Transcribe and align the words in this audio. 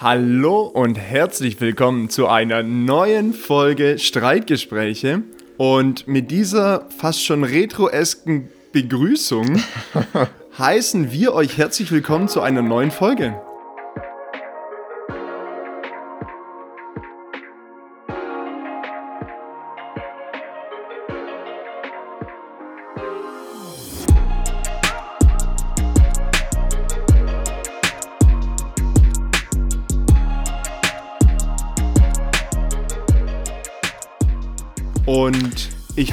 Hallo 0.00 0.60
und 0.60 0.94
herzlich 0.94 1.60
willkommen 1.60 2.08
zu 2.08 2.28
einer 2.28 2.62
neuen 2.62 3.32
Folge 3.32 3.98
Streitgespräche. 3.98 5.22
Und 5.56 6.06
mit 6.06 6.30
dieser 6.30 6.88
fast 6.96 7.24
schon 7.24 7.42
retroesken 7.42 8.48
Begrüßung 8.70 9.60
heißen 10.58 11.10
wir 11.10 11.34
euch 11.34 11.58
herzlich 11.58 11.90
willkommen 11.90 12.28
zu 12.28 12.42
einer 12.42 12.62
neuen 12.62 12.92
Folge. 12.92 13.40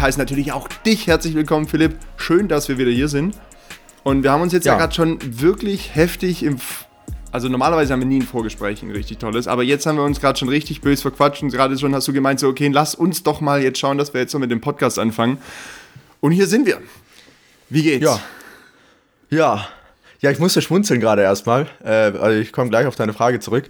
Und 0.05 0.09
ich 0.09 0.14
heiße 0.18 0.20
natürlich 0.20 0.52
auch 0.52 0.68
dich 0.86 1.08
herzlich 1.08 1.34
willkommen, 1.34 1.68
Philipp. 1.68 1.95
Schön, 2.18 2.48
dass 2.48 2.70
wir 2.70 2.77
wieder 2.77 2.91
hier 2.91 3.08
sind. 3.08 3.36
Und 4.04 4.22
wir 4.22 4.31
haben 4.31 4.44
uns 4.44 4.54
jetzt 4.54 4.68
ja, 4.68 4.73
ja 4.73 4.78
gerade 4.78 4.94
schon 4.94 5.18
wirklich 5.41 5.95
heftig 5.95 6.44
im. 6.44 6.58
F 6.58 6.86
also 7.31 7.50
normalerweise 7.50 7.91
haben 7.91 8.02
wir 8.02 8.08
nie 8.08 8.20
ein 8.20 8.28
Vorgespräch, 8.28 8.84
ein 8.84 8.91
richtig 8.91 9.18
tolles, 9.18 9.48
aber 9.48 9.64
jetzt 9.64 9.88
haben 9.88 9.98
wir 9.98 10.04
uns 10.04 10.22
gerade 10.22 10.38
schon 10.38 10.48
richtig 10.48 10.81
böse 10.81 11.02
verquatscht 11.02 11.41
und 11.41 11.50
gerade 11.50 11.76
schon 11.80 11.95
hast 11.95 12.08
du 12.08 12.14
gemeint, 12.14 12.40
so, 12.40 12.48
okay, 12.48 12.70
lass 12.72 12.94
uns 12.94 13.23
doch 13.23 13.41
mal 13.41 13.64
jetzt 13.64 13.80
schauen, 13.80 13.98
dass 13.98 14.14
wir 14.14 14.22
jetzt 14.22 14.31
so 14.31 14.38
mit 14.38 14.52
dem 14.52 14.62
Podcast 14.62 15.00
anfangen. 15.00 15.40
Und 16.22 16.34
hier 16.34 16.45
sind 16.45 16.67
wir. 16.67 16.81
Wie 17.70 17.81
geht's? 17.81 18.06
Ja. 18.06 18.20
Ja. 19.31 19.67
Ja, 20.20 20.30
ich 20.30 20.38
musste 20.38 20.62
schmunzeln 20.62 21.00
gerade 21.00 21.23
erstmal. 21.23 21.67
Äh, 21.84 21.90
also 21.90 22.40
ich 22.40 22.53
komme 22.53 22.70
gleich 22.70 22.86
auf 22.86 22.95
deine 22.95 23.14
Frage 23.14 23.40
zurück. 23.40 23.66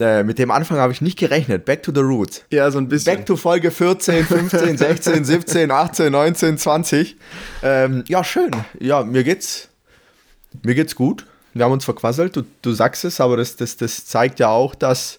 Äh, 0.00 0.24
mit 0.24 0.38
dem 0.38 0.50
Anfang 0.50 0.78
habe 0.78 0.92
ich 0.92 1.00
nicht 1.00 1.18
gerechnet. 1.18 1.64
Back 1.64 1.82
to 1.82 1.92
the 1.94 2.00
roots. 2.00 2.44
Ja, 2.50 2.70
so 2.70 2.78
ein 2.78 2.88
bisschen. 2.88 3.14
Back 3.14 3.26
to 3.26 3.36
Folge 3.36 3.70
14, 3.70 4.24
15, 4.24 4.78
16, 4.78 5.24
17, 5.24 5.70
18, 5.70 6.12
19, 6.12 6.58
20. 6.58 7.16
Ähm, 7.62 8.04
ja, 8.08 8.24
schön. 8.24 8.50
Ja, 8.80 9.04
mir 9.04 9.22
geht's, 9.24 9.68
mir 10.62 10.74
geht's 10.74 10.94
gut. 10.94 11.26
Wir 11.54 11.64
haben 11.64 11.72
uns 11.72 11.84
verquasselt, 11.84 12.34
du, 12.36 12.42
du 12.62 12.72
sagst 12.72 13.04
es, 13.04 13.20
aber 13.20 13.36
das, 13.36 13.56
das, 13.56 13.76
das 13.76 14.06
zeigt 14.06 14.40
ja 14.40 14.48
auch, 14.48 14.74
dass, 14.74 15.18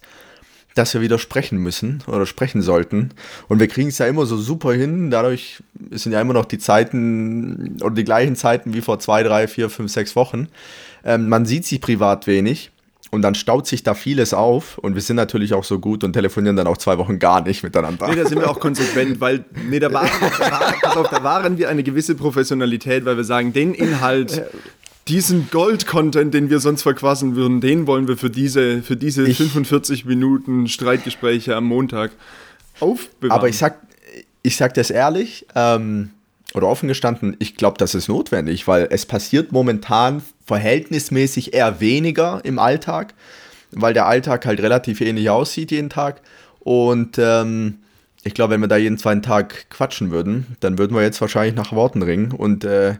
dass 0.73 0.93
wir 0.95 1.01
wieder 1.01 1.19
sprechen 1.19 1.59
müssen 1.59 2.03
oder 2.07 2.25
sprechen 2.25 2.63
sollten. 2.63 3.11
Und 3.47 3.59
wir 3.59 3.67
kriegen 3.67 3.89
es 3.89 3.99
ja 3.99 4.07
immer 4.07 4.25
so 4.25 4.37
super 4.37 4.73
hin. 4.73 5.11
Dadurch 5.11 5.61
sind 5.91 6.11
ja 6.11 6.21
immer 6.21 6.33
noch 6.33 6.45
die 6.45 6.57
Zeiten 6.57 7.77
oder 7.83 7.93
die 7.93 8.03
gleichen 8.03 8.35
Zeiten 8.35 8.73
wie 8.73 8.81
vor 8.81 8.99
zwei, 8.99 9.21
drei, 9.21 9.47
vier, 9.47 9.69
fünf, 9.69 9.91
sechs 9.91 10.15
Wochen. 10.15 10.47
Ähm, 11.05 11.29
man 11.29 11.45
sieht 11.45 11.65
sich 11.65 11.79
privat 11.79 12.25
wenig. 12.25 12.71
Und 13.13 13.21
dann 13.21 13.35
staut 13.35 13.67
sich 13.67 13.83
da 13.83 13.93
vieles 13.93 14.33
auf 14.33 14.79
und 14.79 14.95
wir 14.95 15.01
sind 15.03 15.17
natürlich 15.17 15.53
auch 15.53 15.63
so 15.63 15.77
gut 15.77 16.03
und 16.03 16.13
telefonieren 16.13 16.55
dann 16.55 16.65
auch 16.65 16.77
zwei 16.77 16.97
Wochen 16.97 17.19
gar 17.19 17.43
nicht 17.43 17.61
miteinander. 17.61 18.07
Nee, 18.07 18.15
da 18.15 18.25
sind 18.25 18.39
wir 18.39 18.49
auch 18.49 18.59
konsequent, 18.59 19.21
weil 19.21 19.45
nee, 19.69 19.79
da, 19.79 19.93
waren, 19.93 20.09
da, 20.81 20.89
auf, 20.93 21.09
da 21.09 21.23
waren 21.23 21.59
wir 21.59 21.69
eine 21.69 21.83
gewisse 21.83 22.15
Professionalität, 22.15 23.05
weil 23.05 23.15
wir 23.15 23.23
sagen, 23.23 23.53
den 23.53 23.75
Inhalt, 23.75 24.41
diesen 25.07 25.47
Gold-Content, 25.51 26.33
den 26.33 26.49
wir 26.49 26.57
sonst 26.57 26.81
verquassen 26.81 27.35
würden, 27.35 27.61
den 27.61 27.85
wollen 27.85 28.07
wir 28.07 28.17
für 28.17 28.31
diese, 28.31 28.81
für 28.81 28.95
diese 28.95 29.27
ich, 29.27 29.37
45 29.37 30.05
Minuten 30.05 30.67
Streitgespräche 30.67 31.55
am 31.55 31.65
Montag 31.65 32.13
aufbewahren. 32.79 33.37
Aber 33.39 33.47
ich 33.47 33.59
sag, 33.59 33.77
ich 34.41 34.57
sag 34.57 34.73
das 34.73 34.89
ehrlich, 34.89 35.45
ähm, 35.53 36.09
oder 36.53 36.67
offen 36.67 36.87
gestanden, 36.87 37.35
ich 37.39 37.55
glaube, 37.55 37.77
das 37.77 37.95
ist 37.95 38.07
notwendig, 38.07 38.67
weil 38.67 38.87
es 38.91 39.05
passiert 39.05 39.51
momentan 39.51 40.21
verhältnismäßig 40.45 41.53
eher 41.53 41.79
weniger 41.79 42.41
im 42.43 42.59
Alltag, 42.59 43.13
weil 43.71 43.93
der 43.93 44.05
Alltag 44.05 44.45
halt 44.45 44.61
relativ 44.61 45.01
ähnlich 45.01 45.29
aussieht 45.29 45.71
jeden 45.71 45.89
Tag. 45.89 46.21
Und 46.59 47.17
ähm, 47.17 47.79
ich 48.23 48.33
glaube, 48.33 48.53
wenn 48.53 48.61
wir 48.61 48.67
da 48.67 48.77
jeden 48.77 48.97
zweiten 48.97 49.21
Tag 49.21 49.69
quatschen 49.69 50.11
würden, 50.11 50.55
dann 50.59 50.77
würden 50.77 50.95
wir 50.95 51.01
jetzt 51.01 51.19
wahrscheinlich 51.21 51.55
nach 51.55 51.73
Worten 51.73 52.01
ringen. 52.01 52.31
Und, 52.31 52.63
äh, 52.63 52.95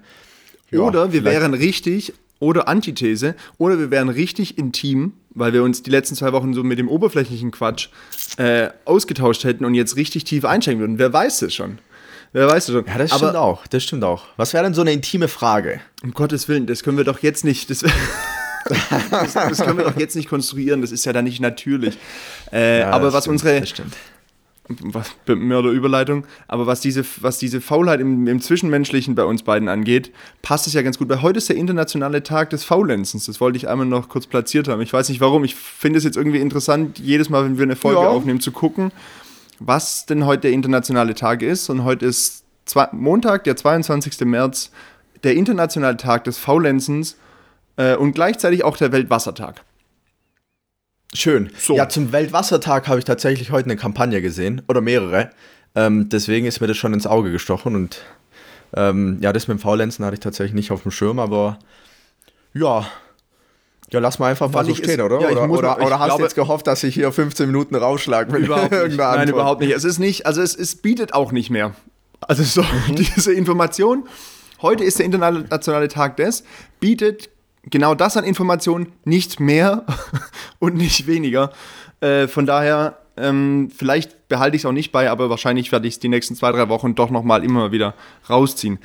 ja, 0.71 0.79
oder 0.79 1.13
wir 1.13 1.23
wären 1.23 1.53
richtig, 1.53 2.13
oder 2.39 2.67
Antithese, 2.67 3.35
oder 3.57 3.79
wir 3.79 3.91
wären 3.91 4.09
richtig 4.09 4.57
intim, 4.57 5.13
weil 5.29 5.53
wir 5.53 5.63
uns 5.63 5.83
die 5.83 5.91
letzten 5.91 6.15
zwei 6.15 6.33
Wochen 6.33 6.53
so 6.53 6.63
mit 6.63 6.79
dem 6.79 6.89
oberflächlichen 6.89 7.51
Quatsch 7.51 7.89
äh, 8.37 8.69
ausgetauscht 8.85 9.43
hätten 9.43 9.63
und 9.63 9.75
jetzt 9.75 9.95
richtig 9.95 10.25
tief 10.25 10.43
einsteigen 10.43 10.79
würden. 10.81 10.99
Wer 10.99 11.13
weiß 11.13 11.43
es 11.43 11.53
schon? 11.53 11.77
Wer 12.33 12.47
weiß 12.47 12.65
schon. 12.67 12.85
Ja, 12.85 12.97
das 12.97 13.11
Aber 13.11 13.19
stimmt 13.19 13.35
auch. 13.35 13.67
Das 13.67 13.83
stimmt 13.83 14.03
auch. 14.03 14.23
Was 14.37 14.53
wäre 14.53 14.63
denn 14.63 14.73
so 14.73 14.81
eine 14.81 14.91
intime 14.91 15.27
Frage? 15.27 15.79
Um 16.01 16.11
Gottes 16.13 16.47
Willen, 16.49 16.65
das 16.65 16.83
können 16.83 16.97
wir 16.97 17.03
doch 17.03 17.19
jetzt 17.19 17.45
nicht. 17.45 17.69
Das, 17.69 17.79
das, 19.11 19.33
das 19.33 19.57
können 19.59 19.77
wir 19.77 19.85
doch 19.85 19.97
jetzt 19.97 20.15
nicht 20.15 20.29
konstruieren. 20.29 20.81
Das 20.81 20.91
ist 20.91 21.05
ja 21.05 21.13
dann 21.13 21.25
nicht 21.25 21.39
natürlich. 21.39 21.97
Äh, 22.51 22.79
ja, 22.79 22.89
aber 22.89 23.13
was 23.13 23.25
stimmt, 23.25 23.33
unsere. 23.33 23.59
Das 23.59 23.69
stimmt. 23.69 23.95
Was, 24.81 25.11
Mörderüberleitung, 25.27 26.25
aber 26.47 26.65
was 26.65 26.79
diese, 26.79 27.03
was 27.19 27.37
diese 27.37 27.59
Faulheit 27.59 27.99
im, 27.99 28.25
im, 28.27 28.39
Zwischenmenschlichen 28.39 29.13
bei 29.13 29.25
uns 29.25 29.43
beiden 29.43 29.67
angeht, 29.67 30.13
passt 30.41 30.67
es 30.67 30.73
ja 30.73 30.81
ganz 30.81 30.97
gut, 30.97 31.09
weil 31.09 31.21
heute 31.21 31.37
ist 31.37 31.49
der 31.49 31.57
internationale 31.57 32.23
Tag 32.23 32.49
des 32.49 32.63
Faulenzens. 32.63 33.25
Das 33.25 33.41
wollte 33.41 33.57
ich 33.57 33.67
einmal 33.67 33.85
noch 33.85 34.07
kurz 34.07 34.25
platziert 34.25 34.69
haben. 34.69 34.81
Ich 34.81 34.93
weiß 34.93 35.09
nicht 35.09 35.19
warum, 35.19 35.43
ich 35.43 35.55
finde 35.55 35.97
es 35.97 36.05
jetzt 36.05 36.15
irgendwie 36.15 36.39
interessant, 36.39 36.97
jedes 36.97 37.29
Mal, 37.29 37.43
wenn 37.43 37.57
wir 37.57 37.63
eine 37.63 37.75
Folge 37.75 38.01
ja. 38.01 38.07
aufnehmen, 38.07 38.39
zu 38.39 38.53
gucken, 38.53 38.93
was 39.59 40.05
denn 40.05 40.25
heute 40.25 40.43
der 40.43 40.51
internationale 40.51 41.15
Tag 41.15 41.41
ist. 41.41 41.69
Und 41.69 41.83
heute 41.83 42.05
ist 42.05 42.43
zwei, 42.65 42.87
Montag, 42.91 43.43
der 43.43 43.55
22. 43.55 44.21
März, 44.21 44.71
der 45.23 45.35
internationale 45.35 45.97
Tag 45.97 46.23
des 46.25 46.37
Faulenzens 46.37 47.17
äh, 47.77 47.95
und 47.95 48.13
gleichzeitig 48.13 48.63
auch 48.63 48.77
der 48.77 48.91
Weltwassertag. 48.91 49.63
Schön. 51.13 51.51
So. 51.57 51.75
Ja, 51.75 51.89
zum 51.89 52.11
Weltwassertag 52.11 52.87
habe 52.87 52.99
ich 52.99 53.05
tatsächlich 53.05 53.51
heute 53.51 53.65
eine 53.65 53.77
Kampagne 53.77 54.21
gesehen 54.21 54.63
oder 54.67 54.81
mehrere. 54.81 55.29
Ähm, 55.75 56.09
deswegen 56.09 56.45
ist 56.45 56.59
mir 56.59 56.67
das 56.67 56.77
schon 56.77 56.93
ins 56.93 57.07
Auge 57.07 57.31
gestochen 57.31 57.75
und 57.75 58.01
ähm, 58.75 59.19
ja, 59.21 59.31
das 59.31 59.47
mit 59.47 59.57
dem 59.57 59.61
Faulenzen 59.61 60.03
hatte 60.03 60.15
ich 60.15 60.19
tatsächlich 60.19 60.55
nicht 60.55 60.71
auf 60.71 60.81
dem 60.81 60.91
Schirm, 60.91 61.19
aber 61.19 61.59
ja, 62.53 62.87
ja, 63.93 63.99
lass 63.99 64.17
mal 64.17 64.31
einfach 64.31 64.49
mal 64.49 64.65
so 64.65 64.73
stehen, 64.73 64.99
oder? 65.01 65.21
Ja, 65.21 65.29
oder, 65.29 65.49
oder, 65.49 65.85
oder 65.85 65.99
hast 65.99 66.17
du 66.17 66.23
jetzt 66.23 66.33
gehofft, 66.33 66.65
dass 66.65 66.83
ich 66.83 66.95
hier 66.95 67.11
15 67.11 67.45
Minuten 67.45 67.75
rausschlage 67.75 68.35
überhaupt 68.37 68.71
nicht. 68.71 68.97
Nein, 68.97 69.29
überhaupt 69.29 69.61
nicht. 69.61 69.71
Es 69.71 69.83
ist 69.83 69.99
nicht, 69.99 70.25
also 70.25 70.41
es, 70.41 70.55
es 70.55 70.75
bietet 70.75 71.13
auch 71.13 71.31
nicht 71.31 71.51
mehr. 71.51 71.75
Also 72.21 72.43
so, 72.43 72.63
mhm. 72.63 72.95
diese 72.95 73.31
Information, 73.33 74.07
heute 74.63 74.83
ist 74.83 74.97
der 74.97 75.05
internationale 75.05 75.89
Tag 75.89 76.17
des, 76.17 76.43
bietet 76.79 77.29
genau 77.69 77.93
das 77.93 78.17
an 78.17 78.23
Informationen 78.23 78.91
nicht 79.05 79.39
mehr 79.39 79.85
und 80.59 80.75
nicht 80.75 81.05
weniger. 81.05 81.51
Äh, 82.01 82.27
von 82.27 82.47
daher, 82.47 82.97
ähm, 83.15 83.69
vielleicht 83.75 84.27
behalte 84.27 84.55
ich 84.55 84.63
es 84.63 84.65
auch 84.65 84.71
nicht 84.71 84.91
bei, 84.91 85.11
aber 85.11 85.29
wahrscheinlich 85.29 85.71
werde 85.71 85.87
ich 85.87 85.93
es 85.93 85.99
die 85.99 86.09
nächsten 86.09 86.35
zwei, 86.35 86.51
drei 86.51 86.67
Wochen 86.67 86.95
doch 86.95 87.11
nochmal 87.11 87.43
immer 87.43 87.71
wieder 87.71 87.93
rausziehen. 88.27 88.79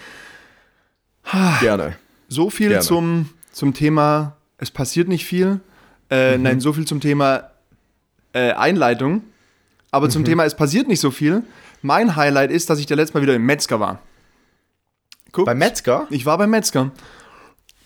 Gerne. 1.61 1.97
So 2.29 2.51
viel 2.51 2.69
Gerne. 2.69 2.85
Zum, 2.85 3.31
zum 3.53 3.73
Thema 3.73 4.38
es 4.59 4.71
passiert 4.71 5.09
nicht 5.09 5.25
viel. 5.25 5.61
Äh, 6.11 6.37
mhm. 6.37 6.43
Nein, 6.43 6.61
so 6.61 6.73
viel 6.73 6.87
zum 6.87 7.01
Thema 7.01 7.51
äh, 8.33 8.53
Einleitung. 8.53 9.23
Aber 9.91 10.07
mhm. 10.07 10.11
zum 10.11 10.25
Thema, 10.25 10.45
es 10.45 10.55
passiert 10.55 10.89
nicht 10.89 11.01
so 11.01 11.11
viel. 11.11 11.43
Mein 11.81 12.17
Highlight 12.17 12.51
ist, 12.51 12.69
dass 12.69 12.79
ich 12.79 12.87
der 12.87 12.97
letzte 12.97 13.17
Mal 13.17 13.23
wieder 13.23 13.35
im 13.35 13.47
Metzger 13.47 13.81
war. 13.81 14.01
Guckt, 15.33 15.47
beim 15.47 15.59
Metzger? 15.59 16.07
Ich 16.11 16.27
war 16.27 16.39
beim 16.39 16.51
Metzger. 16.51 16.91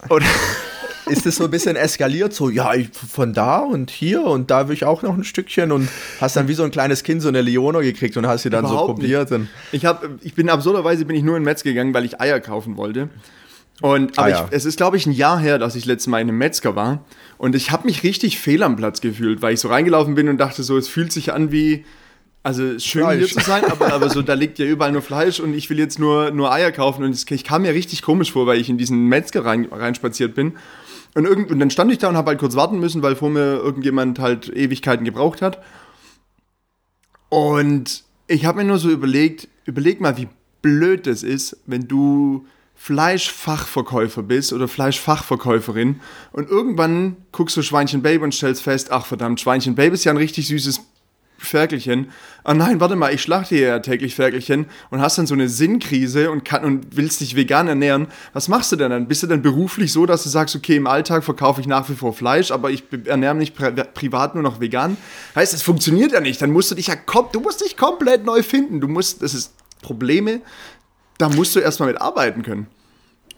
Und 0.08 0.24
ist 1.06 1.26
es 1.26 1.36
so 1.36 1.44
ein 1.44 1.50
bisschen 1.50 1.76
eskaliert, 1.76 2.32
so, 2.32 2.48
ja, 2.48 2.74
ich, 2.74 2.88
von 2.92 3.34
da 3.34 3.58
und 3.58 3.90
hier 3.90 4.22
und 4.22 4.50
da 4.50 4.68
will 4.68 4.74
ich 4.74 4.84
auch 4.84 5.02
noch 5.02 5.14
ein 5.14 5.24
Stückchen 5.24 5.72
und 5.72 5.88
hast 6.20 6.36
dann 6.36 6.48
wie 6.48 6.54
so 6.54 6.62
ein 6.62 6.70
kleines 6.70 7.02
Kind 7.02 7.22
so 7.22 7.28
eine 7.28 7.42
Leona 7.42 7.80
gekriegt 7.80 8.16
und 8.16 8.26
hast 8.26 8.42
sie 8.42 8.50
dann 8.50 8.64
Überhaupt 8.64 8.88
so 8.88 8.94
probiert. 8.94 9.30
ich, 9.72 9.84
hab, 9.84 10.04
ich 10.22 10.34
bin 10.34 10.48
absurderweise 10.48 11.04
bin 11.04 11.16
ich 11.16 11.22
nur 11.22 11.36
in 11.36 11.42
Metz 11.42 11.62
gegangen, 11.62 11.92
weil 11.92 12.04
ich 12.04 12.20
Eier 12.20 12.40
kaufen 12.40 12.76
wollte. 12.76 13.08
Und, 13.80 14.18
aber 14.18 14.26
ah, 14.26 14.30
ja. 14.30 14.44
ich, 14.44 14.56
es 14.56 14.64
ist, 14.64 14.76
glaube 14.76 14.96
ich, 14.96 15.06
ein 15.06 15.12
Jahr 15.12 15.40
her, 15.40 15.58
dass 15.58 15.74
ich 15.74 15.86
letztes 15.86 16.06
Mal 16.06 16.20
in 16.20 16.28
einem 16.28 16.38
Metzger 16.38 16.76
war. 16.76 17.04
Und 17.38 17.56
ich 17.56 17.70
habe 17.70 17.86
mich 17.86 18.04
richtig 18.04 18.38
fehl 18.38 18.62
am 18.62 18.76
Platz 18.76 19.00
gefühlt, 19.00 19.42
weil 19.42 19.54
ich 19.54 19.60
so 19.60 19.68
reingelaufen 19.68 20.14
bin 20.14 20.28
und 20.28 20.38
dachte 20.38 20.62
so, 20.62 20.76
es 20.76 20.88
fühlt 20.88 21.10
sich 21.10 21.32
an 21.32 21.50
wie, 21.50 21.84
also 22.44 22.78
schön 22.78 23.02
Fleisch. 23.02 23.18
hier 23.18 23.40
zu 23.40 23.40
sein, 23.40 23.64
aber, 23.64 23.92
aber 23.92 24.10
so, 24.10 24.22
da 24.22 24.34
liegt 24.34 24.58
ja 24.58 24.66
überall 24.66 24.92
nur 24.92 25.02
Fleisch 25.02 25.40
und 25.40 25.54
ich 25.54 25.68
will 25.70 25.78
jetzt 25.78 25.98
nur, 25.98 26.30
nur 26.30 26.52
Eier 26.52 26.70
kaufen. 26.70 27.02
Und 27.02 27.30
ich 27.30 27.44
kam 27.44 27.62
mir 27.62 27.74
richtig 27.74 28.02
komisch 28.02 28.32
vor, 28.32 28.46
weil 28.46 28.60
ich 28.60 28.68
in 28.68 28.78
diesen 28.78 29.06
Metzger 29.06 29.44
rein, 29.44 29.66
reinspaziert 29.70 30.34
bin. 30.34 30.52
Und, 31.14 31.24
irgend, 31.24 31.50
und 31.50 31.58
dann 31.58 31.70
stand 31.70 31.92
ich 31.92 31.98
da 31.98 32.08
und 32.08 32.16
habe 32.16 32.30
halt 32.30 32.38
kurz 32.38 32.54
warten 32.54 32.78
müssen, 32.78 33.02
weil 33.02 33.16
vor 33.16 33.30
mir 33.30 33.56
irgendjemand 33.56 34.18
halt 34.18 34.48
Ewigkeiten 34.48 35.04
gebraucht 35.04 35.42
hat. 35.42 35.62
Und 37.28 38.04
ich 38.28 38.44
habe 38.44 38.58
mir 38.58 38.64
nur 38.64 38.78
so 38.78 38.90
überlegt, 38.90 39.48
überleg 39.64 40.00
mal, 40.00 40.16
wie 40.16 40.28
blöd 40.62 41.06
das 41.06 41.22
ist, 41.22 41.58
wenn 41.66 41.88
du 41.88 42.46
Fleischfachverkäufer 42.82 44.24
bist 44.24 44.52
oder 44.52 44.66
Fleischfachverkäuferin 44.66 46.00
und 46.32 46.50
irgendwann 46.50 47.16
guckst 47.30 47.56
du 47.56 47.62
Schweinchen 47.62 48.02
Babe 48.02 48.24
und 48.24 48.34
stellst 48.34 48.60
fest, 48.60 48.90
ach 48.90 49.06
verdammt, 49.06 49.40
Schweinchen 49.40 49.76
Babe 49.76 49.94
ist 49.94 50.02
ja 50.02 50.10
ein 50.10 50.16
richtig 50.16 50.48
süßes 50.48 50.80
Ferkelchen. 51.38 52.10
Oh 52.44 52.54
nein, 52.54 52.80
warte 52.80 52.96
mal, 52.96 53.14
ich 53.14 53.22
schlachte 53.22 53.56
ja 53.56 53.78
täglich 53.78 54.16
Ferkelchen 54.16 54.66
und 54.90 55.00
hast 55.00 55.16
dann 55.16 55.28
so 55.28 55.34
eine 55.34 55.48
Sinnkrise 55.48 56.32
und, 56.32 56.44
kann, 56.44 56.64
und 56.64 56.96
willst 56.96 57.20
dich 57.20 57.36
vegan 57.36 57.68
ernähren. 57.68 58.08
Was 58.32 58.48
machst 58.48 58.72
du 58.72 58.76
denn 58.76 58.90
dann? 58.90 59.06
Bist 59.06 59.22
du 59.22 59.28
dann 59.28 59.42
beruflich 59.42 59.92
so, 59.92 60.04
dass 60.04 60.24
du 60.24 60.28
sagst, 60.28 60.56
okay, 60.56 60.74
im 60.74 60.88
Alltag 60.88 61.22
verkaufe 61.22 61.60
ich 61.60 61.68
nach 61.68 61.88
wie 61.88 61.94
vor 61.94 62.12
Fleisch, 62.12 62.50
aber 62.50 62.70
ich 62.70 62.82
ernähre 63.04 63.36
mich 63.36 63.54
pri 63.54 63.70
privat 63.94 64.34
nur 64.34 64.42
noch 64.42 64.58
vegan? 64.58 64.96
Heißt, 65.36 65.54
es 65.54 65.62
funktioniert 65.62 66.10
ja 66.10 66.20
nicht. 66.20 66.42
Dann 66.42 66.50
musst 66.50 66.72
du 66.72 66.74
dich 66.74 66.88
ja 66.88 66.96
du 66.96 67.40
musst 67.40 67.60
dich 67.60 67.76
komplett 67.76 68.24
neu 68.24 68.42
finden. 68.42 68.80
Du 68.80 68.88
musst, 68.88 69.22
das 69.22 69.34
ist 69.34 69.52
Probleme, 69.82 70.40
da 71.22 71.28
musst 71.28 71.54
du 71.54 71.60
erstmal 71.60 71.88
mit 71.88 72.00
arbeiten 72.00 72.42
können. 72.42 72.66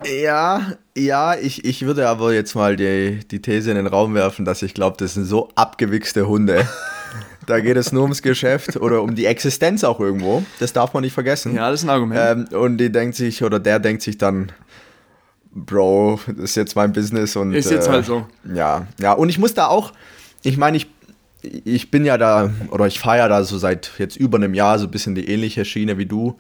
Ja, 0.07 0.73
ja, 0.97 1.37
ich, 1.37 1.67
ich 1.67 1.85
würde 1.85 2.09
aber 2.09 2.33
jetzt 2.33 2.55
mal 2.55 2.77
die, 2.77 3.21
die 3.31 3.43
These 3.43 3.71
in 3.71 3.77
den 3.77 3.87
Raum 3.87 4.15
werfen, 4.15 4.47
dass 4.47 4.63
ich 4.63 4.73
glaube, 4.73 4.97
das 4.99 5.15
sind 5.15 5.27
so 5.27 5.51
abgewichste 5.55 6.27
Hunde. 6.27 6.67
da 7.47 7.61
geht 7.61 7.77
es 7.77 7.93
nur 7.93 8.03
ums 8.05 8.23
Geschäft 8.23 8.77
oder 8.77 9.03
um 9.03 9.15
die 9.15 9.27
Existenz 9.27 9.85
auch 9.85 10.01
irgendwo. 10.01 10.43
Das 10.61 10.73
darf 10.73 10.95
man 10.95 11.03
nicht 11.03 11.13
vergessen. 11.13 11.55
Ja, 11.55 11.71
das 11.71 11.81
ist 11.81 11.87
ein 11.87 11.91
Argument. 11.91 12.53
Ähm, 12.53 12.59
und 12.59 12.79
die 12.79 12.91
denkt 12.91 13.17
sich, 13.17 13.45
oder 13.45 13.61
der 13.61 13.79
denkt 13.79 14.01
sich 14.01 14.17
dann, 14.17 14.51
Bro, 15.53 16.21
das 16.27 16.37
ist 16.37 16.57
jetzt 16.57 16.77
mein 16.77 16.93
Business 16.93 17.37
und. 17.37 17.53
Ist 17.53 17.71
jetzt 17.71 17.89
äh, 17.89 17.91
halt 17.91 18.07
so. 18.07 18.27
Ja, 18.53 18.87
ja. 18.99 19.13
Und 19.13 19.29
ich 19.29 19.39
muss 19.39 19.53
da 19.53 19.67
auch, 19.67 19.93
ich 20.43 20.57
meine, 20.57 20.79
ich, 20.79 20.89
ich 21.43 21.91
bin 21.91 22.07
ja 22.07 22.17
da, 22.17 22.51
oder 22.71 22.87
ich 22.87 22.99
fahre 22.99 23.19
ja 23.19 23.29
da 23.29 23.45
so 23.45 23.59
seit 23.59 23.93
jetzt 23.99 24.17
über 24.17 24.39
einem 24.39 24.55
Jahr 24.55 24.79
so 24.79 24.87
ein 24.87 24.91
bisschen 24.91 25.15
die 25.15 25.29
ähnliche 25.29 25.67
Schiene 25.67 25.99
wie 25.99 26.07
du 26.07 26.39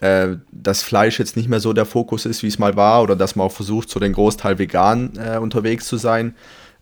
äh, 0.00 0.36
dass 0.50 0.82
Fleisch 0.82 1.18
jetzt 1.18 1.36
nicht 1.36 1.48
mehr 1.48 1.60
so 1.60 1.72
der 1.72 1.86
Fokus 1.86 2.26
ist, 2.26 2.42
wie 2.42 2.48
es 2.48 2.58
mal 2.58 2.76
war, 2.76 3.02
oder 3.02 3.16
dass 3.16 3.36
man 3.36 3.46
auch 3.46 3.52
versucht, 3.52 3.90
so 3.90 4.00
den 4.00 4.12
Großteil 4.12 4.58
vegan 4.58 5.12
äh, 5.16 5.38
unterwegs 5.38 5.86
zu 5.86 5.96
sein 5.96 6.34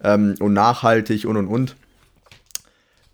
ähm, 0.02 0.34
und 0.40 0.52
nachhaltig 0.52 1.26
und 1.26 1.36
und 1.36 1.48
und. 1.48 1.76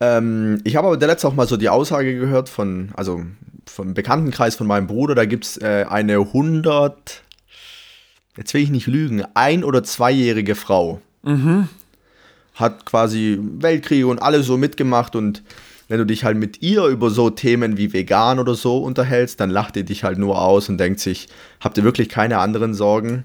Ähm, 0.01 0.61
ich 0.65 0.77
habe 0.77 0.89
aber 0.89 0.97
der 0.97 1.09
letzte 1.09 1.29
auch 1.29 1.35
mal 1.35 1.49
so 1.49 1.57
die 1.57 1.69
Aussage 1.69 2.19
gehört 2.19 2.49
von, 2.49 2.91
also 2.95 3.25
vom 3.67 3.95
Bekanntenkreis 3.95 4.57
von 4.57 4.67
meinem 4.67 4.87
Bruder, 4.87 5.15
da 5.15 5.25
gibt 5.25 5.45
es 5.45 5.57
äh, 5.57 5.87
eine 5.89 6.19
100, 6.19 7.23
jetzt 8.37 8.53
will 8.53 8.63
ich 8.63 8.71
nicht 8.71 8.87
lügen, 8.87 9.25
ein- 9.35 9.65
oder 9.65 9.83
zweijährige 9.83 10.55
Frau. 10.55 11.01
Mhm. 11.23 11.69
Hat 12.55 12.85
quasi 12.85 13.39
Weltkriege 13.41 14.07
und 14.07 14.21
alles 14.21 14.47
so 14.47 14.57
mitgemacht 14.57 15.17
und 15.17 15.43
wenn 15.89 15.99
du 15.99 16.07
dich 16.07 16.25
halt 16.25 16.37
mit 16.37 16.63
ihr 16.63 16.87
über 16.87 17.11
so 17.11 17.31
Themen 17.31 17.77
wie 17.77 17.93
vegan 17.93 18.39
oder 18.39 18.55
so 18.55 18.79
unterhältst, 18.79 19.41
dann 19.41 19.51
lacht 19.51 19.77
ihr 19.77 19.85
dich 19.85 20.05
halt 20.05 20.19
nur 20.19 20.41
aus 20.41 20.69
und 20.69 20.79
denkt 20.79 21.01
sich, 21.01 21.29
habt 21.61 21.77
ihr 21.79 21.85
wirklich 21.85 22.09
keine 22.09 22.39
anderen 22.39 22.75
Sorgen? 22.75 23.25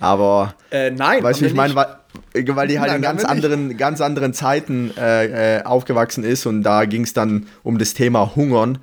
Aber 0.00 0.54
äh, 0.70 0.90
nein, 0.90 1.22
weißt 1.22 1.40
du, 1.40 1.46
ich 1.46 1.54
meine, 1.54 1.74
weil, 1.74 1.86
weil 2.34 2.68
die 2.68 2.78
halt 2.78 2.88
nein, 2.88 2.96
in 2.96 3.02
ganz 3.02 3.24
anderen, 3.24 3.76
ganz 3.76 4.00
anderen 4.00 4.34
Zeiten 4.34 4.92
äh, 4.96 5.58
äh, 5.58 5.64
aufgewachsen 5.64 6.24
ist 6.24 6.46
und 6.46 6.62
da 6.62 6.84
ging 6.84 7.04
es 7.04 7.12
dann 7.12 7.46
um 7.62 7.78
das 7.78 7.94
Thema 7.94 8.34
Hungern 8.34 8.78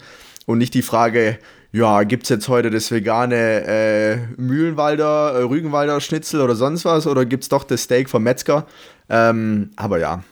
und 0.46 0.58
nicht 0.58 0.74
die 0.74 0.82
Frage, 0.82 1.38
ja, 1.74 2.04
gibt 2.04 2.24
es 2.24 2.30
jetzt 2.30 2.50
heute 2.50 2.70
das 2.70 2.92
vegane 2.92 3.66
äh, 3.66 4.18
Mühlenwalder, 4.38 5.34
äh, 5.36 5.44
Rügenwalder 5.44 6.02
Schnitzel 6.02 6.42
oder 6.42 6.56
sonst 6.56 6.86
was 6.86 7.08
oder 7.08 7.26
gibt 7.26 7.44
es 7.44 7.50
doch 7.50 7.64
das 7.64 7.84
Steak 7.84 8.10
vom 8.10 8.24
Metzger? 8.24 8.66
Ähm, 9.10 9.72
aber 9.76 10.00
ja, 10.00 10.24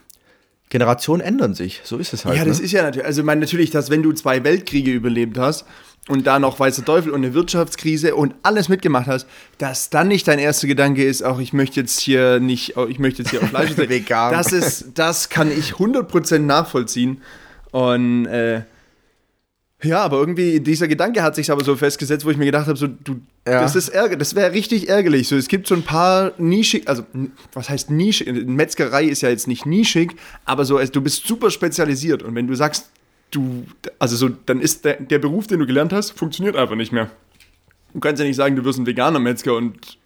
Generationen 0.69 1.21
ändern 1.21 1.55
sich, 1.55 1.81
so 1.83 1.97
ist 1.97 2.13
es 2.13 2.25
halt. 2.25 2.37
Ja, 2.37 2.45
das 2.45 2.59
ne? 2.59 2.65
ist 2.65 2.71
ja 2.71 2.83
natürlich, 2.83 3.05
also 3.05 3.21
ich 3.21 3.25
meine 3.25 3.41
natürlich, 3.41 3.71
dass 3.71 3.89
wenn 3.89 4.03
du 4.03 4.13
zwei 4.13 4.43
Weltkriege 4.43 4.91
überlebt 4.91 5.37
hast 5.39 5.65
und 6.07 6.27
da 6.27 6.37
noch 6.37 6.59
Weißer 6.59 6.85
Teufel 6.85 7.11
und 7.11 7.23
eine 7.23 7.33
Wirtschaftskrise 7.33 8.15
und 8.15 8.35
alles 8.43 8.69
mitgemacht 8.69 9.07
hast, 9.07 9.27
dass 9.57 9.89
dann 9.89 10.07
nicht 10.07 10.27
dein 10.27 10.37
erster 10.37 10.67
Gedanke 10.67 11.03
ist, 11.03 11.23
auch 11.23 11.39
ich 11.39 11.53
möchte 11.53 11.79
jetzt 11.79 11.99
hier 11.99 12.39
nicht, 12.39 12.75
ich 12.87 12.99
möchte 12.99 13.23
jetzt 13.23 13.31
hier 13.31 13.41
auf 13.41 13.49
Fleisch 13.49 13.75
Vegan. 13.77 14.31
Das 14.31 14.51
ist, 14.51 14.91
das 14.93 15.29
kann 15.29 15.51
ich 15.51 15.73
100% 15.73 16.37
nachvollziehen 16.39 17.21
und 17.71 18.27
äh, 18.27 18.61
ja, 19.81 20.01
aber 20.01 20.17
irgendwie, 20.17 20.59
dieser 20.59 20.89
Gedanke 20.89 21.23
hat 21.23 21.35
sich 21.35 21.51
aber 21.51 21.63
so 21.63 21.75
festgesetzt, 21.75 22.25
wo 22.25 22.31
ich 22.31 22.37
mir 22.37 22.45
gedacht 22.45 22.67
habe, 22.67 22.77
so, 22.77 22.87
du, 22.87 23.21
ja. 23.47 23.61
das 23.61 23.77
ist 23.77 23.89
ärger, 23.89 24.17
das 24.17 24.35
wäre 24.35 24.51
richtig 24.51 24.89
ärgerlich. 24.89 25.29
So, 25.29 25.37
es 25.37 25.47
gibt 25.47 25.67
so 25.67 25.75
ein 25.75 25.83
paar 25.83 26.33
nischig, 26.37 26.87
also 26.87 27.03
was 27.53 27.69
heißt 27.69 27.89
nischig? 27.89 28.27
Metzgerei 28.45 29.05
ist 29.05 29.21
ja 29.21 29.29
jetzt 29.29 29.47
nicht 29.47 29.65
nischig, 29.65 30.15
aber 30.43 30.65
so, 30.65 30.77
also, 30.77 30.91
du 30.91 31.01
bist 31.01 31.25
super 31.25 31.49
spezialisiert 31.49 32.23
und 32.23 32.35
wenn 32.35 32.47
du 32.47 32.55
sagst, 32.55 32.89
du, 33.31 33.65
also 33.99 34.17
so, 34.17 34.29
dann 34.45 34.59
ist 34.59 34.83
der, 34.83 34.95
der 34.95 35.19
Beruf, 35.19 35.47
den 35.47 35.59
du 35.59 35.65
gelernt 35.65 35.93
hast, 35.93 36.11
funktioniert 36.11 36.57
einfach 36.57 36.75
nicht 36.75 36.91
mehr. 36.91 37.09
Du 37.93 38.01
kannst 38.01 38.19
ja 38.19 38.27
nicht 38.27 38.35
sagen, 38.35 38.57
du 38.57 38.65
wirst 38.65 38.79
ein 38.79 38.85
veganer 38.85 39.19
Metzger 39.19 39.55
und 39.55 39.97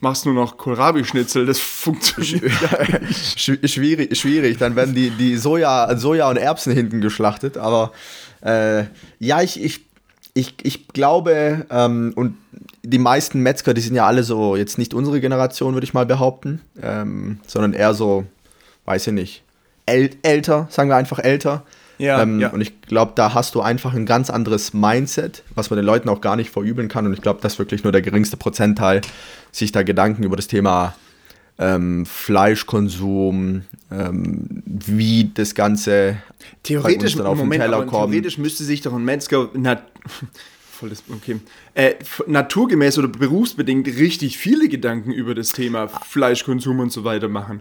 machst 0.00 0.26
nur 0.26 0.34
noch 0.34 0.56
Kohlrabi-Schnitzel, 0.56 1.46
das 1.46 1.60
funktioniert 1.60 2.50
schwierig, 3.36 4.16
schwierig. 4.16 4.58
Dann 4.58 4.76
werden 4.76 4.94
die, 4.94 5.10
die 5.10 5.36
Soja, 5.36 5.96
Soja 5.96 6.28
und 6.28 6.36
Erbsen 6.36 6.72
hinten 6.72 7.00
geschlachtet, 7.00 7.56
aber 7.56 7.92
äh, 8.44 8.84
ja, 9.18 9.42
ich, 9.42 9.62
ich, 9.62 9.80
ich, 10.34 10.54
ich 10.62 10.88
glaube, 10.88 11.66
ähm, 11.70 12.12
und 12.14 12.36
die 12.82 12.98
meisten 12.98 13.40
Metzger, 13.40 13.74
die 13.74 13.80
sind 13.80 13.94
ja 13.94 14.06
alle 14.06 14.22
so, 14.22 14.56
jetzt 14.56 14.78
nicht 14.78 14.94
unsere 14.94 15.20
Generation, 15.20 15.74
würde 15.74 15.84
ich 15.84 15.94
mal 15.94 16.06
behaupten, 16.06 16.60
ähm, 16.82 17.40
sondern 17.46 17.72
eher 17.72 17.94
so, 17.94 18.24
weiß 18.84 19.06
ich 19.08 19.12
nicht, 19.12 19.42
äl 19.86 20.10
älter, 20.22 20.66
sagen 20.70 20.90
wir 20.90 20.96
einfach 20.96 21.18
älter. 21.18 21.62
Ja, 21.98 22.20
ähm, 22.22 22.40
ja. 22.40 22.48
Und 22.50 22.60
ich 22.60 22.80
glaube, 22.82 23.12
da 23.14 23.34
hast 23.34 23.54
du 23.54 23.60
einfach 23.60 23.94
ein 23.94 24.04
ganz 24.04 24.28
anderes 24.28 24.74
Mindset, 24.74 25.44
was 25.54 25.70
man 25.70 25.76
den 25.76 25.86
Leuten 25.86 26.08
auch 26.08 26.20
gar 26.20 26.36
nicht 26.36 26.50
verübeln 26.50 26.88
kann. 26.88 27.06
Und 27.06 27.12
ich 27.12 27.22
glaube, 27.22 27.40
dass 27.40 27.58
wirklich 27.58 27.84
nur 27.84 27.92
der 27.92 28.02
geringste 28.02 28.36
Prozentteil 28.36 29.00
sich 29.52 29.70
da 29.70 29.84
Gedanken 29.84 30.24
über 30.24 30.36
das 30.36 30.48
Thema 30.48 30.94
ähm, 31.58 32.04
Fleischkonsum, 32.06 33.62
ähm, 33.90 34.62
wie 34.64 35.30
das 35.32 35.54
Ganze 35.54 36.18
theoretisch 36.62 37.18
auf 37.20 37.38
Moment, 37.38 37.54
den 37.54 37.70
Teller 37.70 37.86
kommt. 37.86 38.10
Theoretisch 38.10 38.38
müsste 38.38 38.64
sich 38.64 38.80
doch 38.80 38.92
ein 38.92 39.04
Metzger 39.04 39.50
voll 40.74 40.88
das, 40.88 41.04
okay, 41.08 41.38
äh, 41.74 41.94
naturgemäß 42.26 42.98
oder 42.98 43.08
berufsbedingt 43.08 43.86
richtig 43.86 44.38
viele 44.38 44.68
Gedanken 44.68 45.12
über 45.12 45.34
das 45.34 45.50
Thema 45.50 45.88
Fleischkonsum 45.88 46.80
und 46.80 46.92
so 46.92 47.04
weiter 47.04 47.28
machen. 47.28 47.60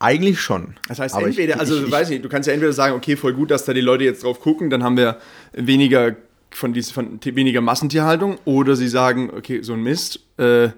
Eigentlich 0.00 0.40
schon. 0.40 0.74
Das 0.86 1.00
heißt, 1.00 1.16
entweder, 1.16 1.54
ich, 1.54 1.60
also 1.60 1.84
ich, 1.84 1.90
weiß 1.90 2.08
nicht, 2.10 2.24
du 2.24 2.28
kannst 2.28 2.46
ja 2.46 2.52
entweder 2.52 2.72
sagen, 2.72 2.94
okay, 2.94 3.16
voll 3.16 3.34
gut, 3.34 3.50
dass 3.50 3.64
da 3.64 3.74
die 3.74 3.80
Leute 3.80 4.04
jetzt 4.04 4.22
drauf 4.22 4.40
gucken, 4.40 4.70
dann 4.70 4.84
haben 4.84 4.96
wir 4.96 5.18
weniger 5.52 6.16
von, 6.50 6.72
dies, 6.72 6.90
von 6.90 7.18
weniger 7.22 7.60
Massentierhaltung, 7.60 8.38
oder 8.44 8.76
sie 8.76 8.88
sagen, 8.88 9.30
okay, 9.36 9.60
so 9.62 9.72
ein 9.74 9.82
Mist, 9.82 10.20
äh, 10.38 10.68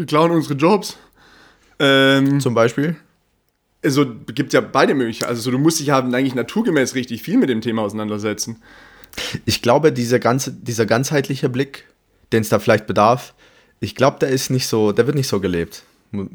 die 0.00 0.06
klauen 0.06 0.30
unsere 0.30 0.54
Jobs. 0.54 0.96
Ähm, 1.78 2.40
Zum 2.40 2.54
Beispiel? 2.54 2.96
Also 3.84 4.06
gibt 4.26 4.52
ja 4.52 4.60
beide 4.60 4.94
Möglichkeiten. 4.94 5.30
Also 5.30 5.42
so, 5.42 5.50
du 5.50 5.58
musst 5.58 5.80
dich 5.80 5.90
haben 5.90 6.14
eigentlich 6.14 6.34
naturgemäß 6.34 6.94
richtig 6.94 7.22
viel 7.22 7.38
mit 7.38 7.48
dem 7.48 7.60
Thema 7.60 7.82
auseinandersetzen. 7.82 8.62
Ich 9.44 9.62
glaube, 9.62 9.92
dieser, 9.92 10.18
ganze, 10.18 10.52
dieser 10.52 10.86
ganzheitliche 10.86 11.48
Blick, 11.48 11.86
den 12.32 12.42
es 12.42 12.48
da 12.48 12.58
vielleicht 12.58 12.86
bedarf, 12.86 13.34
ich 13.80 13.94
glaube, 13.94 14.18
der 14.20 14.28
ist 14.28 14.50
nicht 14.50 14.66
so, 14.66 14.92
der 14.92 15.06
wird 15.06 15.16
nicht 15.16 15.28
so 15.28 15.40
gelebt. 15.40 15.82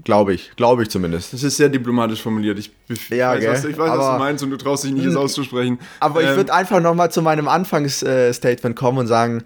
Glaube 0.04 0.34
ich, 0.34 0.52
glaube 0.56 0.84
ich 0.84 0.90
zumindest. 0.90 1.34
Das 1.34 1.44
ist 1.44 1.58
sehr 1.58 1.68
diplomatisch 1.68 2.22
formuliert. 2.22 2.58
Ich, 2.58 2.72
ja, 3.10 3.32
weiß, 3.32 3.46
was, 3.46 3.66
ich 3.66 3.78
weiß, 3.78 3.90
aber, 3.90 4.02
was 4.02 4.14
du 4.14 4.20
meinst 4.20 4.44
und 4.44 4.50
du 4.50 4.58
traust 4.58 4.86
dich 4.86 4.94
nicht, 4.94 5.06
es 5.06 5.16
auszusprechen. 5.16 5.80
Aber 6.00 6.24
ähm, 6.24 6.30
ich 6.30 6.36
würde 6.38 6.54
einfach 6.54 6.80
nochmal 6.80 7.12
zu 7.12 7.22
meinem 7.22 7.48
Anfangsstatement 7.50 8.76
kommen 8.76 9.00
und 9.00 9.08
sagen, 9.08 9.44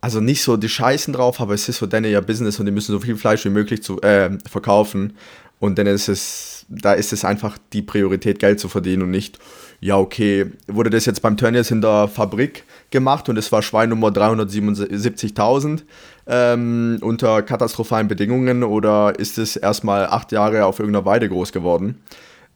also 0.00 0.20
nicht 0.20 0.42
so 0.42 0.56
die 0.56 0.68
Scheißen 0.68 1.12
drauf, 1.12 1.40
aber 1.40 1.54
es 1.54 1.68
ist 1.68 1.78
für 1.78 1.88
denen 1.88 2.10
ja 2.10 2.20
Business 2.20 2.58
und 2.60 2.66
die 2.66 2.72
müssen 2.72 2.92
so 2.92 3.00
viel 3.00 3.16
Fleisch 3.16 3.44
wie 3.44 3.50
möglich 3.50 3.82
zu, 3.82 4.00
äh, 4.02 4.30
verkaufen. 4.48 5.14
Und 5.60 5.78
dann 5.78 5.88
ist 5.88 6.08
es, 6.08 6.66
da 6.68 6.92
ist 6.92 7.12
es 7.12 7.24
einfach 7.24 7.58
die 7.72 7.82
Priorität, 7.82 8.38
Geld 8.38 8.60
zu 8.60 8.68
verdienen 8.68 9.02
und 9.02 9.10
nicht, 9.10 9.38
ja, 9.80 9.96
okay, 9.96 10.46
wurde 10.66 10.90
das 10.90 11.06
jetzt 11.06 11.22
beim 11.22 11.36
Tönnies 11.36 11.70
in 11.70 11.80
der 11.80 12.08
Fabrik 12.08 12.64
gemacht 12.90 13.28
und 13.28 13.36
es 13.36 13.50
war 13.50 13.62
Schwein 13.62 13.88
Nummer 13.88 14.08
377.000 14.08 15.82
ähm, 16.26 16.98
unter 17.00 17.42
katastrophalen 17.42 18.08
Bedingungen 18.08 18.62
oder 18.62 19.18
ist 19.18 19.38
es 19.38 19.56
erstmal 19.56 20.06
acht 20.06 20.30
Jahre 20.30 20.64
auf 20.64 20.78
irgendeiner 20.78 21.06
Weide 21.06 21.28
groß 21.28 21.52
geworden? 21.52 22.00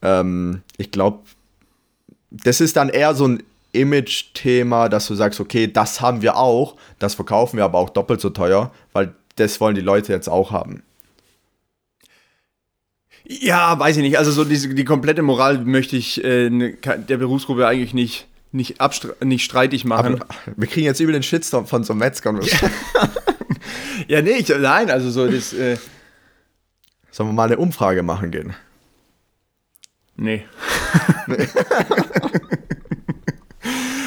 Ähm, 0.00 0.62
ich 0.76 0.90
glaube, 0.90 1.20
das 2.30 2.60
ist 2.60 2.76
dann 2.76 2.88
eher 2.88 3.14
so 3.14 3.26
ein 3.26 3.42
Image-Thema, 3.72 4.88
dass 4.88 5.06
du 5.06 5.14
sagst, 5.14 5.40
okay, 5.40 5.66
das 5.66 6.00
haben 6.00 6.22
wir 6.22 6.36
auch, 6.36 6.76
das 6.98 7.14
verkaufen 7.14 7.56
wir 7.56 7.64
aber 7.64 7.78
auch 7.78 7.90
doppelt 7.90 8.20
so 8.20 8.30
teuer, 8.30 8.70
weil 8.92 9.14
das 9.36 9.60
wollen 9.60 9.74
die 9.74 9.80
Leute 9.80 10.12
jetzt 10.12 10.28
auch 10.28 10.52
haben. 10.52 10.82
Ja, 13.24 13.78
weiß 13.78 13.96
ich 13.96 14.02
nicht. 14.02 14.18
Also 14.18 14.30
so 14.30 14.44
diese, 14.44 14.74
die 14.74 14.84
komplette 14.84 15.22
Moral 15.22 15.58
möchte 15.64 15.96
ich 15.96 16.22
äh, 16.22 16.50
ne, 16.50 16.74
der 16.74 17.16
Berufsgruppe 17.16 17.66
eigentlich 17.66 17.94
nicht, 17.94 18.26
nicht, 18.50 18.76
nicht 19.22 19.44
streitig 19.44 19.84
machen. 19.84 20.20
Aber 20.22 20.26
wir 20.56 20.68
kriegen 20.68 20.86
jetzt 20.86 21.00
übel 21.00 21.12
den 21.12 21.22
Shitstorm 21.22 21.66
von 21.66 21.84
so 21.84 21.94
Metzgern. 21.94 22.40
ja, 24.08 24.20
nee, 24.20 24.32
ich, 24.32 24.48
nein, 24.48 24.90
also 24.90 25.10
so 25.10 25.28
das... 25.28 25.52
Äh 25.52 25.78
Sollen 27.10 27.28
wir 27.28 27.34
mal 27.34 27.44
eine 27.44 27.58
Umfrage 27.58 28.02
machen 28.02 28.30
gehen? 28.30 28.54
Nee. 30.16 30.44
nee. 31.26 31.36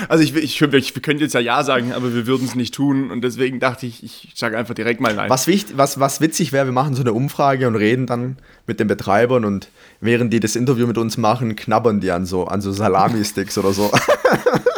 Also 0.10 0.24
ich, 0.24 0.36
ich, 0.36 0.62
ich, 0.62 0.96
wir 0.96 1.02
können 1.02 1.20
jetzt 1.20 1.34
ja 1.34 1.40
Ja 1.40 1.64
sagen, 1.64 1.94
aber 1.94 2.14
wir 2.14 2.28
würden 2.28 2.48
es 2.48 2.56
nicht 2.56 2.74
tun 2.74 3.12
und 3.12 3.22
deswegen 3.22 3.60
dachte 3.60 3.86
ich, 3.86 4.04
ich 4.04 4.32
sage 4.36 4.58
einfach 4.58 4.74
direkt 4.74 5.02
mal 5.02 5.16
Nein. 5.16 5.30
Was, 5.30 5.48
wichtig, 5.48 5.78
was, 5.78 6.00
was 6.00 6.22
witzig 6.22 6.52
wäre, 6.52 6.66
wir 6.66 6.74
machen 6.74 6.96
so 6.96 7.02
eine 7.02 7.14
Umfrage 7.14 7.68
und 7.68 7.76
reden 7.76 8.06
dann 8.06 8.38
mit 8.68 8.80
den 8.80 8.88
Betreibern 8.88 9.46
und 9.46 9.70
während 10.02 10.34
die 10.34 10.40
das 10.40 10.56
Interview 10.56 10.88
mit 10.88 10.98
uns 10.98 11.18
machen, 11.18 11.56
knabbern 11.56 12.00
die 12.00 12.12
an 12.12 12.26
so, 12.26 12.46
an 12.46 12.62
so 12.62 12.72
Salami-Sticks 12.72 13.58
oder 13.58 13.74
so. 13.74 13.92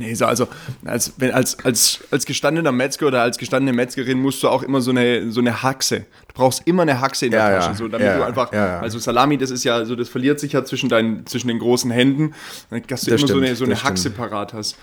Nee, 0.00 0.14
so, 0.14 0.24
also 0.24 0.48
als, 0.86 1.12
wenn, 1.18 1.30
als, 1.30 1.62
als, 1.62 2.00
als 2.10 2.24
gestandener 2.24 2.72
Metzger 2.72 3.08
oder 3.08 3.20
als 3.20 3.36
gestandene 3.36 3.76
Metzgerin 3.76 4.18
musst 4.18 4.42
du 4.42 4.48
auch 4.48 4.62
immer 4.62 4.80
so 4.80 4.92
eine, 4.92 5.30
so 5.30 5.40
eine 5.40 5.62
Haxe. 5.62 6.06
Du 6.28 6.34
brauchst 6.34 6.66
immer 6.66 6.82
eine 6.82 7.02
Haxe 7.02 7.26
in 7.26 7.32
der 7.32 7.40
ja, 7.40 7.58
Tasche, 7.58 7.68
ja. 7.68 7.74
so 7.74 7.86
damit 7.86 8.06
ja, 8.06 8.16
du 8.16 8.24
einfach, 8.24 8.50
also 8.50 8.98
Salami, 8.98 9.36
das 9.36 9.50
ist 9.50 9.62
ja 9.62 9.84
so, 9.84 9.94
das 9.94 10.08
verliert 10.08 10.40
sich 10.40 10.52
ja 10.52 10.64
zwischen 10.64 10.88
deinen, 10.88 11.26
zwischen 11.26 11.48
den 11.48 11.58
großen 11.58 11.90
Händen, 11.90 12.32
dass 12.70 12.80
du 12.80 12.86
das 12.88 13.06
immer 13.08 13.18
stimmt, 13.18 13.28
so 13.28 13.36
eine, 13.36 13.56
so 13.56 13.64
eine 13.66 13.82
Haxe 13.82 14.04
stimmt. 14.04 14.16
parat 14.16 14.54
hast. 14.54 14.78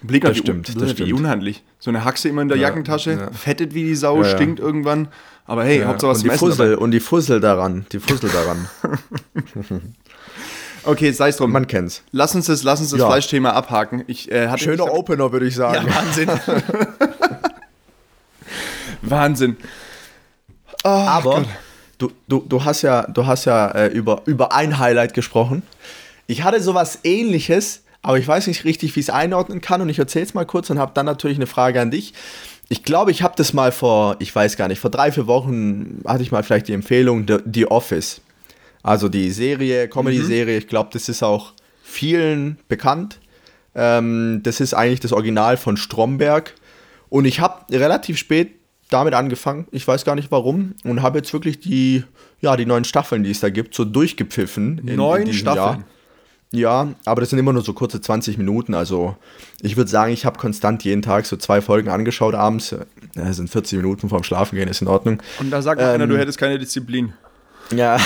Blick 0.00 0.22
das 0.22 0.36
stimmt, 0.36 0.80
das 0.80 0.96
wie 0.98 1.12
unhandlich. 1.12 1.64
So 1.80 1.90
eine 1.90 2.04
Haxe 2.04 2.28
immer 2.28 2.42
in 2.42 2.48
der 2.48 2.58
Jackentasche, 2.58 3.30
fettet 3.32 3.74
wie 3.74 3.82
die 3.82 3.96
Sau, 3.96 4.22
stinkt 4.22 4.60
irgendwann. 4.60 5.08
Aber 5.44 5.64
hey, 5.64 5.82
Hauptsache 5.82 6.12
was 6.12 6.22
und 6.22 6.30
die 6.30 6.38
Fussel, 6.38 6.74
Und 6.76 6.90
die 6.92 7.00
Fussel 7.00 7.40
daran, 7.40 7.84
die 7.90 7.98
Fussel 7.98 8.30
daran. 8.30 8.68
Okay, 10.84 11.12
sei 11.12 11.28
es 11.28 11.36
drum. 11.36 11.52
Man 11.52 11.66
kennt's. 11.66 12.02
Lass 12.12 12.34
uns 12.34 12.46
das, 12.46 12.62
lass 12.62 12.80
uns 12.80 12.90
das 12.90 13.00
ja. 13.00 13.06
Fleischthema 13.06 13.50
abhaken. 13.50 14.04
Ich, 14.06 14.30
äh, 14.30 14.56
Schöner 14.58 14.84
ich, 14.84 14.90
Opener, 14.90 15.32
würde 15.32 15.46
ich 15.46 15.54
sagen. 15.54 15.86
Ja, 15.86 15.94
Wahnsinn. 15.94 16.30
Wahnsinn. 19.02 19.56
Oh, 20.84 20.88
Aber 20.88 21.44
du, 21.98 22.10
du, 22.28 22.40
du 22.40 22.64
hast 22.64 22.82
ja, 22.82 23.02
du 23.02 23.26
hast 23.26 23.44
ja 23.44 23.68
äh, 23.68 23.86
über, 23.88 24.22
über 24.26 24.52
ein 24.52 24.78
Highlight 24.78 25.14
gesprochen. 25.14 25.62
Ich 26.26 26.42
hatte 26.42 26.60
sowas 26.60 27.00
ähnliches, 27.04 27.82
aber 28.02 28.18
ich 28.18 28.26
weiß 28.26 28.46
nicht 28.48 28.64
richtig, 28.64 28.96
wie 28.96 29.00
ich 29.00 29.08
es 29.08 29.14
einordnen 29.14 29.60
kann 29.60 29.80
und 29.80 29.88
ich 29.88 29.98
erzähle 29.98 30.24
es 30.24 30.34
mal 30.34 30.46
kurz 30.46 30.70
und 30.70 30.78
habe 30.78 30.92
dann 30.94 31.06
natürlich 31.06 31.38
eine 31.38 31.46
Frage 31.46 31.80
an 31.80 31.90
dich. 31.90 32.14
Ich 32.68 32.84
glaube, 32.84 33.10
ich 33.10 33.22
habe 33.22 33.34
das 33.36 33.52
mal 33.52 33.70
vor, 33.70 34.16
ich 34.18 34.34
weiß 34.34 34.56
gar 34.56 34.68
nicht, 34.68 34.80
vor 34.80 34.90
drei, 34.90 35.12
vier 35.12 35.26
Wochen 35.26 36.00
hatte 36.06 36.22
ich 36.22 36.32
mal 36.32 36.42
vielleicht 36.42 36.68
die 36.68 36.72
Empfehlung, 36.72 37.26
The, 37.28 37.38
The 37.52 37.66
Office. 37.66 38.20
Also 38.82 39.08
die 39.08 39.30
Serie, 39.30 39.88
Comedy-Serie, 39.88 40.54
mhm. 40.54 40.58
ich 40.58 40.68
glaube, 40.68 40.90
das 40.92 41.08
ist 41.08 41.22
auch 41.22 41.52
vielen 41.82 42.58
bekannt. 42.68 43.20
Ähm, 43.74 44.40
das 44.42 44.60
ist 44.60 44.74
eigentlich 44.74 45.00
das 45.00 45.12
Original 45.12 45.56
von 45.56 45.76
Stromberg. 45.76 46.54
Und 47.08 47.24
ich 47.24 47.40
habe 47.40 47.64
relativ 47.70 48.18
spät 48.18 48.52
damit 48.90 49.14
angefangen, 49.14 49.66
ich 49.70 49.86
weiß 49.88 50.04
gar 50.04 50.14
nicht 50.14 50.30
warum, 50.30 50.74
und 50.84 51.02
habe 51.02 51.18
jetzt 51.18 51.32
wirklich 51.32 51.60
die, 51.60 52.04
ja, 52.40 52.56
die 52.56 52.66
neuen 52.66 52.84
Staffeln, 52.84 53.22
die 53.22 53.30
es 53.30 53.40
da 53.40 53.48
gibt, 53.48 53.74
so 53.74 53.84
durchgepfiffen. 53.84 54.86
In, 54.86 54.96
Neun 54.96 55.26
in 55.26 55.32
Staffeln? 55.32 55.80
Jahr. 55.80 55.84
Ja, 56.54 56.88
aber 57.06 57.22
das 57.22 57.30
sind 57.30 57.38
immer 57.38 57.54
nur 57.54 57.62
so 57.62 57.72
kurze 57.72 58.02
20 58.02 58.36
Minuten. 58.36 58.74
Also 58.74 59.16
ich 59.62 59.78
würde 59.78 59.90
sagen, 59.90 60.12
ich 60.12 60.26
habe 60.26 60.38
konstant 60.38 60.84
jeden 60.84 61.00
Tag 61.00 61.24
so 61.24 61.36
zwei 61.36 61.62
Folgen 61.62 61.88
angeschaut 61.88 62.34
abends. 62.34 62.76
Das 63.14 63.36
sind 63.36 63.48
40 63.48 63.78
Minuten 63.78 64.10
vorm 64.10 64.22
Schlafengehen, 64.22 64.68
ist 64.68 64.82
in 64.82 64.88
Ordnung. 64.88 65.22
Und 65.40 65.50
da 65.50 65.62
sagt 65.62 65.80
ähm, 65.80 65.88
einer, 65.88 66.06
du 66.06 66.18
hättest 66.18 66.36
keine 66.36 66.58
Disziplin. 66.58 67.14
Ja. 67.70 67.96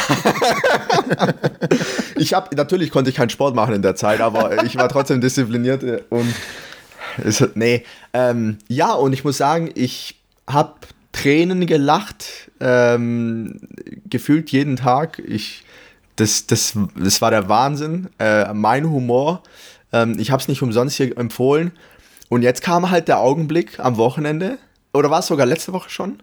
ich 2.17 2.35
habe 2.35 2.55
natürlich 2.55 2.91
konnte 2.91 3.11
ich 3.11 3.17
keinen 3.17 3.31
Sport 3.31 3.55
machen 3.55 3.75
in 3.75 3.83
der 3.83 3.97
Zeit, 3.97 4.21
aber 4.21 4.65
ich 4.65 4.77
war 4.77 4.89
trotzdem 4.89 5.21
diszipliniert 5.21 5.83
und 6.11 6.35
es, 7.25 7.45
nee, 7.55 7.85
ähm, 8.13 8.59
ja 8.69 8.93
und 8.93 9.13
ich 9.13 9.25
muss 9.25 9.39
sagen, 9.39 9.71
ich 9.75 10.21
habe 10.49 10.75
Tränen 11.13 11.67
gelacht, 11.67 12.51
ähm, 12.61 13.61
gefühlt 14.09 14.51
jeden 14.51 14.77
Tag. 14.77 15.19
Ich 15.19 15.65
das, 16.17 16.47
das, 16.47 16.77
das 16.97 17.21
war 17.21 17.31
der 17.31 17.49
Wahnsinn. 17.49 18.09
Äh, 18.19 18.53
mein 18.55 18.91
Humor. 18.91 19.43
Ähm, 19.93 20.19
ich 20.19 20.31
habe 20.31 20.41
es 20.41 20.49
nicht 20.49 20.63
umsonst 20.63 20.97
hier 20.97 21.17
empfohlen. 21.17 21.73
Und 22.29 22.43
jetzt 22.43 22.63
kam 22.63 22.91
halt 22.91 23.09
der 23.09 23.21
Augenblick 23.21 23.79
am 23.79 23.99
Wochenende, 23.99 24.59
oder 24.93 25.11
war 25.11 25.21
es 25.21 25.27
sogar 25.27 25.47
letzte 25.47 25.73
Woche 25.73 25.91
schon, 25.91 26.23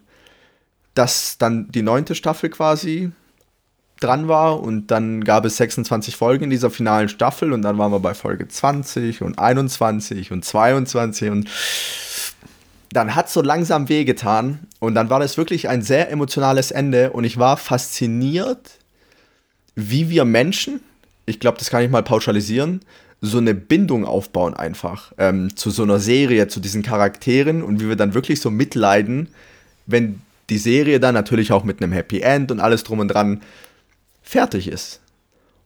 dass 0.95 1.37
dann 1.37 1.71
die 1.71 1.81
neunte 1.81 2.15
Staffel 2.15 2.49
quasi 2.49 3.11
dran 4.03 4.27
war 4.27 4.61
und 4.61 4.87
dann 4.91 5.23
gab 5.23 5.45
es 5.45 5.57
26 5.57 6.15
Folgen 6.15 6.45
in 6.45 6.49
dieser 6.49 6.69
finalen 6.69 7.09
Staffel 7.09 7.53
und 7.53 7.61
dann 7.61 7.77
waren 7.77 7.91
wir 7.91 7.99
bei 7.99 8.13
Folge 8.13 8.47
20 8.47 9.21
und 9.21 9.39
21 9.39 10.31
und 10.31 10.43
22 10.43 11.29
und 11.29 11.49
dann 12.91 13.15
hat 13.15 13.29
so 13.29 13.41
langsam 13.41 13.89
wehgetan 13.89 14.59
und 14.79 14.95
dann 14.95 15.09
war 15.09 15.19
das 15.19 15.37
wirklich 15.37 15.69
ein 15.69 15.81
sehr 15.81 16.11
emotionales 16.11 16.71
Ende 16.71 17.11
und 17.11 17.23
ich 17.23 17.37
war 17.37 17.57
fasziniert, 17.57 18.71
wie 19.75 20.09
wir 20.09 20.25
Menschen, 20.25 20.81
ich 21.25 21.39
glaube, 21.39 21.57
das 21.57 21.69
kann 21.69 21.83
ich 21.83 21.89
mal 21.89 22.03
pauschalisieren, 22.03 22.81
so 23.21 23.37
eine 23.37 23.55
Bindung 23.55 24.05
aufbauen 24.05 24.53
einfach 24.53 25.13
ähm, 25.17 25.55
zu 25.55 25.69
so 25.69 25.83
einer 25.83 25.99
Serie, 25.99 26.49
zu 26.49 26.59
diesen 26.59 26.83
Charakteren 26.83 27.63
und 27.63 27.79
wie 27.79 27.87
wir 27.87 27.95
dann 27.95 28.13
wirklich 28.13 28.41
so 28.41 28.51
mitleiden, 28.51 29.29
wenn 29.85 30.21
die 30.49 30.57
Serie 30.57 30.99
dann 30.99 31.13
natürlich 31.13 31.51
auch 31.51 31.63
mit 31.63 31.81
einem 31.81 31.93
Happy 31.93 32.19
End 32.19 32.51
und 32.51 32.59
alles 32.59 32.83
drum 32.83 32.99
und 32.99 33.07
dran 33.07 33.41
fertig 34.23 34.67
ist. 34.67 35.01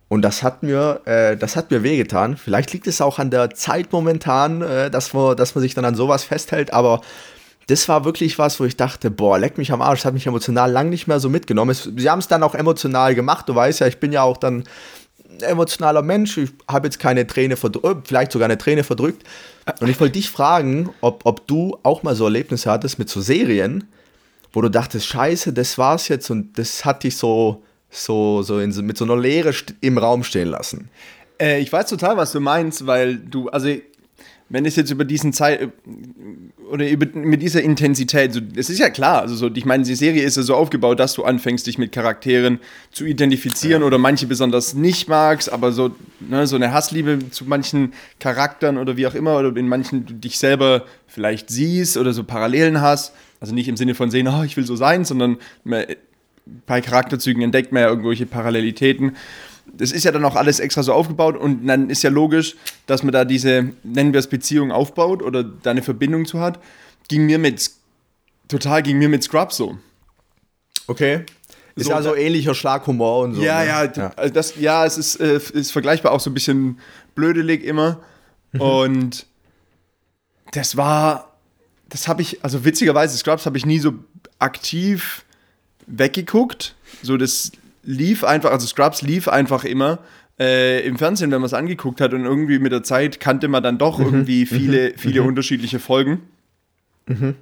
Und 0.09 0.21
das 0.21 0.43
hat 0.43 0.63
mir, 0.63 1.01
äh, 1.05 1.37
das 1.37 1.55
hat 1.55 1.71
mir 1.71 1.83
wehgetan. 1.83 2.37
Vielleicht 2.37 2.73
liegt 2.73 2.87
es 2.87 3.01
auch 3.01 3.19
an 3.19 3.29
der 3.29 3.51
Zeit 3.51 3.91
momentan, 3.91 4.61
äh, 4.61 4.89
dass, 4.89 5.13
man, 5.13 5.35
dass 5.37 5.55
man 5.55 5.61
sich 5.61 5.73
dann 5.73 5.85
an 5.85 5.95
sowas 5.95 6.23
festhält, 6.23 6.73
aber 6.73 7.01
das 7.67 7.89
war 7.89 8.05
wirklich 8.05 8.39
was, 8.39 8.59
wo 8.61 8.63
ich 8.63 8.77
dachte, 8.77 9.11
boah, 9.11 9.37
leck 9.37 9.57
mich 9.57 9.73
am 9.73 9.81
Arsch, 9.81 9.99
das 9.99 10.05
hat 10.05 10.13
mich 10.13 10.25
emotional 10.25 10.71
lang 10.71 10.89
nicht 10.89 11.07
mehr 11.07 11.19
so 11.19 11.29
mitgenommen. 11.29 11.71
Es, 11.71 11.83
sie 11.83 12.09
haben 12.09 12.19
es 12.19 12.29
dann 12.29 12.41
auch 12.43 12.55
emotional 12.55 13.13
gemacht, 13.13 13.49
du 13.49 13.55
weißt 13.55 13.81
ja, 13.81 13.87
ich 13.87 13.99
bin 13.99 14.13
ja 14.13 14.23
auch 14.23 14.37
dann 14.37 14.63
emotionaler 15.41 16.01
Mensch, 16.01 16.37
ich 16.37 16.51
habe 16.69 16.87
jetzt 16.87 16.99
keine 16.99 17.27
Träne 17.27 17.57
verdrückt, 17.57 18.07
vielleicht 18.07 18.31
sogar 18.31 18.45
eine 18.45 18.57
Träne 18.57 18.85
verdrückt. 18.85 19.23
Und 19.81 19.89
ich 19.89 19.99
wollte 19.99 20.13
dich 20.13 20.29
fragen, 20.29 20.89
ob, 21.01 21.25
ob 21.25 21.45
du 21.47 21.77
auch 21.83 22.03
mal 22.03 22.15
so 22.15 22.23
Erlebnisse 22.23 22.71
hattest 22.71 22.97
mit 22.97 23.09
so 23.09 23.19
Serien, 23.19 23.83
wo 24.53 24.61
du 24.61 24.69
dachtest, 24.69 25.05
scheiße, 25.05 25.51
das 25.51 25.77
war's 25.77 26.07
jetzt 26.07 26.29
und 26.29 26.57
das 26.57 26.85
hat 26.85 27.03
dich 27.03 27.17
so 27.17 27.63
so, 27.89 28.41
so, 28.41 28.59
in, 28.59 28.73
mit 28.85 28.97
so 28.97 29.05
einer 29.05 29.17
Leere 29.17 29.53
im 29.81 29.97
Raum 29.97 30.23
stehen 30.23 30.49
lassen. 30.49 30.89
Äh, 31.39 31.59
ich 31.61 31.71
weiß 31.71 31.87
total, 31.87 32.17
was 32.17 32.31
du 32.31 32.39
meinst, 32.39 32.85
weil 32.85 33.17
du, 33.17 33.49
also 33.49 33.69
wenn 34.49 34.65
es 34.65 34.77
jetzt 34.77 34.91
über 34.91 35.03
diesen 35.03 35.33
Zeit 35.33 35.61
äh, 35.61 35.67
oder 36.71 36.89
über, 36.89 37.05
mit 37.17 37.41
dieser 37.41 37.61
Intensität, 37.61 38.33
so, 38.33 38.41
es 38.55 38.69
ist 38.69 38.79
ja 38.79 38.89
klar, 38.89 39.21
also 39.21 39.35
so, 39.35 39.49
ich 39.53 39.65
meine, 39.65 39.83
die 39.83 39.95
Serie 39.95 40.23
ist 40.23 40.37
ja 40.37 40.43
so 40.43 40.55
aufgebaut, 40.55 40.99
dass 40.99 41.13
du 41.13 41.23
anfängst, 41.23 41.67
dich 41.67 41.77
mit 41.77 41.91
Charakteren 41.91 42.59
zu 42.91 43.05
identifizieren 43.05 43.81
ja. 43.81 43.87
oder 43.87 43.97
manche 43.97 44.27
besonders 44.27 44.73
nicht 44.73 45.07
magst, 45.07 45.51
aber 45.51 45.71
so, 45.71 45.95
ne, 46.19 46.47
so 46.47 46.55
eine 46.55 46.71
Hassliebe 46.71 47.29
zu 47.31 47.45
manchen 47.45 47.93
Charakteren 48.19 48.77
oder 48.77 48.97
wie 48.97 49.07
auch 49.07 49.15
immer, 49.15 49.37
oder 49.37 49.55
in 49.55 49.67
manchen 49.67 50.05
du 50.05 50.13
dich 50.13 50.37
selber 50.39 50.85
vielleicht 51.07 51.49
siehst 51.49 51.97
oder 51.97 52.13
so 52.13 52.23
Parallelen 52.23 52.81
hast. 52.81 53.13
Also 53.39 53.53
nicht 53.53 53.67
im 53.67 53.77
Sinne 53.77 53.93
von 53.93 54.09
sehen, 54.09 54.27
oh, 54.27 54.43
ich 54.43 54.57
will 54.57 54.65
so 54.65 54.75
sein, 54.75 55.05
sondern 55.05 55.37
bei 56.65 56.81
Charakterzügen 56.81 57.41
entdeckt 57.41 57.71
man 57.71 57.83
ja 57.83 57.89
irgendwelche 57.89 58.25
Parallelitäten. 58.25 59.15
Das 59.65 59.91
ist 59.91 60.05
ja 60.05 60.11
dann 60.11 60.23
auch 60.25 60.35
alles 60.35 60.59
extra 60.59 60.83
so 60.83 60.93
aufgebaut 60.93 61.37
und 61.37 61.67
dann 61.67 61.89
ist 61.89 62.03
ja 62.03 62.09
logisch, 62.09 62.55
dass 62.85 63.03
man 63.03 63.11
da 63.11 63.25
diese, 63.25 63.69
nennen 63.83 64.13
wir 64.13 64.19
es 64.19 64.27
Beziehung 64.27 64.71
aufbaut 64.71 65.21
oder 65.21 65.43
da 65.43 65.71
eine 65.71 65.83
Verbindung 65.83 66.25
zu 66.25 66.39
hat. 66.39 66.59
Ging 67.09 67.25
mir 67.25 67.37
mit, 67.37 67.69
total 68.47 68.83
ging 68.83 68.97
mir 68.97 69.09
mit 69.09 69.23
Scrubs 69.23 69.57
so. 69.57 69.77
Okay. 70.87 71.25
Ist 71.75 71.85
so, 71.85 71.91
ja 71.91 72.01
so 72.01 72.15
ähnlicher 72.15 72.55
Schlaghumor 72.55 73.23
und 73.23 73.35
so. 73.35 73.41
Ja, 73.43 73.59
ne? 73.59 73.67
ja, 73.67 73.83
ja. 73.85 74.11
Also 74.15 74.33
das, 74.33 74.55
ja, 74.55 74.85
es 74.85 74.97
ist, 74.97 75.17
äh, 75.17 75.39
ist 75.53 75.71
vergleichbar 75.71 76.11
auch 76.11 76.19
so 76.19 76.29
ein 76.29 76.33
bisschen 76.33 76.79
blödelig 77.13 77.63
immer. 77.63 77.99
Mhm. 78.53 78.61
Und 78.61 79.25
das 80.53 80.75
war, 80.77 81.37
das 81.89 82.07
habe 82.07 82.21
ich, 82.21 82.43
also 82.43 82.65
witzigerweise, 82.65 83.17
Scrubs 83.17 83.45
habe 83.45 83.57
ich 83.57 83.65
nie 83.65 83.79
so 83.79 83.93
aktiv 84.39 85.23
weggeguckt. 85.87 86.75
So, 87.01 87.17
das 87.17 87.51
lief 87.83 88.23
einfach, 88.23 88.51
also 88.51 88.67
Scrubs 88.67 89.01
lief 89.01 89.27
einfach 89.27 89.63
immer. 89.63 89.99
Äh, 90.39 90.85
im 90.85 90.97
Fernsehen, 90.97 91.31
wenn 91.31 91.41
man 91.41 91.47
es 91.47 91.53
angeguckt 91.53 91.99
hat 91.99 92.13
und 92.13 92.23
irgendwie 92.23 92.59
mit 92.59 92.71
der 92.71 92.83
Zeit 92.83 93.19
kannte 93.19 93.47
man 93.47 93.63
dann 93.63 93.79
doch 93.79 93.97
mhm. 93.97 94.05
irgendwie 94.05 94.45
viele, 94.45 94.89
mhm. 94.89 94.97
viele 94.97 95.21
mhm. 95.21 95.27
unterschiedliche 95.29 95.79
Folgen. 95.79 96.21
Mhm. 97.07 97.35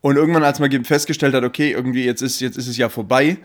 Und 0.00 0.16
irgendwann, 0.16 0.42
als 0.42 0.58
man 0.58 0.84
festgestellt 0.84 1.34
hat, 1.34 1.44
okay, 1.44 1.72
irgendwie 1.72 2.04
jetzt 2.04 2.22
ist, 2.22 2.40
jetzt 2.40 2.56
ist 2.56 2.68
es 2.68 2.76
ja 2.76 2.88
vorbei, 2.88 3.36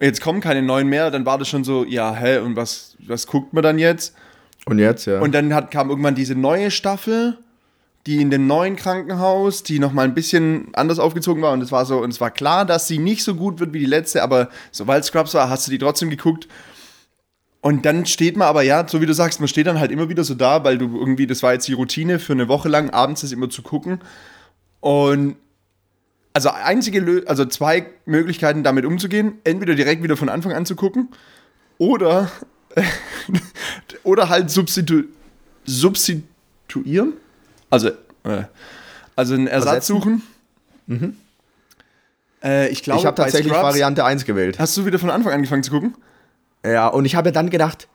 jetzt 0.00 0.20
kommen 0.20 0.40
keine 0.40 0.62
neuen 0.62 0.88
mehr, 0.88 1.10
dann 1.10 1.26
war 1.26 1.38
das 1.38 1.48
schon 1.48 1.64
so, 1.64 1.84
ja, 1.84 2.14
hä, 2.14 2.38
und 2.38 2.56
was, 2.56 2.96
was 3.00 3.26
guckt 3.26 3.52
man 3.52 3.62
dann 3.62 3.78
jetzt? 3.78 4.14
Und 4.66 4.78
jetzt, 4.78 5.06
ja. 5.06 5.20
Und 5.20 5.34
dann 5.34 5.52
hat, 5.52 5.70
kam 5.70 5.90
irgendwann 5.90 6.14
diese 6.14 6.34
neue 6.34 6.70
Staffel 6.70 7.36
die 8.06 8.20
in 8.20 8.30
dem 8.30 8.46
neuen 8.46 8.76
Krankenhaus, 8.76 9.62
die 9.62 9.78
noch 9.78 9.92
mal 9.92 10.04
ein 10.04 10.14
bisschen 10.14 10.68
anders 10.72 10.98
aufgezogen 10.98 11.42
war 11.42 11.52
und 11.52 11.62
es 11.62 11.70
war 11.70 11.84
so 11.84 11.98
und 11.98 12.10
es 12.10 12.20
war 12.20 12.30
klar, 12.30 12.64
dass 12.64 12.88
sie 12.88 12.98
nicht 12.98 13.22
so 13.22 13.34
gut 13.34 13.60
wird 13.60 13.72
wie 13.72 13.78
die 13.78 13.86
letzte, 13.86 14.22
aber 14.22 14.48
sobald 14.70 15.04
Scrubs 15.04 15.34
war, 15.34 15.50
hast 15.50 15.66
du 15.66 15.70
die 15.70 15.78
trotzdem 15.78 16.10
geguckt. 16.10 16.48
Und 17.62 17.84
dann 17.84 18.06
steht 18.06 18.38
man 18.38 18.48
aber 18.48 18.62
ja, 18.62 18.88
so 18.88 19.02
wie 19.02 19.06
du 19.06 19.12
sagst, 19.12 19.38
man 19.38 19.48
steht 19.48 19.66
dann 19.66 19.78
halt 19.78 19.90
immer 19.90 20.08
wieder 20.08 20.24
so 20.24 20.34
da, 20.34 20.64
weil 20.64 20.78
du 20.78 20.98
irgendwie, 20.98 21.26
das 21.26 21.42
war 21.42 21.52
jetzt 21.52 21.68
die 21.68 21.74
Routine 21.74 22.18
für 22.18 22.32
eine 22.32 22.48
Woche 22.48 22.70
lang, 22.70 22.88
abends 22.88 23.20
das 23.20 23.32
immer 23.32 23.50
zu 23.50 23.60
gucken. 23.60 24.00
Und 24.80 25.36
also 26.32 26.50
einzige, 26.50 27.24
also 27.26 27.44
zwei 27.44 27.86
Möglichkeiten 28.06 28.62
damit 28.62 28.86
umzugehen, 28.86 29.34
entweder 29.44 29.74
direkt 29.74 30.02
wieder 30.02 30.16
von 30.16 30.30
Anfang 30.30 30.52
an 30.52 30.64
zu 30.64 30.74
gucken 30.74 31.08
oder 31.76 32.30
oder 34.04 34.30
halt 34.30 34.50
substitu 34.50 35.02
substituieren. 35.66 37.14
Also, 37.70 37.88
äh, 38.24 38.44
also 39.16 39.34
einen 39.34 39.46
Ersatz 39.46 39.86
Versetzen. 39.86 39.96
suchen. 39.96 40.22
Mhm. 40.86 41.16
Äh, 42.42 42.68
ich 42.68 42.82
glaube, 42.82 43.00
ich 43.00 43.06
habe 43.06 43.16
tatsächlich 43.16 43.52
Scrubs, 43.52 43.68
Variante 43.68 44.04
1 44.04 44.24
gewählt. 44.24 44.58
Hast 44.58 44.76
du 44.76 44.86
wieder 44.86 44.98
von 44.98 45.10
Anfang 45.10 45.32
angefangen 45.32 45.62
zu 45.62 45.70
gucken? 45.70 45.94
Ja, 46.64 46.88
und 46.88 47.04
ich 47.04 47.14
habe 47.14 47.32
dann 47.32 47.50
gedacht, 47.50 47.88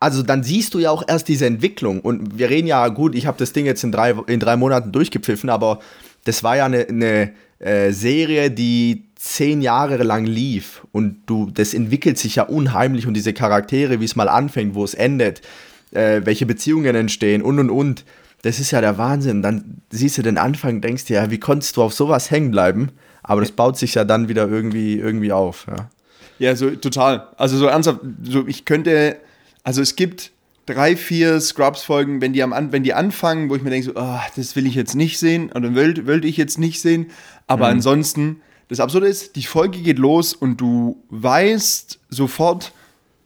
also 0.00 0.22
dann 0.22 0.42
siehst 0.42 0.74
du 0.74 0.78
ja 0.78 0.90
auch 0.90 1.02
erst 1.06 1.28
diese 1.28 1.46
Entwicklung. 1.46 2.00
Und 2.00 2.38
wir 2.38 2.50
reden 2.50 2.66
ja, 2.66 2.88
gut, 2.88 3.14
ich 3.14 3.26
habe 3.26 3.38
das 3.38 3.52
Ding 3.52 3.66
jetzt 3.66 3.84
in 3.84 3.92
drei, 3.92 4.14
in 4.26 4.40
drei 4.40 4.56
Monaten 4.56 4.92
durchgepfiffen, 4.92 5.50
aber 5.50 5.80
das 6.24 6.42
war 6.42 6.56
ja 6.56 6.66
eine, 6.66 6.86
eine 6.88 7.32
äh, 7.58 7.90
Serie, 7.92 8.50
die 8.50 9.04
zehn 9.16 9.62
Jahre 9.62 10.02
lang 10.02 10.26
lief. 10.26 10.82
Und 10.92 11.22
du, 11.26 11.50
das 11.50 11.72
entwickelt 11.74 12.18
sich 12.18 12.36
ja 12.36 12.44
unheimlich 12.44 13.06
und 13.06 13.14
diese 13.14 13.32
Charaktere, 13.32 14.00
wie 14.00 14.04
es 14.04 14.16
mal 14.16 14.28
anfängt, 14.28 14.74
wo 14.74 14.84
es 14.84 14.94
endet, 14.94 15.40
äh, 15.92 16.20
welche 16.24 16.46
Beziehungen 16.46 16.94
entstehen 16.94 17.42
und 17.42 17.58
und 17.58 17.70
und. 17.70 18.04
Das 18.44 18.60
ist 18.60 18.70
ja 18.70 18.80
der 18.80 18.98
Wahnsinn. 18.98 19.42
Dann 19.42 19.82
siehst 19.90 20.16
du 20.18 20.22
den 20.22 20.38
Anfang, 20.38 20.80
denkst 20.80 21.06
dir, 21.06 21.22
ja, 21.22 21.30
wie 21.30 21.40
konntest 21.40 21.76
du 21.76 21.82
auf 21.82 21.92
sowas 21.92 22.30
hängen 22.30 22.50
bleiben? 22.50 22.90
Aber 23.22 23.40
das 23.40 23.52
baut 23.52 23.78
sich 23.78 23.94
ja 23.94 24.04
dann 24.04 24.28
wieder 24.28 24.48
irgendwie, 24.48 24.98
irgendwie 24.98 25.32
auf. 25.32 25.66
Ja, 25.66 25.90
ja 26.38 26.56
so 26.56 26.70
total. 26.70 27.28
Also 27.36 27.56
so 27.56 27.66
ernsthaft, 27.66 28.00
so 28.22 28.46
ich 28.46 28.64
könnte 28.64 29.16
also 29.64 29.80
es 29.80 29.96
gibt 29.96 30.30
drei, 30.66 30.94
vier 30.94 31.40
Scrubs-Folgen, 31.40 32.20
wenn 32.20 32.32
die, 32.32 32.42
am, 32.42 32.70
wenn 32.70 32.84
die 32.84 32.94
anfangen, 32.94 33.50
wo 33.50 33.56
ich 33.56 33.62
mir 33.62 33.70
denke, 33.70 33.86
so, 33.86 33.92
oh, 33.96 34.20
das 34.36 34.54
will 34.54 34.66
ich 34.66 34.74
jetzt 34.74 34.94
nicht 34.94 35.18
sehen 35.18 35.50
oder 35.52 35.74
wollte 35.74 36.06
wollt 36.06 36.24
ich 36.24 36.36
jetzt 36.36 36.58
nicht 36.58 36.80
sehen. 36.80 37.06
Aber 37.46 37.66
mhm. 37.66 37.76
ansonsten, 37.76 38.40
das 38.68 38.80
Absurde 38.80 39.08
ist, 39.08 39.36
die 39.36 39.42
Folge 39.42 39.78
geht 39.78 39.98
los 39.98 40.34
und 40.34 40.60
du 40.60 41.02
weißt 41.08 41.98
sofort, 42.10 42.72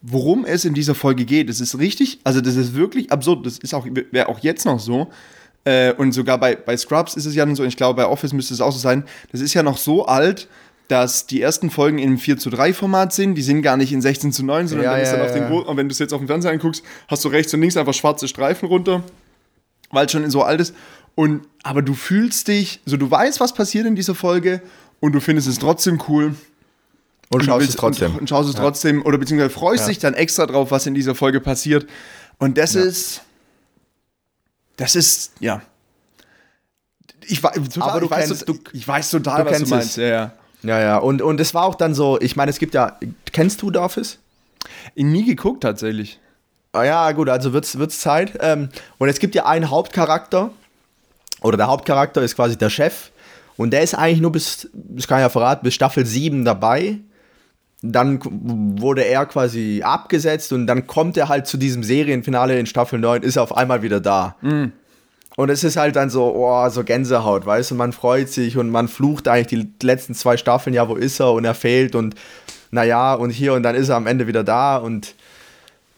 worum 0.03 0.45
es 0.45 0.65
in 0.65 0.75
dieser 0.75 0.95
Folge 0.95 1.25
geht. 1.25 1.49
Das 1.49 1.61
ist 1.61 1.79
richtig, 1.79 2.21
also 2.25 2.41
das 2.41 2.57
ist 2.57 2.75
wirklich 2.75 3.11
absurd. 3.11 3.45
Das 3.47 3.59
ist 3.59 3.75
auch, 3.75 3.87
wäre 4.11 4.29
auch 4.29 4.39
jetzt 4.41 4.65
noch 4.65 4.79
so. 4.79 5.09
Äh, 5.65 5.93
und 5.95 6.13
sogar 6.13 6.39
bei, 6.39 6.55
bei 6.55 6.77
Scrubs 6.77 7.17
ist 7.17 7.27
es 7.27 7.35
ja 7.35 7.55
so, 7.55 7.65
ich 7.65 7.77
glaube, 7.77 8.03
bei 8.03 8.09
Office 8.09 8.33
müsste 8.33 8.55
es 8.55 8.61
auch 8.61 8.73
so 8.73 8.79
sein. 8.79 9.05
Das 9.33 9.41
ist 9.41 9.55
ja 9.55 9.63
noch 9.63 9.77
so 9.77 10.07
alt, 10.07 10.49
dass 10.89 11.27
die 11.27 11.43
ersten 11.43 11.71
Folgen 11.71 11.99
im 11.99 12.17
4 12.17 12.39
zu 12.39 12.49
3 12.51 12.73
Format 12.73 13.13
sind. 13.13 13.35
Die 13.35 13.43
sind 13.43 13.63
gar 13.63 13.77
nicht 13.77 13.93
in 13.93 14.01
16 14.01 14.33
zu 14.33 14.45
9, 14.45 14.69
sondern 14.69 14.87
ja, 14.87 14.97
wenn, 14.97 15.05
ja, 15.05 15.37
ja, 15.37 15.49
und 15.49 15.77
wenn 15.77 15.89
du 15.89 15.93
es 15.93 15.99
jetzt 15.99 16.15
auf 16.15 16.21
dem 16.21 16.29
Fernseher 16.29 16.53
anguckst, 16.53 16.83
hast 17.09 17.25
du 17.25 17.29
rechts 17.29 17.53
und 17.53 17.61
links 17.61 17.77
einfach 17.77 17.95
schwarze 17.95 18.29
Streifen 18.29 18.69
runter, 18.69 19.03
weil 19.91 20.07
es 20.07 20.13
schon 20.13 20.29
so 20.31 20.43
alt 20.43 20.61
ist. 20.61 20.75
Und, 21.15 21.43
aber 21.63 21.83
du 21.83 21.95
fühlst 21.95 22.49
dich, 22.49 22.81
so 22.87 22.97
du 22.97 23.11
weißt, 23.11 23.41
was 23.41 23.53
passiert 23.53 23.87
in 23.87 23.97
dieser 23.97 24.15
Folge 24.15 24.63
und 25.01 25.13
du 25.13 25.21
findest 25.21 25.49
es 25.49 25.59
trotzdem 25.59 26.01
cool. 26.09 26.35
Und, 27.31 27.41
und 27.41 27.47
schaust 27.47 27.61
willst, 27.61 27.75
es 27.75 27.77
trotzdem. 27.77 28.13
Und, 28.13 28.21
und 28.21 28.29
schaust 28.29 28.49
es 28.49 28.55
trotzdem, 28.55 29.05
oder 29.05 29.19
beziehungsweise 29.19 29.51
freust 29.51 29.89
dich 29.89 29.99
dann 29.99 30.15
extra 30.15 30.47
drauf, 30.47 30.71
was 30.71 30.87
in 30.87 30.95
dieser 30.95 31.15
Folge 31.15 31.41
passiert. 31.41 31.87
Und 32.39 32.57
das 32.57 32.75
ist, 32.75 33.23
das 34.77 34.95
ist, 34.97 35.33
ja. 35.41 35.61
Ich, 37.27 37.43
total, 37.43 37.91
aber 37.91 38.01
du 38.01 38.07
ich, 38.07 38.13
kennst, 38.13 38.31
weiß, 38.31 38.45
du, 38.47 38.59
ich 38.73 38.89
weiß 38.89 39.11
total, 39.11 39.45
du 39.45 39.51
was 39.51 39.63
du 39.63 39.67
meinst. 39.69 39.97
Ja, 39.99 40.07
ja. 40.07 40.33
Ja, 40.63 40.81
ja, 40.81 40.99
und, 40.99 41.23
und 41.23 41.39
es 41.39 41.55
war 41.55 41.65
auch 41.65 41.77
dann 41.77 41.95
so, 41.95 42.21
ich 42.21 42.35
meine, 42.35 42.51
es 42.51 42.59
gibt 42.59 42.75
ja, 42.75 42.99
kennst 43.33 43.63
du 43.63 43.71
The 43.73 43.79
Office? 43.79 44.19
Nie 44.97 45.25
geguckt 45.25 45.63
tatsächlich. 45.63 46.19
Ah, 46.73 46.85
ja, 46.85 47.13
gut, 47.13 47.29
also 47.29 47.53
wird 47.53 47.65
es 47.65 48.01
Zeit. 48.01 48.37
Ähm, 48.41 48.69
und 48.99 49.09
es 49.09 49.21
gibt 49.21 49.35
ja 49.35 49.47
einen 49.47 49.71
Hauptcharakter, 49.71 50.51
oder 51.43 51.57
der 51.57 51.69
Hauptcharakter 51.69 52.23
ist 52.23 52.35
quasi 52.35 52.57
der 52.57 52.71
Chef, 52.71 53.11
und 53.57 53.71
der 53.73 53.83
ist 53.83 53.95
eigentlich 53.95 54.21
nur 54.21 54.33
bis, 54.33 54.69
das 54.73 55.07
kann 55.07 55.19
ich 55.19 55.23
ja 55.23 55.29
verraten, 55.29 55.65
bis 55.65 55.75
Staffel 55.75 56.07
7 56.07 56.45
dabei. 56.45 56.99
Dann 57.83 58.19
wurde 58.81 59.05
er 59.05 59.27
quasi 59.27 59.83
abgesetzt 59.85 60.53
und 60.53 60.67
dann 60.67 60.87
kommt 60.87 61.17
er 61.17 61.29
halt 61.29 61.47
zu 61.47 61.57
diesem 61.57 61.85
Serienfinale 61.85 62.59
in 62.59 62.67
Staffel 62.67 62.99
9, 62.99 63.23
ist 63.23 63.37
er 63.37 63.45
auf 63.45 63.57
einmal 63.57 63.83
wieder 63.83 64.01
da. 64.01 64.35
Mhm. 64.41 64.73
Und 65.37 65.51
es 65.51 65.63
ist 65.63 65.77
halt 65.77 65.95
dann 65.95 66.11
so, 66.11 66.35
oh, 66.35 66.69
so 66.69 66.83
Gänsehaut, 66.83 67.47
weißt 67.47 67.71
du, 67.71 67.75
man 67.77 67.93
freut 67.93 68.29
sich 68.29 68.57
und 68.57 68.71
man 68.71 68.89
flucht 68.89 69.29
eigentlich 69.29 69.69
die 69.79 69.87
letzten 69.87 70.15
zwei 70.15 70.37
Staffeln, 70.37 70.75
ja, 70.75 70.89
wo 70.89 70.97
ist 70.97 71.21
er 71.21 71.33
und 71.33 71.45
er 71.45 71.55
fehlt 71.55 71.95
und 71.95 72.17
naja, 72.73 73.15
und 73.15 73.31
hier 73.31 73.55
und 73.55 73.63
dann 73.63 73.77
ist 73.77 73.89
er 73.89 73.95
am 73.95 74.09
Ende 74.09 74.27
wieder 74.27 74.43
da 74.43 74.79
und 74.79 75.15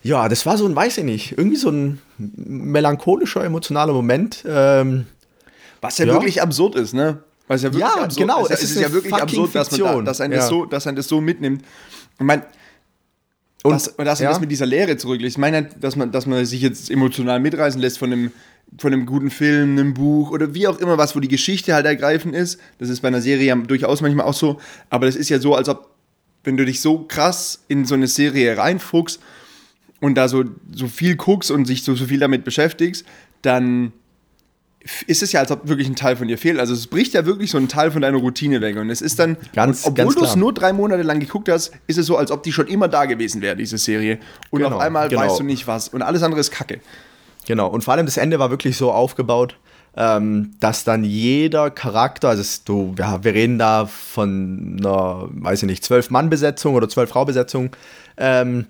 ja, 0.03 0.29
das 0.29 0.45
war 0.47 0.59
so 0.59 0.67
ein, 0.67 0.77
weiß 0.77 0.99
ich 0.99 1.05
nicht, 1.05 1.39
irgendwie 1.39 1.57
so 1.57 1.71
ein 1.71 2.01
melancholischer, 2.19 3.45
emotionaler 3.45 3.93
Moment. 3.93 4.45
Ähm, 4.47 5.07
Was 5.81 5.99
ja, 5.99 6.07
ja, 6.07 6.13
wirklich 6.13 6.43
absurd 6.43 6.75
ist, 6.75 6.95
ne? 6.95 7.23
Was 7.51 7.63
ja, 7.63 7.73
wirklich 7.73 7.81
ja 7.81 8.03
absurd 8.05 8.17
genau, 8.17 8.45
ist. 8.45 8.53
Es, 8.53 8.63
es 8.63 8.71
ist 8.77 8.81
ja 8.81 8.93
wirklich 8.93 9.13
absurd, 9.13 9.53
dass, 9.57 9.73
man 9.73 9.81
da, 9.81 10.03
dass, 10.03 10.21
einen 10.21 10.35
ja. 10.35 10.39
das 10.39 10.49
so, 10.49 10.67
dass 10.67 10.87
einen 10.87 10.97
das 10.97 11.09
so 11.09 11.21
mitnimmt. 11.21 11.65
Ich 12.17 12.25
meine, 12.25 12.45
und 13.65 13.73
dass, 13.73 13.93
dass 13.97 14.21
ja. 14.21 14.29
das 14.31 14.39
mit 14.39 14.53
dieser 14.53 14.67
Lehre 14.67 14.97
zurückliegt. 14.97 15.33
Ich 15.33 15.39
meine, 15.39 15.65
dass 15.65 15.97
man, 15.97 16.13
dass 16.13 16.27
man 16.27 16.47
sich 16.47 16.63
jetzt 16.63 16.93
emotional 16.93 17.41
mitreißen 17.41 17.81
lässt 17.81 17.99
von 17.99 18.13
einem 18.13 18.31
von 18.79 18.93
einem 18.93 19.05
guten 19.05 19.33
Film, 19.33 19.73
einem 19.73 19.95
Buch 19.95 20.31
oder 20.31 20.55
wie 20.55 20.69
auch 20.69 20.79
immer 20.79 20.97
was, 20.97 21.17
wo 21.17 21.19
die 21.19 21.27
Geschichte 21.27 21.75
halt 21.75 21.87
ergreifend 21.87 22.37
ist. 22.37 22.61
Das 22.79 22.89
ist 22.89 23.01
bei 23.01 23.09
einer 23.09 23.21
Serie 23.21 23.47
ja 23.47 23.57
durchaus 23.57 24.01
manchmal 24.01 24.27
auch 24.27 24.35
so. 24.35 24.61
Aber 24.89 25.07
das 25.07 25.17
ist 25.17 25.29
ja 25.29 25.41
so, 25.41 25.57
als 25.57 25.69
ob, 25.69 25.91
wenn 26.45 26.57
du 26.57 26.65
dich 26.65 26.81
so 26.81 27.01
krass 27.01 27.65
in 27.67 27.85
so 27.85 27.97
eine 27.97 28.07
Serie 28.07 28.57
reinfuchst 28.57 29.19
und 29.99 30.15
da 30.15 30.29
so, 30.29 30.45
so 30.73 30.87
viel 30.87 31.17
guckst 31.17 31.51
und 31.51 31.65
sich 31.65 31.83
so, 31.83 31.97
so 31.97 32.07
viel 32.07 32.21
damit 32.21 32.45
beschäftigst, 32.45 33.05
dann 33.43 33.93
ist 35.07 35.23
es 35.23 35.33
ja, 35.33 35.41
als 35.41 35.51
ob 35.51 35.69
wirklich 35.69 35.89
ein 35.89 35.97
Teil 35.97 36.17
von 36.17 36.27
dir 36.29 36.39
fehlt. 36.39 36.59
Also 36.59 36.73
es 36.73 36.87
bricht 36.87 37.13
ja 37.13 37.27
wirklich 37.27 37.51
so 37.51 37.59
ein 37.59 37.69
Teil 37.69 37.91
von 37.91 38.01
deiner 38.01 38.17
Routine 38.17 38.61
weg. 38.61 38.77
Und 38.77 38.89
es 38.91 39.03
ist 39.03 39.19
dann, 39.19 39.37
ganz, 39.55 39.87
obwohl 39.87 40.15
du 40.15 40.25
es 40.25 40.37
nur 40.37 40.55
drei 40.55 40.73
Monate 40.73 41.03
lang 41.03 41.21
geguckt 41.21 41.49
hast, 41.49 41.73
ist 41.87 41.99
es 41.99 42.07
so, 42.07 42.17
als 42.17 42.31
ob 42.31 42.43
die 42.43 42.53
schon 42.53 42.67
immer 42.67 42.89
da 42.89 43.05
gewesen 43.05 43.43
wäre, 43.43 43.57
diese 43.57 43.77
Serie. 43.77 44.19
Und 44.51 44.63
genau, 44.63 44.77
auf 44.77 44.81
einmal 44.83 45.09
genau. 45.09 45.23
weißt 45.23 45.41
du 45.41 45.45
nicht 45.45 45.67
was. 45.67 45.89
Und 45.89 46.03
alles 46.03 46.23
andere 46.23 46.41
ist 46.41 46.51
Kacke. 46.51 46.81
Genau, 47.47 47.69
und 47.69 47.85
vor 47.85 47.95
allem 47.95 48.07
das 48.07 48.17
Ende 48.17 48.39
war 48.39 48.51
wirklich 48.51 48.77
so 48.77 48.93
aufgebaut, 48.93 49.57
ähm, 49.97 50.53
dass 50.61 50.85
dann 50.85 51.05
jeder 51.05 51.71
Charakter, 51.71 52.29
also 52.29 52.41
es, 52.41 52.65
du, 52.65 52.95
ja, 52.99 53.23
wir 53.25 53.35
reden 53.35 53.59
da 53.59 53.87
von 53.87 54.77
einer, 54.79 55.29
weiß 55.31 55.63
ich 55.63 55.67
nicht, 55.67 55.85
Zwölf-Mann-Besetzung 55.85 56.75
oder 56.75 56.89
Zwölf-Frau-Besetzung, 56.89 57.71
ähm, 58.17 58.67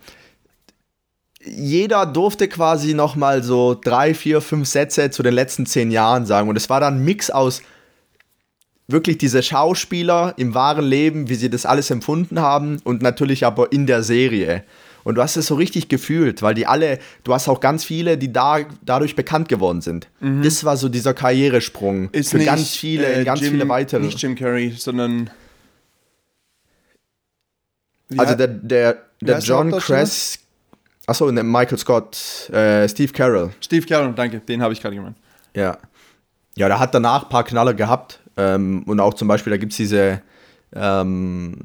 jeder 1.45 2.07
durfte 2.07 2.49
quasi 2.49 2.95
nochmal 2.95 3.43
so 3.43 3.79
drei, 3.81 4.15
vier, 4.15 4.41
fünf 4.41 4.69
Sätze 4.69 5.11
zu 5.11 5.23
den 5.23 5.35
letzten 5.35 5.67
zehn 5.67 5.91
Jahren 5.91 6.27
sagen. 6.27 6.49
Und 6.49 6.57
es 6.57 6.69
war 6.69 6.81
dann 6.81 6.97
ein 6.97 7.05
Mix 7.05 7.31
aus 7.31 7.63
wirklich 8.89 9.19
diese 9.19 9.43
Schauspieler 9.43 10.35
im 10.37 10.55
wahren 10.55 10.85
Leben, 10.85 11.29
wie 11.29 11.37
sie 11.37 11.49
das 11.49 11.65
alles 11.65 11.91
empfunden 11.91 12.41
haben 12.41 12.81
und 12.85 13.03
natürlich 13.03 13.47
aber 13.47 13.73
in 13.73 13.87
der 13.87 14.03
Serie. 14.03 14.65
Und 15.03 15.15
du 15.15 15.23
hast 15.23 15.37
es 15.37 15.47
so 15.47 15.55
richtig 15.55 15.89
gefühlt, 15.89 16.43
weil 16.43 16.55
die 16.55 16.67
alle, 16.67 16.99
du 17.25 17.33
hast 17.33 17.49
auch 17.49 17.61
ganz 17.61 17.85
viele, 17.85 18.19
die 18.19 18.33
da 18.33 18.59
dadurch 18.85 19.17
bekannt 19.17 19.49
geworden 19.49 19.81
sind. 19.81 20.09
Mhm. 20.21 20.43
Das 20.43 20.63
war 20.65 20.77
so 20.77 20.91
dieser 20.91 21.15
Karrieresprung 21.15 22.11
Ist 22.13 22.33
für 22.33 22.37
nicht, 22.37 22.47
ganz 22.47 22.77
viele, 22.77 23.11
äh, 23.11 23.25
ganz 23.25 23.41
Jim, 23.41 23.53
viele 23.53 23.69
weitere. 23.69 24.03
Nicht 24.03 24.21
Jim 24.21 24.35
Carrey, 24.35 24.75
sondern 24.77 25.31
also 28.17 28.35
der, 28.35 28.49
der, 28.49 28.99
der 29.21 29.39
John 29.39 29.71
Kress, 29.71 30.40
achso, 31.07 31.31
ne, 31.31 31.43
Michael 31.43 31.79
Scott, 31.79 32.51
äh, 32.51 32.89
Steve 32.89 33.13
Carroll. 33.13 33.51
Steve 33.61 33.87
Carroll, 33.87 34.13
danke, 34.15 34.41
den 34.41 34.63
habe 34.63 34.73
ich 34.73 34.81
gerade 34.81 34.97
gemeint. 34.97 35.17
Ja. 35.55 35.79
Ja, 36.57 36.69
der 36.69 36.79
hat 36.79 36.95
danach 36.95 37.25
ein 37.25 37.29
paar 37.29 37.45
Knaller 37.45 37.75
gehabt. 37.75 38.21
Ähm, 38.37 38.83
und 38.85 39.01
auch 39.01 39.15
zum 39.15 39.29
Beispiel, 39.29 39.51
da 39.51 39.57
gibt 39.57 39.73
es 39.73 39.77
diese, 39.77 40.23
ähm, 40.75 41.57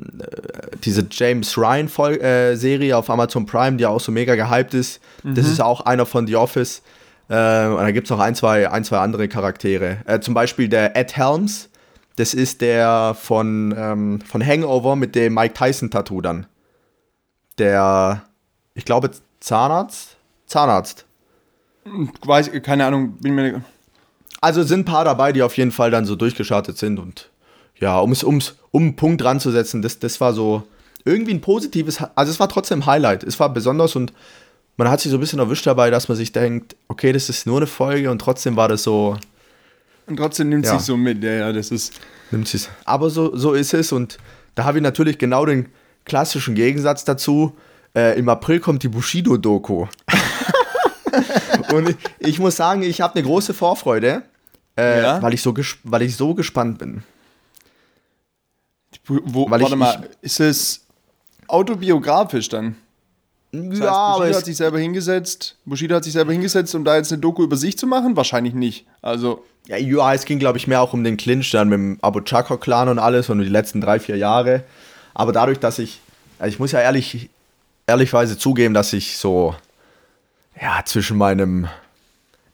diese 0.84 1.06
James 1.10 1.58
Ryan 1.58 1.90
äh, 2.20 2.94
auf 2.94 3.10
Amazon 3.10 3.46
Prime, 3.46 3.78
die 3.78 3.86
auch 3.86 4.00
so 4.00 4.12
mega 4.12 4.36
gehypt 4.36 4.74
ist. 4.74 5.02
Mhm. 5.24 5.36
Das 5.36 5.48
ist 5.48 5.62
auch 5.62 5.82
einer 5.82 6.06
von 6.06 6.28
The 6.28 6.36
Office. 6.36 6.82
Äh, 7.28 7.68
und 7.68 7.78
da 7.78 7.92
gibt 7.92 8.08
es 8.08 8.12
noch 8.12 8.20
ein 8.20 8.36
zwei, 8.36 8.70
ein, 8.70 8.84
zwei 8.84 9.00
andere 9.00 9.28
Charaktere. 9.28 9.98
Äh, 10.06 10.20
zum 10.20 10.34
Beispiel 10.34 10.70
der 10.70 10.96
Ed 10.96 11.16
Helms. 11.18 11.70
Das 12.18 12.34
ist 12.34 12.62
der 12.62 13.16
von, 13.20 13.76
ähm, 13.78 14.22
von 14.22 14.46
Hangover 14.46 14.96
mit 14.96 15.16
dem 15.16 15.34
Mike 15.34 15.54
Tyson-Tattoo 15.54 16.22
dann. 16.22 16.46
Der, 17.58 18.24
ich 18.74 18.86
glaube, 18.86 19.12
Zahnarzt? 19.46 20.18
Zahnarzt. 20.48 21.06
Weiß, 22.26 22.50
keine 22.64 22.84
Ahnung, 22.84 23.12
bin 23.18 23.36
mir. 23.36 23.62
Also 24.42 24.64
sind 24.64 24.80
ein 24.80 24.86
paar 24.86 25.06
dabei, 25.06 25.34
die 25.34 25.44
auf 25.44 25.56
jeden 25.56 25.72
Fall 25.72 25.92
dann 25.92 26.08
so 26.08 26.16
durchgeschartet 26.16 26.80
sind 26.80 26.98
und 26.98 27.30
ja, 27.80 28.00
um 28.00 28.12
es 28.12 28.24
ums, 28.24 28.56
um 28.72 28.82
einen 28.82 28.96
Punkt 28.96 29.22
dran 29.22 29.40
zu 29.40 29.52
setzen, 29.52 29.84
das, 29.84 30.00
das 30.00 30.20
war 30.20 30.34
so 30.34 30.64
irgendwie 31.04 31.32
ein 31.32 31.42
positives, 31.42 32.02
also 32.16 32.32
es 32.32 32.40
war 32.40 32.50
trotzdem 32.50 32.88
Highlight. 32.88 33.24
Es 33.24 33.40
war 33.40 33.54
besonders 33.54 33.96
und 33.96 34.14
man 34.78 34.90
hat 34.90 35.00
sich 35.00 35.12
so 35.12 35.18
ein 35.18 35.20
bisschen 35.20 35.38
erwischt 35.38 35.68
dabei, 35.68 35.92
dass 35.92 36.08
man 36.08 36.18
sich 36.18 36.32
denkt, 36.32 36.76
okay, 36.88 37.14
das 37.14 37.30
ist 37.30 37.46
nur 37.46 37.58
eine 37.58 37.68
Folge 37.68 38.10
und 38.10 38.18
trotzdem 38.18 38.56
war 38.56 38.68
das 38.68 38.82
so. 38.82 39.16
Und 40.08 40.18
trotzdem 40.18 40.50
nimmt 40.50 40.66
ja. 40.66 40.76
sich 40.76 40.82
so 40.82 40.98
mit, 40.98 41.24
ja, 41.24 41.32
ja, 41.32 41.54
das 41.54 41.70
ist. 41.70 41.94
Nimmt 42.32 42.48
sich. 42.48 42.68
Aber 42.84 43.12
so, 43.12 43.36
so 43.36 43.54
ist 43.54 43.76
es 43.76 43.92
und 43.92 44.18
da 44.56 44.64
habe 44.64 44.80
ich 44.80 44.84
natürlich 44.84 45.20
genau 45.20 45.46
den 45.46 45.68
klassischen 46.04 46.56
Gegensatz 46.56 47.06
dazu. 47.06 47.56
Äh, 47.96 48.20
Im 48.20 48.28
April 48.28 48.60
kommt 48.60 48.84
die 48.84 48.90
Bushido-Doku. 48.90 49.88
und 51.74 51.90
ich, 51.90 51.96
ich, 52.20 52.40
muss 52.40 52.58
sagen, 52.58 52.84
ich 52.84 53.00
habe 53.02 53.16
eine 53.16 53.24
große 53.24 53.54
Vorfreude, 53.54 54.24
äh, 54.78 55.02
ja? 55.02 55.22
weil, 55.22 55.34
ich 55.34 55.42
so 55.42 55.54
weil 55.84 56.02
ich 56.02 56.16
so 56.16 56.34
gespannt 56.36 56.78
bin. 56.78 57.04
Wo, 59.08 59.50
Weil 59.50 59.62
warte 59.62 59.76
ich, 59.76 59.80
mal, 59.80 60.10
ist 60.22 60.40
es 60.40 60.86
autobiografisch 61.48 62.50
dann? 62.50 62.76
Das 63.52 63.80
ja, 63.80 63.86
heißt, 63.86 64.18
Bushido 64.18 64.38
hat 64.38 64.46
sich 64.46 64.58
selber 64.58 64.80
hingesetzt. 64.80 65.58
Bushido 65.64 65.96
hat 65.96 66.04
sich 66.04 66.14
selber 66.14 66.32
hingesetzt, 66.34 66.76
um 66.76 66.84
da 66.84 66.98
jetzt 66.98 67.12
eine 67.12 67.22
Doku 67.22 67.44
über 67.44 67.56
sich 67.56 67.78
zu 67.78 67.88
machen? 67.88 68.18
Wahrscheinlich 68.18 68.54
nicht. 68.54 68.86
Also. 69.02 69.46
Ja, 69.68 69.78
ja 69.78 70.14
es 70.14 70.26
ging, 70.26 70.40
glaube 70.40 70.58
ich, 70.58 70.68
mehr 70.68 70.82
auch 70.82 70.94
um 70.94 71.04
den 71.04 71.18
Clinch 71.18 71.52
dann 71.52 71.70
mit 71.70 71.78
dem 71.78 71.98
Abu 72.02 72.22
Chaka-Clan 72.22 72.90
und 72.90 73.00
alles 73.00 73.30
und 73.30 73.40
die 73.40 73.46
letzten 73.46 73.80
drei, 73.80 74.00
vier 74.00 74.18
Jahre. 74.18 74.64
Aber 75.14 75.32
dadurch, 75.32 75.60
dass 75.60 75.80
ich, 75.80 76.02
also 76.40 76.50
ich 76.50 76.60
muss 76.60 76.72
ja 76.72 76.82
ehrlich, 76.82 77.30
ehrlichweise 77.88 78.38
zugeben, 78.38 78.74
dass 78.74 78.94
ich 78.94 79.18
so, 79.18 79.56
ja, 80.62 80.82
zwischen 80.86 81.18
meinem 81.18 81.68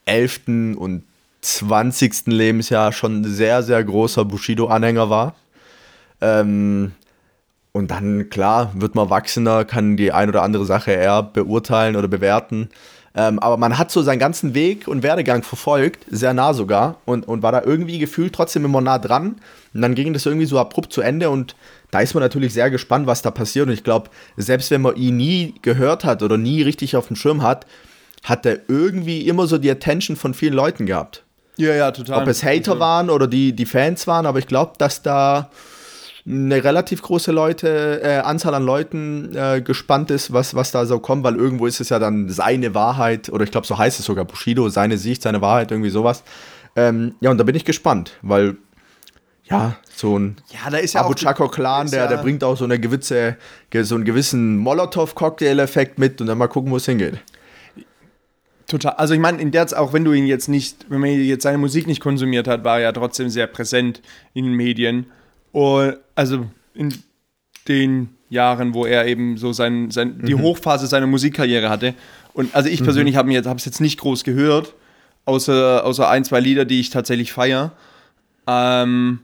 11. 0.04 0.76
und 0.76 1.04
20. 1.42 2.26
Lebensjahr 2.26 2.92
schon 2.92 3.24
sehr, 3.24 3.62
sehr 3.62 3.82
großer 3.82 4.24
Bushido-Anhänger 4.24 5.10
war. 5.10 5.34
Ähm, 6.20 6.92
und 7.72 7.90
dann, 7.90 8.28
klar, 8.30 8.72
wird 8.74 8.94
man 8.94 9.10
wachsender, 9.10 9.64
kann 9.64 9.96
die 9.96 10.12
ein 10.12 10.28
oder 10.28 10.42
andere 10.42 10.66
Sache 10.66 10.92
eher 10.92 11.22
beurteilen 11.22 11.96
oder 11.96 12.06
bewerten. 12.06 12.68
Ähm, 13.14 13.38
aber 13.40 13.56
man 13.56 13.76
hat 13.76 13.90
so 13.90 14.02
seinen 14.02 14.18
ganzen 14.18 14.54
Weg 14.54 14.88
und 14.88 15.02
Werdegang 15.02 15.42
verfolgt, 15.42 16.06
sehr 16.10 16.32
nah 16.32 16.54
sogar, 16.54 16.96
und, 17.04 17.26
und 17.28 17.42
war 17.42 17.52
da 17.52 17.62
irgendwie 17.62 17.98
gefühlt 17.98 18.34
trotzdem 18.34 18.64
immer 18.64 18.80
nah 18.80 18.98
dran. 18.98 19.36
Und 19.74 19.82
dann 19.82 19.94
ging 19.94 20.12
das 20.12 20.26
irgendwie 20.26 20.46
so 20.46 20.58
abrupt 20.58 20.92
zu 20.92 21.00
Ende 21.00 21.30
und 21.30 21.56
da 21.92 22.00
ist 22.00 22.14
man 22.14 22.22
natürlich 22.22 22.54
sehr 22.54 22.70
gespannt, 22.70 23.06
was 23.06 23.22
da 23.22 23.30
passiert. 23.30 23.68
Und 23.68 23.74
ich 23.74 23.84
glaube, 23.84 24.10
selbst 24.36 24.70
wenn 24.70 24.80
man 24.80 24.96
ihn 24.96 25.16
nie 25.18 25.54
gehört 25.62 26.04
hat 26.04 26.22
oder 26.22 26.38
nie 26.38 26.62
richtig 26.62 26.96
auf 26.96 27.06
dem 27.06 27.16
Schirm 27.16 27.42
hat, 27.42 27.66
hat 28.24 28.46
er 28.46 28.60
irgendwie 28.66 29.28
immer 29.28 29.46
so 29.46 29.58
die 29.58 29.70
Attention 29.70 30.16
von 30.16 30.32
vielen 30.32 30.54
Leuten 30.54 30.86
gehabt. 30.86 31.22
Ja, 31.58 31.74
ja, 31.74 31.90
total. 31.90 32.22
Ob 32.22 32.28
es 32.28 32.42
Hater 32.42 32.80
waren 32.80 33.10
oder 33.10 33.28
die, 33.28 33.52
die 33.52 33.66
Fans 33.66 34.06
waren, 34.06 34.24
aber 34.24 34.38
ich 34.38 34.46
glaube, 34.46 34.72
dass 34.78 35.02
da 35.02 35.50
eine 36.26 36.64
relativ 36.64 37.02
große 37.02 37.30
Leute, 37.30 38.00
äh, 38.02 38.18
Anzahl 38.20 38.54
an 38.54 38.64
Leuten 38.64 39.36
äh, 39.36 39.60
gespannt 39.60 40.10
ist, 40.10 40.32
was, 40.32 40.54
was 40.54 40.70
da 40.70 40.86
so 40.86 40.98
kommt, 40.98 41.24
weil 41.24 41.36
irgendwo 41.36 41.66
ist 41.66 41.80
es 41.80 41.90
ja 41.90 41.98
dann 41.98 42.30
seine 42.30 42.74
Wahrheit, 42.74 43.28
oder 43.28 43.44
ich 43.44 43.50
glaube, 43.50 43.66
so 43.66 43.76
heißt 43.76 43.98
es 43.98 44.06
sogar 44.06 44.24
Bushido, 44.24 44.68
seine 44.70 44.96
Sicht, 44.96 45.20
seine 45.20 45.42
Wahrheit, 45.42 45.72
irgendwie 45.72 45.90
sowas. 45.90 46.22
Ähm, 46.74 47.16
ja, 47.20 47.30
und 47.30 47.36
da 47.38 47.44
bin 47.44 47.54
ich 47.54 47.66
gespannt, 47.66 48.12
weil 48.22 48.56
ja, 49.44 49.76
so 49.94 50.18
ein 50.18 50.36
ja, 50.50 50.70
da 50.70 50.78
ist 50.78 50.94
ja 50.94 51.02
Abu 51.02 51.14
Chako-Clan, 51.14 51.90
der, 51.90 52.04
ja 52.04 52.06
der 52.08 52.18
bringt 52.18 52.44
auch 52.44 52.56
so, 52.56 52.64
eine 52.64 52.78
gewisse, 52.78 53.36
so 53.82 53.94
einen 53.94 54.04
gewissen 54.04 54.56
Molotow-Cocktail-Effekt 54.58 55.98
mit 55.98 56.20
und 56.20 56.28
dann 56.28 56.38
mal 56.38 56.48
gucken, 56.48 56.70
wo 56.70 56.76
es 56.76 56.86
hingeht. 56.86 57.18
Total. 58.66 58.92
Also 58.92 59.12
ich 59.12 59.20
meine, 59.20 59.40
in 59.40 59.50
der 59.50 59.66
auch 59.78 59.92
wenn 59.92 60.04
du 60.04 60.12
ihn 60.12 60.26
jetzt 60.26 60.48
nicht, 60.48 60.86
wenn 60.88 61.00
man 61.00 61.10
jetzt 61.10 61.42
seine 61.42 61.58
Musik 61.58 61.86
nicht 61.86 62.00
konsumiert 62.00 62.48
hat, 62.48 62.64
war 62.64 62.76
er 62.78 62.84
ja 62.84 62.92
trotzdem 62.92 63.28
sehr 63.28 63.46
präsent 63.46 64.00
in 64.32 64.44
den 64.44 64.54
Medien. 64.54 65.06
Und 65.50 65.98
also 66.14 66.46
in 66.74 66.94
den 67.68 68.10
Jahren, 68.30 68.72
wo 68.72 68.86
er 68.86 69.06
eben 69.06 69.36
so 69.36 69.52
sein, 69.52 69.90
sein, 69.90 70.16
mhm. 70.16 70.24
die 70.24 70.34
Hochphase 70.34 70.86
seiner 70.86 71.06
Musikkarriere 71.06 71.68
hatte. 71.68 71.94
Und 72.32 72.54
also 72.54 72.70
ich 72.70 72.80
mhm. 72.80 72.84
persönlich 72.84 73.16
habe 73.16 73.28
es 73.30 73.44
jetzt, 73.44 73.66
jetzt 73.66 73.80
nicht 73.80 74.00
groß 74.00 74.24
gehört, 74.24 74.74
außer, 75.26 75.84
außer 75.84 76.08
ein, 76.08 76.24
zwei 76.24 76.40
Lieder, 76.40 76.64
die 76.64 76.80
ich 76.80 76.88
tatsächlich 76.88 77.32
feiere. 77.32 77.72
Ähm, 78.46 79.20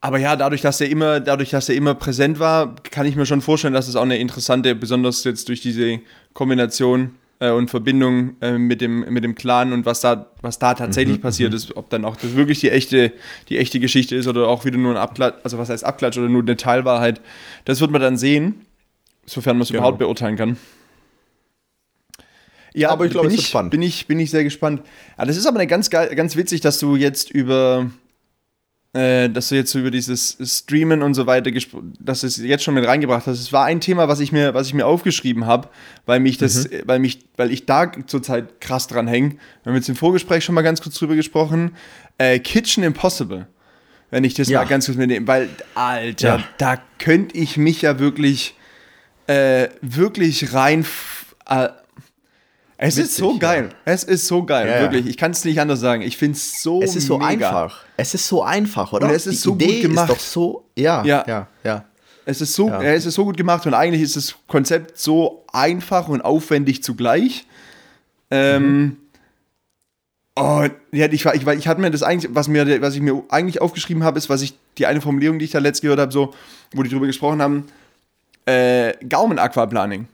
aber 0.00 0.18
ja, 0.18 0.36
dadurch, 0.36 0.60
dass 0.60 0.80
er 0.80 0.88
immer, 0.88 1.20
dadurch, 1.20 1.50
dass 1.50 1.68
er 1.68 1.74
immer 1.74 1.94
präsent 1.94 2.38
war, 2.38 2.76
kann 2.90 3.06
ich 3.06 3.16
mir 3.16 3.26
schon 3.26 3.40
vorstellen, 3.40 3.74
dass 3.74 3.88
es 3.88 3.96
auch 3.96 4.02
eine 4.02 4.18
interessante, 4.18 4.74
besonders 4.74 5.24
jetzt 5.24 5.48
durch 5.48 5.60
diese 5.60 6.00
Kombination 6.32 7.14
äh, 7.40 7.50
und 7.50 7.70
Verbindung 7.70 8.36
äh, 8.40 8.58
mit, 8.58 8.80
dem, 8.80 9.00
mit 9.12 9.24
dem 9.24 9.34
Clan 9.34 9.72
und 9.72 9.86
was 9.86 10.00
da, 10.00 10.30
was 10.42 10.58
da 10.58 10.74
tatsächlich 10.74 11.18
mhm, 11.18 11.22
passiert 11.22 11.50
mhm. 11.50 11.56
ist, 11.56 11.76
ob 11.76 11.90
dann 11.90 12.04
auch 12.04 12.16
das 12.16 12.36
wirklich 12.36 12.60
die 12.60 12.70
echte, 12.70 13.12
die 13.48 13.58
echte 13.58 13.80
Geschichte 13.80 14.16
ist 14.16 14.28
oder 14.28 14.48
auch 14.48 14.64
wieder 14.64 14.78
nur 14.78 14.92
ein 14.92 14.96
Abklatsch, 14.96 15.36
also 15.42 15.58
was 15.58 15.70
heißt 15.70 15.84
Abklatsch 15.84 16.18
oder 16.18 16.28
nur 16.28 16.42
eine 16.42 16.56
Teilwahrheit, 16.56 17.20
das 17.64 17.80
wird 17.80 17.90
man 17.90 18.00
dann 18.00 18.16
sehen, 18.16 18.66
sofern 19.24 19.56
man 19.56 19.62
es 19.62 19.68
genau. 19.68 19.80
überhaupt 19.80 19.98
beurteilen 19.98 20.36
kann. 20.36 20.56
Ja, 22.74 22.90
aber 22.90 23.06
ich 23.06 23.10
glaube, 23.10 23.30
spannend. 23.38 23.70
Bin 23.70 23.80
ich, 23.80 24.06
bin 24.06 24.20
ich 24.20 24.30
sehr 24.30 24.44
gespannt. 24.44 24.82
Ja, 25.16 25.24
das 25.24 25.38
ist 25.38 25.46
aber 25.46 25.58
eine 25.58 25.66
ganz 25.66 25.88
geil, 25.88 26.14
ganz 26.14 26.36
witzig, 26.36 26.60
dass 26.60 26.78
du 26.78 26.94
jetzt 26.94 27.30
über 27.30 27.90
äh, 28.96 29.28
dass 29.28 29.50
du 29.50 29.56
jetzt 29.56 29.74
über 29.74 29.90
dieses 29.90 30.38
Streamen 30.42 31.02
und 31.02 31.12
so 31.12 31.26
weiter, 31.26 31.50
dass 32.00 32.20
du 32.20 32.26
es 32.26 32.38
jetzt 32.38 32.64
schon 32.64 32.72
mit 32.72 32.86
reingebracht 32.86 33.26
hast. 33.26 33.38
Es 33.38 33.52
war 33.52 33.66
ein 33.66 33.80
Thema, 33.80 34.08
was 34.08 34.20
ich 34.20 34.32
mir, 34.32 34.54
was 34.54 34.68
ich 34.68 34.74
mir 34.74 34.86
aufgeschrieben 34.86 35.44
habe, 35.44 35.68
weil 36.06 36.18
mich 36.18 36.38
das, 36.38 36.70
mhm. 36.70 36.82
weil 36.86 36.98
mich, 36.98 37.18
weil 37.36 37.52
ich 37.52 37.66
da 37.66 37.92
zurzeit 38.06 38.58
krass 38.58 38.86
dran 38.86 39.06
hänge. 39.06 39.36
Wir 39.62 39.70
haben 39.70 39.76
jetzt 39.76 39.90
im 39.90 39.96
Vorgespräch 39.96 40.44
schon 40.44 40.54
mal 40.54 40.62
ganz 40.62 40.80
kurz 40.80 40.94
drüber 40.98 41.14
gesprochen. 41.14 41.72
Äh, 42.16 42.38
Kitchen 42.38 42.84
Impossible. 42.84 43.46
Wenn 44.10 44.24
ich 44.24 44.32
das 44.32 44.48
ja. 44.48 44.60
mal 44.60 44.66
ganz 44.66 44.86
kurz 44.86 44.96
mitnehme, 44.96 45.26
weil, 45.26 45.50
Alter, 45.74 46.38
ja. 46.38 46.44
da 46.56 46.78
könnte 46.98 47.36
ich 47.36 47.58
mich 47.58 47.82
ja 47.82 47.98
wirklich, 47.98 48.54
äh, 49.26 49.68
wirklich 49.82 50.54
rein. 50.54 50.86
Es 52.78 52.96
Witzig, 52.96 53.10
ist 53.10 53.16
so 53.16 53.38
geil. 53.38 53.70
Ja. 53.70 53.92
Es 53.92 54.04
ist 54.04 54.26
so 54.26 54.44
geil, 54.44 54.68
ja, 54.68 54.80
wirklich. 54.80 55.06
Ich 55.06 55.16
kann 55.16 55.30
es 55.30 55.44
nicht 55.44 55.58
anders 55.58 55.80
sagen. 55.80 56.02
Ich 56.02 56.16
finde 56.16 56.36
es 56.36 56.62
so 56.62 56.82
Es 56.82 56.94
ist 56.94 57.06
so 57.06 57.18
mega. 57.18 57.48
einfach. 57.48 57.84
Es 57.96 58.12
ist 58.12 58.28
so 58.28 58.42
einfach, 58.42 58.92
oder? 58.92 59.06
Und 59.06 59.14
es 59.14 59.26
ist 59.26 59.36
Die 59.36 59.48
so 59.48 59.54
Idee 59.54 59.80
gut 59.80 59.90
gemacht. 59.90 60.10
Ist 60.10 60.16
doch 60.16 60.20
so, 60.20 60.64
ja, 60.76 61.02
ja, 61.04 61.24
ja. 61.26 61.48
ja. 61.64 61.84
Es 62.26 62.40
ist 62.40 62.52
so, 62.52 62.68
ja. 62.68 62.82
es 62.82 63.06
ist 63.06 63.14
so 63.14 63.24
gut 63.24 63.36
gemacht 63.36 63.64
und 63.66 63.72
eigentlich 63.72 64.02
ist 64.02 64.16
das 64.16 64.34
Konzept 64.46 64.98
so 64.98 65.44
einfach 65.52 66.08
und 66.08 66.20
aufwendig 66.20 66.82
zugleich. 66.82 67.46
Ähm, 68.30 68.78
mhm. 68.78 68.96
Oh, 70.38 70.66
ja, 70.92 71.06
ich, 71.06 71.24
ich, 71.24 71.46
ich 71.46 71.68
hatte 71.68 71.80
mir 71.80 71.90
das 71.90 72.02
eigentlich, 72.02 72.34
was, 72.34 72.46
mir, 72.48 72.82
was 72.82 72.94
ich 72.94 73.00
mir 73.00 73.22
eigentlich 73.30 73.62
aufgeschrieben 73.62 74.04
habe, 74.04 74.18
ist, 74.18 74.28
was 74.28 74.42
ich, 74.42 74.54
die 74.76 74.84
eine 74.84 75.00
Formulierung, 75.00 75.38
die 75.38 75.46
ich 75.46 75.50
da 75.52 75.60
letzt 75.60 75.80
gehört 75.80 75.98
habe, 75.98 76.12
so, 76.12 76.34
wo 76.74 76.82
die 76.82 76.90
drüber 76.90 77.06
gesprochen 77.06 77.40
haben, 77.40 77.68
äh, 78.44 78.92
Gaumen-Aquaplaning. 79.08 80.08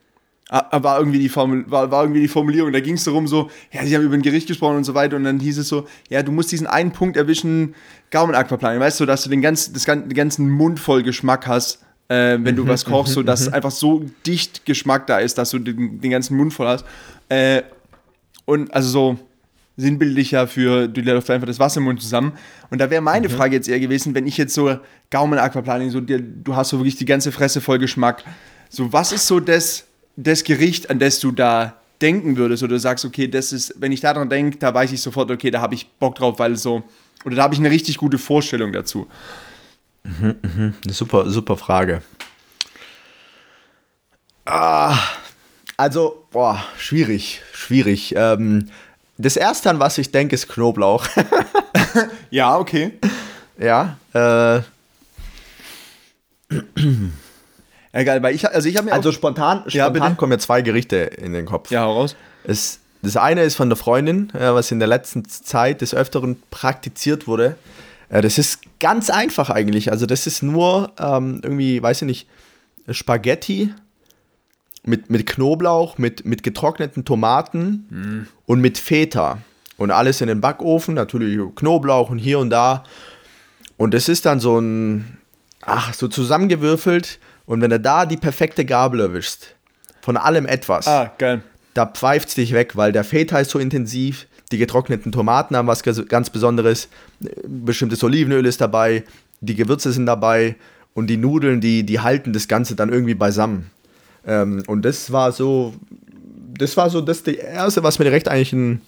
War 0.53 0.99
irgendwie 0.99 1.19
die, 1.19 1.31
Formel, 1.31 1.65
war, 1.71 1.91
war 1.91 2.03
irgendwie 2.03 2.21
die 2.21 2.29
Formulierung. 2.29 2.73
Da 2.73 2.81
ging 2.81 2.97
es 2.97 3.05
darum, 3.05 3.27
so, 3.27 3.51
ja, 3.71 3.87
sie 3.87 3.97
haben 3.97 4.03
über 4.03 4.13
ein 4.13 4.21
Gericht 4.21 4.47
gesprochen 4.47 4.77
und 4.77 4.85
so 4.85 4.93
weiter. 4.93 5.17
Und 5.17 5.25
dann 5.25 5.41
hieß 5.41 5.57
es 5.57 5.69
so, 5.69 5.87
ja, 6.11 6.23
du 6.23 6.31
musst 6.31 6.53
diesen 6.53 6.67
einen 6.67 6.93
Punkt 6.93 7.17
erwischen, 7.17 7.75
Gaumen-Aquaplaning. 8.11 8.79
Weißt 8.79 9.01
du, 9.01 9.07
dass 9.07 9.23
du 9.23 9.31
den 9.31 9.41
ganzen, 9.41 9.73
das, 9.73 9.85
den 9.85 10.13
ganzen 10.13 10.51
Mund 10.51 10.79
voll 10.79 11.03
Geschmack 11.03 11.47
hast, 11.47 11.83
äh, 12.09 12.37
wenn 12.39 12.55
du 12.55 12.69
was 12.69 12.85
kochst, 12.85 13.15
so 13.15 13.23
dass 13.23 13.51
einfach 13.51 13.71
so 13.71 14.05
dicht 14.27 14.67
Geschmack 14.67 15.07
da 15.07 15.21
ist, 15.21 15.39
dass 15.39 15.51
du 15.51 15.59
den, 15.59 16.01
den 16.03 16.11
ganzen 16.11 16.37
Mund 16.37 16.53
voll 16.53 16.67
hast. 16.67 16.85
Äh, 17.31 17.63
und 18.45 18.75
also 18.75 18.89
so 18.91 19.19
sinnbildlicher 19.79 20.47
für, 20.47 20.87
du 20.87 21.01
läufst 21.01 21.31
einfach 21.31 21.47
das 21.47 21.59
Wasser 21.59 21.79
im 21.79 21.85
Mund 21.85 22.03
zusammen. 22.03 22.33
Und 22.69 22.79
da 22.79 22.91
wäre 22.91 23.01
meine 23.01 23.29
mhm. 23.29 23.33
Frage 23.33 23.57
jetzt 23.57 23.69
eher 23.69 23.81
gewesen, 23.81 24.15
wenn 24.15 24.27
ich 24.27 24.37
jetzt 24.37 24.53
so 24.53 24.77
Gaumen-Aquaplaning, 25.11 25.91
so, 25.91 26.03
dir, 26.03 26.21
du 26.21 26.55
hast 26.55 26.69
so 26.69 26.79
wirklich 26.79 26.97
die 26.97 27.07
ganze 27.07 27.33
Fresse 27.33 27.63
voll 27.63 27.79
Geschmack. 27.79 28.23
So, 28.69 28.93
was 28.93 29.13
ist 29.13 29.27
so 29.27 29.41
das 29.41 29.87
das 30.23 30.45
Gericht, 30.45 30.91
an 30.91 30.99
das 30.99 31.21
du 31.21 31.33
da 31.33 31.77
denken 32.01 32.37
würdest 32.37 32.63
oder 32.63 32.75
du 32.75 32.81
sagst, 32.81 33.05
okay, 33.05 33.29
das 33.29 33.53
ist, 33.53 33.75
wenn 33.79 33.93
ich 33.93 34.01
daran 34.01 34.29
denke, 34.29 34.59
da 34.59 34.75
weiß 34.75 34.93
ich 34.93 35.01
sofort, 35.01 35.31
okay, 35.31 35.51
da 35.51 35.61
habe 35.61 35.75
ich 35.75 35.89
Bock 35.89 36.17
drauf, 36.17 36.39
weil 36.39 36.57
so, 36.57 36.83
oder 37.25 37.37
da 37.37 37.43
habe 37.45 37.55
ich 37.55 37.61
eine 37.61 37.71
richtig 37.71 37.97
gute 37.97 38.19
Vorstellung 38.19 38.73
dazu. 38.73 39.07
Mhm, 40.05 40.35
mhm. 40.43 40.75
Eine 40.85 40.93
super, 40.93 41.31
super 41.31 41.57
Frage. 41.57 42.03
Ah, 44.45 44.99
also, 45.77 46.27
boah, 46.33 46.63
schwierig, 46.77 47.43
schwierig. 47.53 48.15
Ähm, 48.17 48.69
das 49.19 49.37
erste, 49.37 49.71
an 49.71 49.79
was 49.79 49.99
ich 49.99 50.11
denke, 50.11 50.35
ist 50.35 50.49
Knoblauch. 50.49 51.07
ja, 52.31 52.57
okay. 52.59 52.99
Ja, 53.59 53.97
äh. 54.13 54.63
Egal, 57.93 58.23
weil 58.23 58.35
ich, 58.35 58.49
also 58.49 58.69
ich 58.69 58.77
habe 58.77 58.87
mir. 58.87 58.93
Also 58.93 59.13
spontan, 59.13 59.65
spontan 59.69 59.95
ja, 59.95 60.15
kommen 60.15 60.31
mir 60.31 60.39
zwei 60.39 60.63
Gerichte 60.63 60.97
in 60.97 61.33
den 61.33 61.45
Kopf. 61.45 61.71
Ja, 61.71 61.83
hau 61.83 61.93
raus. 61.93 62.17
Es, 62.45 62.81
das 63.03 63.17
eine 63.17 63.43
ist 63.43 63.55
von 63.55 63.69
der 63.69 63.77
Freundin, 63.77 64.33
was 64.33 64.71
in 64.71 64.79
der 64.79 64.89
letzten 64.89 65.29
Zeit 65.29 65.81
des 65.81 65.95
Öfteren 65.95 66.43
praktiziert 66.51 67.27
wurde. 67.27 67.57
Das 68.09 68.39
ist 68.39 68.61
ganz 68.81 69.11
einfach 69.11 69.51
eigentlich. 69.51 69.91
Also, 69.91 70.07
das 70.07 70.27
ist 70.27 70.43
nur 70.43 70.93
ähm, 70.99 71.41
irgendwie, 71.43 71.83
weiß 71.83 72.03
ich 72.03 72.07
nicht, 72.07 72.29
Spaghetti 72.91 73.73
mit, 74.85 75.11
mit 75.11 75.27
Knoblauch, 75.27 75.99
mit, 75.99 76.25
mit 76.25 76.43
getrockneten 76.43 77.05
Tomaten 77.05 77.87
mm. 77.91 78.29
und 78.47 78.61
mit 78.61 78.79
Feta. 78.79 79.39
Und 79.77 79.91
alles 79.91 80.21
in 80.21 80.29
den 80.29 80.41
Backofen, 80.41 80.95
natürlich 80.95 81.39
Knoblauch 81.57 82.11
und 82.11 82.19
hier 82.19 82.39
und 82.39 82.51
da. 82.51 82.85
Und 83.77 83.95
es 83.95 84.09
ist 84.09 84.27
dann 84.27 84.41
so 84.41 84.59
ein, 84.59 85.19
ach, 85.63 85.95
so 85.95 86.09
zusammengewürfelt 86.09 87.19
und 87.47 87.61
wenn 87.61 87.71
du 87.71 87.81
da 87.81 88.07
die 88.07 88.17
perfekte 88.17 88.65
Gabel 88.65 89.01
erwischst, 89.01 89.55
von 90.01 90.17
allem 90.17 90.47
etwas, 90.47 90.87
ah, 90.87 91.13
geil. 91.19 91.43
da 91.75 91.87
pfeift 91.87 92.29
es 92.29 92.35
dich 92.35 92.53
weg, 92.53 92.77
weil 92.77 92.93
der 92.93 93.05
Feta 93.05 93.39
ist 93.39 93.51
so 93.51 93.59
intensiv, 93.59 94.27
die 94.51 94.59
getrockneten 94.59 95.13
Tomaten 95.13 95.57
haben 95.57 95.69
was 95.69 95.83
ganz 95.83 96.31
Besonderes, 96.31 96.89
bestimmtes 97.47 98.03
Olivenöl 98.05 98.45
ist 98.47 98.61
dabei, 98.61 99.05
die 99.41 99.55
Gewürze 99.55 99.93
sind 99.93 100.07
dabei 100.07 100.57
und 100.95 101.07
die 101.09 101.17
Nudeln, 101.17 101.61
die, 101.61 101.85
die 101.85 102.01
halten 102.01 102.33
das 102.33 102.49
Ganze 102.49 102.77
dann 102.77 102.91
irgendwie 102.91 103.15
beisammen. 103.15 103.71
Ähm, 104.27 104.63
und 104.67 104.85
das 104.85 105.11
war 105.11 105.33
so, 105.33 105.75
das 106.59 106.77
war 106.77 106.91
so 106.91 107.01
das 107.01 107.23
die 107.23 107.37
erste, 107.37 107.83
was 107.83 107.99
mir 107.99 108.05
direkt 108.05 108.29
eigentlich 108.29 108.53
in, 108.53 108.81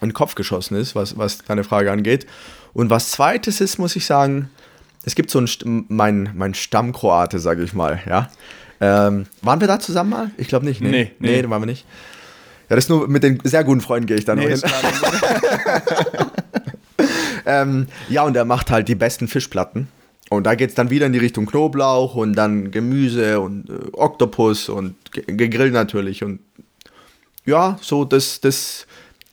in 0.00 0.08
den 0.08 0.12
Kopf 0.12 0.34
geschossen 0.34 0.76
ist, 0.76 0.94
was, 0.94 1.18
was 1.18 1.38
deine 1.38 1.64
Frage 1.64 1.90
angeht. 1.90 2.26
Und 2.72 2.90
was 2.90 3.10
zweites 3.10 3.60
ist, 3.60 3.78
muss 3.78 3.96
ich 3.96 4.06
sagen, 4.06 4.50
es 5.04 5.14
gibt 5.14 5.30
so 5.30 5.38
einen, 5.38 5.84
mein, 5.88 6.30
mein 6.34 6.54
Stammkroate, 6.54 7.38
sage 7.38 7.62
ich 7.62 7.74
mal, 7.74 8.00
ja. 8.08 8.30
Ähm, 8.80 9.26
waren 9.42 9.60
wir 9.60 9.68
da 9.68 9.78
zusammen 9.78 10.10
mal? 10.10 10.30
Ich 10.36 10.48
glaube 10.48 10.64
nicht. 10.64 10.80
Nee. 10.80 10.90
Nee, 10.90 11.12
nee. 11.18 11.42
nee, 11.42 11.50
waren 11.50 11.62
wir 11.62 11.66
nicht. 11.66 11.86
Ja, 12.68 12.76
das 12.76 12.86
ist 12.86 12.88
nur 12.88 13.08
mit 13.08 13.22
den 13.22 13.38
sehr 13.44 13.64
guten 13.64 13.80
Freunden 13.80 14.06
gehe 14.06 14.16
ich 14.16 14.24
da 14.24 14.34
nee, 14.34 14.48
hin. 14.48 14.60
ähm, 17.46 17.86
ja, 18.08 18.22
und 18.22 18.36
er 18.36 18.44
macht 18.44 18.70
halt 18.70 18.88
die 18.88 18.94
besten 18.94 19.28
Fischplatten. 19.28 19.88
Und 20.30 20.44
da 20.44 20.54
geht 20.54 20.70
es 20.70 20.74
dann 20.74 20.90
wieder 20.90 21.06
in 21.06 21.12
die 21.12 21.18
Richtung 21.18 21.46
Knoblauch 21.46 22.14
und 22.14 22.34
dann 22.34 22.70
Gemüse 22.70 23.40
und 23.40 23.68
äh, 23.68 23.72
Oktopus 23.92 24.68
und 24.68 24.96
gegrillt 25.12 25.72
natürlich. 25.72 26.24
Und 26.24 26.40
ja, 27.44 27.78
so 27.80 28.04
das, 28.04 28.40
das 28.40 28.86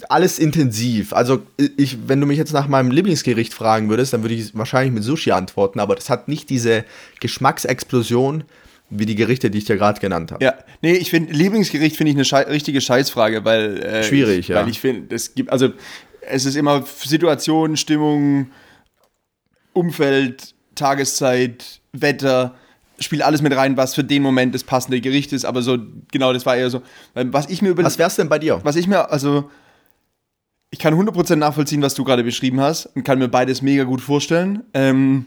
alles 0.09 0.39
intensiv. 0.39 1.13
Also 1.13 1.43
ich, 1.77 2.07
wenn 2.07 2.19
du 2.19 2.27
mich 2.27 2.37
jetzt 2.37 2.53
nach 2.53 2.67
meinem 2.67 2.91
Lieblingsgericht 2.91 3.53
fragen 3.53 3.89
würdest, 3.89 4.13
dann 4.13 4.23
würde 4.23 4.35
ich 4.35 4.57
wahrscheinlich 4.57 4.93
mit 4.93 5.03
Sushi 5.03 5.31
antworten, 5.31 5.79
aber 5.79 5.95
das 5.95 6.09
hat 6.09 6.27
nicht 6.27 6.49
diese 6.49 6.85
Geschmacksexplosion 7.19 8.43
wie 8.89 9.05
die 9.05 9.15
Gerichte, 9.15 9.49
die 9.49 9.59
ich 9.59 9.65
dir 9.65 9.77
gerade 9.77 9.99
genannt 9.99 10.31
habe. 10.31 10.43
Ja, 10.43 10.53
nee, 10.81 10.93
ich 10.93 11.09
finde 11.09 11.33
Lieblingsgericht 11.33 11.95
finde 11.95 12.11
ich 12.11 12.15
eine 12.17 12.25
Schei 12.25 12.41
richtige 12.43 12.81
Scheißfrage, 12.81 13.45
weil 13.45 13.77
äh, 13.77 14.03
schwierig, 14.03 14.39
ich, 14.39 14.47
ja. 14.49 14.57
Weil 14.57 14.69
ich 14.69 14.79
finde, 14.79 15.13
es 15.15 15.33
gibt 15.33 15.51
also 15.51 15.69
es 16.21 16.45
ist 16.45 16.55
immer 16.55 16.83
Situation, 16.85 17.77
Stimmung, 17.77 18.51
Umfeld, 19.73 20.53
Tageszeit, 20.75 21.81
Wetter, 21.93 22.55
spielt 23.03 23.21
alles 23.21 23.41
mit 23.41 23.55
rein, 23.55 23.77
was 23.77 23.95
für 23.95 24.03
den 24.03 24.21
Moment 24.21 24.53
das 24.53 24.63
passende 24.63 25.01
Gericht 25.01 25.33
ist, 25.33 25.45
aber 25.45 25.61
so, 25.61 25.77
genau, 26.11 26.33
das 26.33 26.45
war 26.45 26.55
eher 26.55 26.69
so. 26.69 26.81
Was 27.13 27.49
ich 27.49 27.61
mir 27.61 27.69
über 27.69 27.83
Was 27.83 27.97
wär's 27.97 28.15
denn 28.15 28.29
bei 28.29 28.39
dir? 28.39 28.59
Was 28.63 28.75
ich 28.75 28.87
mir, 28.87 29.11
also, 29.11 29.49
ich 30.71 30.79
kann 30.79 30.93
100% 30.93 31.35
nachvollziehen, 31.35 31.81
was 31.81 31.93
du 31.93 32.03
gerade 32.03 32.23
beschrieben 32.23 32.61
hast 32.61 32.87
und 32.95 33.03
kann 33.03 33.19
mir 33.19 33.27
beides 33.27 33.61
mega 33.61 33.83
gut 33.83 34.01
vorstellen. 34.01 34.63
Ähm, 34.73 35.25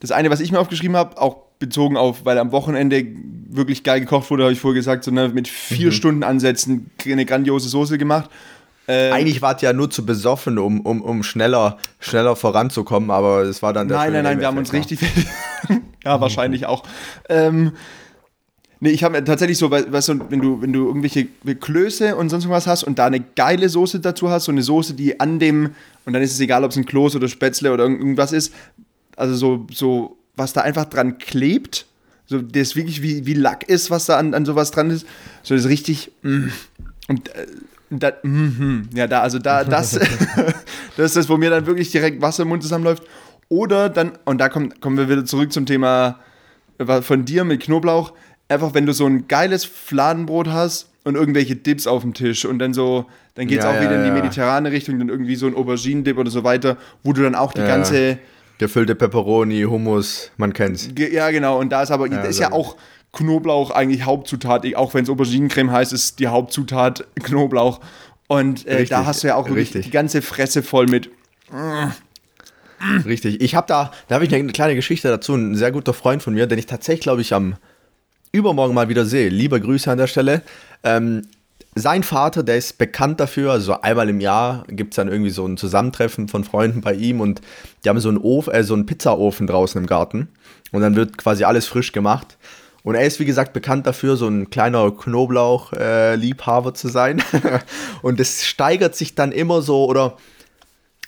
das 0.00 0.10
eine, 0.10 0.30
was 0.30 0.40
ich 0.40 0.50
mir 0.50 0.58
aufgeschrieben 0.58 0.96
habe, 0.96 1.20
auch 1.20 1.36
bezogen 1.58 1.96
auf, 1.96 2.24
weil 2.24 2.38
am 2.38 2.50
Wochenende 2.50 3.06
wirklich 3.48 3.84
geil 3.84 4.00
gekocht 4.00 4.30
wurde, 4.30 4.44
habe 4.44 4.52
ich 4.52 4.58
vorher 4.58 4.80
gesagt, 4.80 5.04
so 5.04 5.10
ne, 5.10 5.28
mit 5.28 5.46
vier 5.46 5.88
mhm. 5.88 5.92
Stunden 5.92 6.22
Ansätzen 6.24 6.90
eine 7.04 7.24
grandiose 7.24 7.68
Soße 7.68 7.98
gemacht. 7.98 8.30
Ähm, 8.88 9.12
Eigentlich 9.12 9.42
war 9.42 9.54
es 9.54 9.62
ja 9.62 9.72
nur 9.72 9.90
zu 9.90 10.04
besoffen, 10.04 10.58
um, 10.58 10.80
um, 10.80 11.02
um 11.02 11.22
schneller, 11.22 11.78
schneller 12.00 12.34
voranzukommen, 12.34 13.10
aber 13.10 13.42
es 13.42 13.62
war 13.62 13.72
dann 13.72 13.86
der 13.86 13.98
Nein, 13.98 14.12
nein, 14.12 14.24
nein, 14.24 14.40
wir 14.40 14.48
haben 14.48 14.58
uns 14.58 14.72
richtig. 14.72 15.00
ja, 16.04 16.20
wahrscheinlich 16.20 16.66
auch. 16.66 16.82
Ähm, 17.28 17.72
nee, 18.82 18.90
ich 18.90 19.04
habe 19.04 19.22
tatsächlich 19.22 19.58
so, 19.58 19.70
weißt 19.70 20.08
du, 20.08 20.20
wenn 20.28 20.40
du, 20.40 20.60
wenn 20.60 20.72
du 20.72 20.88
irgendwelche 20.88 21.26
Klöße 21.54 22.16
und 22.16 22.30
sonst 22.30 22.48
was 22.48 22.66
hast 22.66 22.82
und 22.82 22.98
da 22.98 23.06
eine 23.06 23.20
geile 23.20 23.68
Soße 23.68 24.00
dazu 24.00 24.28
hast, 24.28 24.44
so 24.44 24.52
eine 24.52 24.62
Soße, 24.62 24.94
die 24.94 25.20
an 25.20 25.38
dem, 25.38 25.70
und 26.04 26.12
dann 26.12 26.20
ist 26.20 26.32
es 26.32 26.40
egal, 26.40 26.64
ob 26.64 26.72
es 26.72 26.76
ein 26.76 26.84
Kloß 26.84 27.14
oder 27.14 27.28
Spätzle 27.28 27.72
oder 27.72 27.84
irgendwas 27.84 28.32
ist, 28.32 28.52
also 29.16 29.36
so, 29.36 29.66
so, 29.72 30.16
was 30.34 30.52
da 30.52 30.62
einfach 30.62 30.86
dran 30.86 31.18
klebt, 31.18 31.86
so, 32.26 32.42
das 32.42 32.74
wirklich 32.74 33.02
wie, 33.02 33.24
wie 33.24 33.34
Lack 33.34 33.68
ist, 33.68 33.92
was 33.92 34.06
da 34.06 34.18
an, 34.18 34.34
an 34.34 34.44
sowas 34.44 34.72
dran 34.72 34.90
ist, 34.90 35.06
so 35.44 35.54
das 35.54 35.64
ist 35.64 35.70
richtig, 35.70 36.10
mm, 36.22 36.48
und 37.06 37.28
äh, 37.36 37.46
da, 37.90 38.10
mm, 38.24 38.88
ja, 38.96 39.06
da, 39.06 39.20
also 39.20 39.38
da, 39.38 39.62
das, 39.62 39.92
das 40.96 41.06
ist 41.06 41.16
das, 41.16 41.28
wo 41.28 41.36
mir 41.36 41.50
dann 41.50 41.66
wirklich 41.66 41.92
direkt 41.92 42.20
Wasser 42.20 42.42
im 42.42 42.48
Mund 42.48 42.64
zusammenläuft. 42.64 43.04
Oder 43.48 43.90
dann, 43.90 44.12
und 44.24 44.40
da 44.40 44.48
kommt, 44.48 44.80
kommen 44.80 44.96
wir 44.96 45.10
wieder 45.10 45.26
zurück 45.26 45.52
zum 45.52 45.66
Thema 45.66 46.18
äh, 46.78 47.02
von 47.02 47.26
dir 47.26 47.44
mit 47.44 47.60
Knoblauch. 47.60 48.14
Einfach, 48.52 48.74
wenn 48.74 48.86
du 48.86 48.92
so 48.92 49.06
ein 49.06 49.28
geiles 49.28 49.64
Fladenbrot 49.64 50.48
hast 50.48 50.88
und 51.04 51.14
irgendwelche 51.14 51.56
Dips 51.56 51.86
auf 51.86 52.02
dem 52.02 52.14
Tisch 52.14 52.44
und 52.44 52.58
dann 52.58 52.74
so, 52.74 53.06
dann 53.34 53.46
geht 53.46 53.58
es 53.58 53.64
ja, 53.64 53.70
auch 53.70 53.74
ja, 53.74 53.82
wieder 53.82 53.96
in 53.96 54.04
die 54.04 54.10
mediterrane 54.10 54.70
Richtung, 54.70 54.98
dann 54.98 55.08
irgendwie 55.08 55.36
so 55.36 55.46
ein 55.46 55.54
Auberginen-Dip 55.54 56.18
oder 56.18 56.30
so 56.30 56.44
weiter, 56.44 56.76
wo 57.02 57.12
du 57.12 57.22
dann 57.22 57.34
auch 57.34 57.52
die 57.52 57.60
ganze. 57.60 58.18
Gefüllte 58.58 58.94
Peperoni, 58.94 59.62
Hummus, 59.62 60.30
man 60.36 60.52
kennt's. 60.52 60.88
Ja, 60.96 61.30
genau, 61.30 61.58
und 61.58 61.70
da 61.70 61.82
ist 61.82 61.90
aber, 61.90 62.06
ja, 62.06 62.20
ist 62.20 62.38
ja 62.38 62.52
auch 62.52 62.76
Knoblauch 63.12 63.70
eigentlich 63.70 64.04
Hauptzutat, 64.04 64.64
auch 64.74 64.94
wenn 64.94 65.04
es 65.04 65.10
Auberginencreme 65.10 65.72
heißt, 65.72 65.92
ist 65.92 66.18
die 66.18 66.28
Hauptzutat 66.28 67.06
Knoblauch. 67.22 67.80
Und 68.28 68.66
äh, 68.66 68.84
da 68.84 69.04
hast 69.04 69.22
du 69.22 69.28
ja 69.28 69.34
auch 69.34 69.48
wirklich 69.48 69.68
richtig. 69.68 69.86
die 69.86 69.90
ganze 69.90 70.22
Fresse 70.22 70.62
voll 70.62 70.86
mit. 70.86 71.10
Richtig. 73.04 73.40
Ich 73.40 73.54
habe 73.54 73.66
da, 73.66 73.92
da 74.08 74.14
habe 74.14 74.24
ich 74.24 74.34
eine 74.34 74.52
kleine 74.52 74.74
Geschichte 74.74 75.08
dazu. 75.08 75.34
Ein 75.34 75.54
sehr 75.54 75.70
guter 75.70 75.92
Freund 75.92 76.22
von 76.22 76.34
mir, 76.34 76.46
den 76.46 76.58
ich 76.58 76.66
tatsächlich, 76.66 77.02
glaube 77.02 77.20
ich, 77.20 77.34
am 77.34 77.56
übermorgen 78.32 78.74
mal 78.74 78.88
wieder 78.88 79.04
sehe. 79.04 79.28
Liebe 79.28 79.60
Grüße 79.60 79.90
an 79.90 79.98
der 79.98 80.06
Stelle. 80.06 80.42
Ähm, 80.82 81.22
sein 81.74 82.02
Vater, 82.02 82.42
der 82.42 82.58
ist 82.58 82.76
bekannt 82.76 83.20
dafür, 83.20 83.52
also 83.52 83.80
einmal 83.80 84.08
im 84.08 84.20
Jahr 84.20 84.64
gibt 84.68 84.92
es 84.92 84.96
dann 84.96 85.08
irgendwie 85.08 85.30
so 85.30 85.46
ein 85.46 85.56
Zusammentreffen 85.56 86.28
von 86.28 86.44
Freunden 86.44 86.82
bei 86.82 86.92
ihm 86.94 87.20
und 87.20 87.40
die 87.84 87.88
haben 87.88 88.00
so 88.00 88.10
einen, 88.10 88.18
Ofen, 88.18 88.52
äh, 88.52 88.62
so 88.62 88.74
einen 88.74 88.84
Pizzaofen 88.84 89.46
draußen 89.46 89.80
im 89.80 89.86
Garten 89.86 90.28
und 90.70 90.82
dann 90.82 90.96
wird 90.96 91.16
quasi 91.16 91.44
alles 91.44 91.66
frisch 91.66 91.92
gemacht. 91.92 92.36
Und 92.82 92.96
er 92.96 93.06
ist, 93.06 93.20
wie 93.20 93.24
gesagt, 93.24 93.52
bekannt 93.52 93.86
dafür, 93.86 94.16
so 94.16 94.26
ein 94.26 94.50
kleiner 94.50 94.90
Knoblauch-Liebhaber 94.90 96.70
äh, 96.70 96.74
zu 96.74 96.88
sein. 96.88 97.22
und 98.02 98.18
es 98.18 98.44
steigert 98.44 98.96
sich 98.96 99.14
dann 99.14 99.30
immer 99.30 99.62
so, 99.62 99.86
oder 99.86 100.16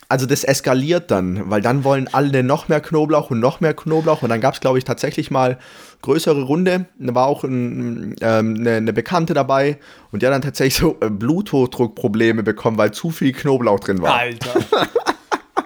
also 0.09 0.27
das 0.27 0.45
eskaliert 0.45 1.11
dann, 1.11 1.51
weil 1.51 1.61
dann 1.63 1.85
wollen 1.85 2.09
alle 2.13 2.43
noch 2.43 2.69
mehr 2.69 2.81
Knoblauch 2.81 3.31
und 3.31 3.41
noch 3.41 3.61
mehr 3.61 3.75
Knoblauch. 3.75 4.23
Und 4.23 4.29
dann 4.29 4.41
gab 4.41 4.55
es, 4.55 4.61
glaube 4.61 4.79
ich, 4.79 4.85
tatsächlich 4.85 5.31
mal 5.31 5.59
größere 6.03 6.43
Runde. 6.43 6.87
Da 6.99 7.15
war 7.15 7.27
auch 7.27 7.45
ein, 7.45 8.15
ähm, 8.21 8.57
eine, 8.59 8.77
eine, 8.77 8.93
Bekannte 8.93 9.35
dabei 9.35 9.79
und 10.13 10.23
die 10.23 10.27
hat 10.27 10.35
dann 10.35 10.43
tatsächlich 10.43 10.77
so 10.77 10.97
äh, 11.01 11.09
Bluthochdruckprobleme 11.09 12.43
bekommen, 12.43 12.77
weil 12.77 12.93
zu 12.93 13.11
viel 13.11 13.33
Knoblauch 13.33 13.81
drin 13.81 14.03
war. 14.03 14.15
Alter. 14.15 14.55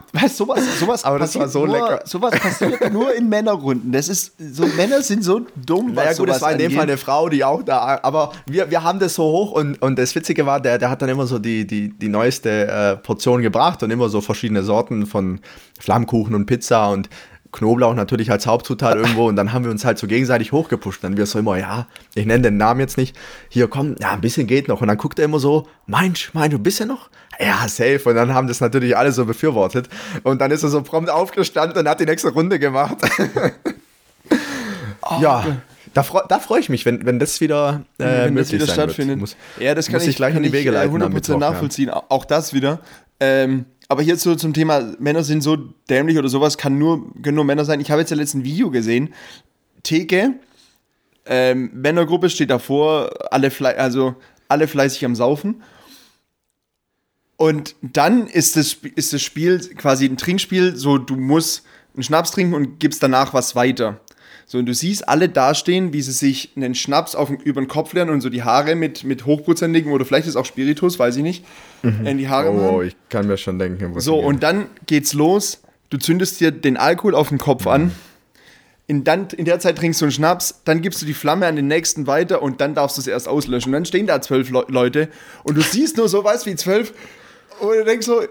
Weißt 0.13 0.41
du, 0.41 0.45
sowas, 0.45 0.81
sowas 0.81 1.05
Aber 1.05 1.19
das 1.19 1.39
war 1.39 1.49
so 1.49 1.67
nur, 1.67 1.77
lecker. 1.77 2.01
Sowas 2.05 2.39
passiert 2.39 2.93
nur 2.93 3.15
in 3.15 3.29
Männerrunden. 3.29 3.93
Das 3.93 4.09
ist, 4.09 4.33
so 4.39 4.67
Männer 4.67 5.03
sind 5.03 5.23
so 5.23 5.43
dumm. 5.55 5.93
Naja, 5.93 6.15
gut, 6.15 6.29
das 6.29 6.41
war 6.41 6.53
in 6.53 6.59
dem 6.59 6.73
Fall 6.73 6.85
eine 6.85 6.97
Frau, 6.97 7.29
die 7.29 7.45
auch 7.45 7.63
da, 7.63 8.01
aber 8.03 8.33
wir, 8.47 8.71
wir 8.71 8.83
haben 8.83 8.99
das 8.99 9.15
so 9.15 9.25
hoch 9.25 9.53
und, 9.53 9.81
und 9.83 9.99
das 9.99 10.15
Witzige 10.15 10.47
war, 10.47 10.61
der, 10.61 10.79
der 10.79 10.89
hat 10.89 11.03
dann 11.03 11.11
immer 11.11 11.27
so 11.27 11.39
die, 11.39 11.67
die, 11.67 11.91
die 11.91 12.09
neueste 12.09 12.69
äh, 12.69 12.97
Portion 12.97 13.43
gebracht 13.43 13.83
und 13.83 13.91
immer 13.91 14.09
so 14.09 14.21
verschiedene 14.21 14.63
Sorten 14.63 15.07
von 15.07 15.41
Flammkuchen 15.79 16.35
und 16.35 16.47
Pizza 16.47 16.89
und 16.89 17.11
Knoblauch 17.53 17.95
natürlich 17.95 18.31
als 18.31 18.47
Hauptzutat 18.47 18.97
irgendwo 18.97 19.29
und 19.29 19.37
dann 19.37 19.53
haben 19.53 19.65
wir 19.65 19.71
uns 19.71 19.85
halt 19.85 19.99
so 19.99 20.07
gegenseitig 20.07 20.53
hochgepusht. 20.53 21.03
Dann 21.05 21.17
wir 21.17 21.27
so 21.27 21.39
immer, 21.39 21.59
ja, 21.59 21.87
ich 22.15 22.27
nenne 22.27 22.43
den 22.43 22.57
Namen 22.57 22.81
jetzt 22.81 22.97
nicht. 22.97 23.17
Hier, 23.49 23.69
komm, 23.69 23.97
ja, 24.01 24.13
ein 24.13 24.21
bisschen 24.21 24.47
geht 24.47 24.69
noch. 24.69 24.81
Und 24.81 24.89
dann 24.89 24.99
guckt 24.99 25.19
er 25.19 25.25
immer 25.25 25.39
so, 25.39 25.67
meinst 25.87 26.31
mein, 26.35 26.51
du 26.51 26.57
ein 26.57 26.63
bisschen 26.63 26.89
noch? 26.89 27.11
Ja, 27.41 27.69
safe. 27.69 28.01
Und 28.05 28.17
dann 28.17 28.35
haben 28.35 28.49
das 28.49 28.61
natürlich 28.61 28.97
alle 28.97 29.13
so 29.13 29.25
befürwortet. 29.25 29.89
Und 30.25 30.41
dann 30.41 30.51
ist 30.51 30.63
er 30.63 30.69
so 30.69 30.83
prompt 30.83 31.11
aufgestanden 31.11 31.79
und 31.79 31.89
hat 31.89 32.01
die 32.01 32.07
nächste 32.07 32.31
Runde 32.31 32.59
gemacht. 32.59 32.97
oh, 35.03 35.19
ja. 35.21 35.41
Okay. 35.41 35.55
Da, 35.95 36.03
freu, 36.03 36.21
da 36.29 36.39
freue 36.39 36.61
ich 36.61 36.69
mich, 36.69 36.85
wenn, 36.85 37.07
wenn 37.07 37.19
das 37.19 37.41
wieder, 37.41 37.83
äh, 37.99 38.27
wenn 38.27 38.37
das 38.37 38.53
wieder 38.53 38.67
stattfindet. 38.67 39.19
Muss, 39.19 39.37
ja, 39.59 39.75
das 39.75 39.87
kann 39.87 39.95
muss 39.95 40.07
ich, 40.07 40.17
gleich 40.17 40.37
in 40.37 40.43
die 40.43 40.53
Wege 40.53 40.71
leiten. 40.71 40.95
100% 40.95 41.09
Mittwoch, 41.09 41.39
nachvollziehen. 41.39 41.89
Ja. 41.89 42.03
Auch 42.09 42.25
das 42.25 42.53
wieder. 42.53 42.81
Ähm, 43.21 43.65
aber 43.89 44.03
hier 44.03 44.17
so 44.17 44.35
zum 44.35 44.53
Thema, 44.53 44.93
Männer 44.99 45.25
sind 45.25 45.43
so 45.43 45.57
dämlich 45.89 46.19
oder 46.19 46.29
sowas, 46.29 46.59
kann 46.59 46.79
nur, 46.79 47.11
können 47.23 47.37
nur 47.37 47.45
Männer 47.45 47.65
sein. 47.65 47.81
Ich 47.81 47.91
habe 47.91 48.01
jetzt 48.01 48.11
ja 48.11 48.17
letzten 48.17 48.45
Video 48.45 48.71
gesehen. 48.71 49.15
Theke, 49.83 50.35
ähm, 51.25 51.71
Männergruppe 51.75 52.29
steht 52.29 52.51
davor, 52.51 53.11
alle, 53.31 53.51
also 53.79 54.15
alle 54.49 54.69
fleißig 54.69 55.05
am 55.05 55.15
Saufen. 55.15 55.63
Und 57.39 57.77
dann 57.83 58.27
ist 58.27 58.57
das, 58.57 58.77
ist 58.97 59.13
das 59.13 59.23
Spiel 59.23 59.61
quasi 59.77 60.07
ein 60.07 60.17
Trinkspiel, 60.17 60.75
so 60.75 60.99
du 60.99 61.15
musst 61.15 61.63
einen 61.95 62.03
Schnaps 62.03 62.33
trinken 62.33 62.53
und 62.53 62.81
gibst 62.81 63.01
danach 63.01 63.33
was 63.33 63.55
weiter. 63.55 64.01
So, 64.45 64.59
und 64.59 64.67
du 64.67 64.75
siehst 64.75 65.09
alle 65.09 65.29
dastehen, 65.29 65.93
wie 65.93 66.03
sie 66.03 66.11
sich 66.11 66.51
einen 66.57 66.75
Schnaps 66.75 67.15
auf, 67.15 67.31
über 67.31 67.61
den 67.61 67.69
Kopf 67.69 67.93
lernen 67.93 68.11
und 68.11 68.23
so 68.23 68.29
die 68.29 68.43
Haare 68.43 68.75
mit, 68.75 69.05
mit 69.05 69.25
hochprozentigem 69.25 69.93
oder 69.93 70.05
vielleicht 70.05 70.27
ist 70.27 70.35
auch 70.35 70.47
Spiritus, 70.47 70.99
weiß 70.99 71.17
ich 71.17 71.23
nicht, 71.23 71.45
mhm. 71.83 72.07
in 72.07 72.19
die 72.19 72.29
Haare 72.29 72.51
Oh, 72.51 72.55
machen. 72.55 72.89
ich 72.89 72.97
kann 73.09 73.29
mir 73.29 73.37
schon 73.37 73.59
denken. 73.61 74.01
So, 74.01 74.19
und 74.19 74.43
dann 74.43 74.67
geht's 74.87 75.13
los. 75.13 75.63
Du 75.91 75.99
zündest 75.99 76.41
dir 76.41 76.51
den 76.51 76.77
Alkohol 76.77 77.15
auf 77.15 77.29
den 77.29 77.39
Kopf 77.39 77.67
mhm. 77.67 77.71
an. 77.71 77.91
In, 78.89 79.05
dann, 79.05 79.29
in 79.37 79.45
der 79.45 79.61
Zeit 79.61 79.77
trinkst 79.77 80.01
du 80.01 80.07
einen 80.07 80.13
Schnaps, 80.13 80.63
dann 80.65 80.83
gibst 80.83 81.03
du 81.03 81.07
die 81.07 81.15
Flamme 81.15 81.47
an 81.47 81.55
den 81.55 81.69
nächsten 81.69 82.09
weiter 82.09 82.43
und 82.43 82.61
dann 82.61 82.75
darfst 82.75 82.97
du 82.97 83.03
es 83.03 83.07
erst 83.07 83.29
auslöschen. 83.29 83.69
Und 83.69 83.75
dann 83.75 83.85
stehen 83.85 84.09
da 84.09 84.21
zwölf 84.23 84.51
Le 84.51 84.65
Leute 84.69 85.09
und 85.45 85.57
du 85.57 85.61
siehst 85.61 85.99
nur 85.99 86.09
so 86.09 86.25
was 86.25 86.47
wie 86.47 86.57
zwölf 86.57 86.95
und 87.61 87.77
du 87.77 87.85
denkst 87.85 88.07
so, 88.07 88.23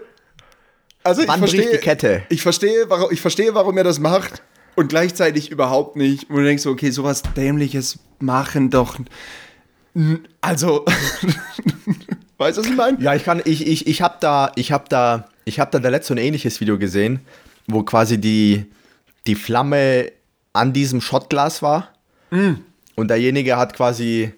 also 1.04 1.22
ich 1.22 1.28
Wann 1.28 1.38
verstehe, 1.38 1.70
die 1.70 1.78
Kette? 1.78 2.22
Ich 2.28 2.42
verstehe, 2.42 2.88
warum, 2.88 3.10
ich 3.12 3.20
verstehe, 3.20 3.54
warum 3.54 3.76
er 3.78 3.84
das 3.84 3.98
macht 3.98 4.42
und 4.74 4.88
gleichzeitig 4.88 5.50
überhaupt 5.50 5.96
nicht. 5.96 6.28
Und 6.28 6.36
du 6.36 6.44
denkst 6.44 6.62
so, 6.62 6.70
okay, 6.70 6.90
sowas 6.90 7.22
Dämliches 7.36 7.98
machen 8.18 8.70
doch. 8.70 8.98
Also, 10.40 10.84
weißt 12.38 12.58
du, 12.58 12.62
was 12.62 12.68
ich 12.68 12.76
meine? 12.76 13.00
Ja, 13.00 13.14
ich 13.14 13.24
kann, 13.24 13.42
ich, 13.44 13.66
ich, 13.66 13.86
ich 13.86 14.02
habe 14.02 14.16
da, 14.20 14.52
ich 14.54 14.70
habe 14.70 14.84
da, 14.88 15.28
ich 15.44 15.58
habe 15.58 15.70
da 15.70 15.78
der 15.78 15.90
letzte 15.90 16.14
ein 16.14 16.18
ähnliches 16.18 16.60
Video 16.60 16.78
gesehen, 16.78 17.20
wo 17.66 17.82
quasi 17.82 18.18
die, 18.18 18.66
die 19.26 19.34
Flamme 19.34 20.12
an 20.52 20.72
diesem 20.72 21.00
Shotglas 21.00 21.62
war. 21.62 21.92
Mm. 22.30 22.54
Und 22.94 23.08
derjenige 23.08 23.56
hat 23.56 23.74
quasi 23.74 24.32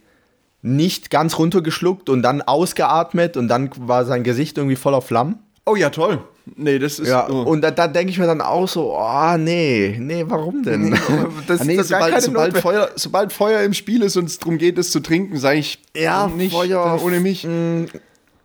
nicht 0.62 1.10
ganz 1.10 1.38
runtergeschluckt 1.38 2.08
und 2.08 2.22
dann 2.22 2.42
ausgeatmet 2.42 3.36
und 3.36 3.48
dann 3.48 3.70
war 3.76 4.04
sein 4.04 4.22
Gesicht 4.22 4.58
irgendwie 4.58 4.76
voller 4.76 5.00
Flammen. 5.02 5.38
Oh 5.66 5.76
ja, 5.76 5.90
toll. 5.90 6.18
Nee, 6.56 6.78
das 6.78 6.98
ist. 6.98 7.08
Ja, 7.08 7.28
oh. 7.30 7.42
und 7.42 7.60
da, 7.60 7.70
da 7.70 7.86
denke 7.86 8.10
ich 8.10 8.18
mir 8.18 8.26
dann 8.26 8.40
auch 8.40 8.66
so, 8.66 8.96
oh, 8.96 9.36
nee, 9.36 9.96
nee, 10.00 10.24
warum 10.26 10.62
denn? 10.62 10.90
Nee, 10.90 10.96
das, 11.46 11.64
nee, 11.64 11.76
das 11.76 11.88
sobald, 11.88 12.22
sobald, 12.22 12.58
Feuer, 12.58 12.90
sobald 12.96 13.32
Feuer 13.32 13.62
im 13.62 13.72
Spiel 13.72 14.02
ist 14.02 14.16
und 14.16 14.24
es 14.24 14.38
darum 14.38 14.58
geht, 14.58 14.78
es 14.78 14.90
zu 14.90 15.00
trinken, 15.00 15.38
sage 15.38 15.58
ich, 15.58 15.78
ja, 15.94 16.26
nicht 16.28 16.52
Feuer 16.52 17.00
ohne 17.04 17.20
mich. 17.20 17.44
Mh, 17.44 17.86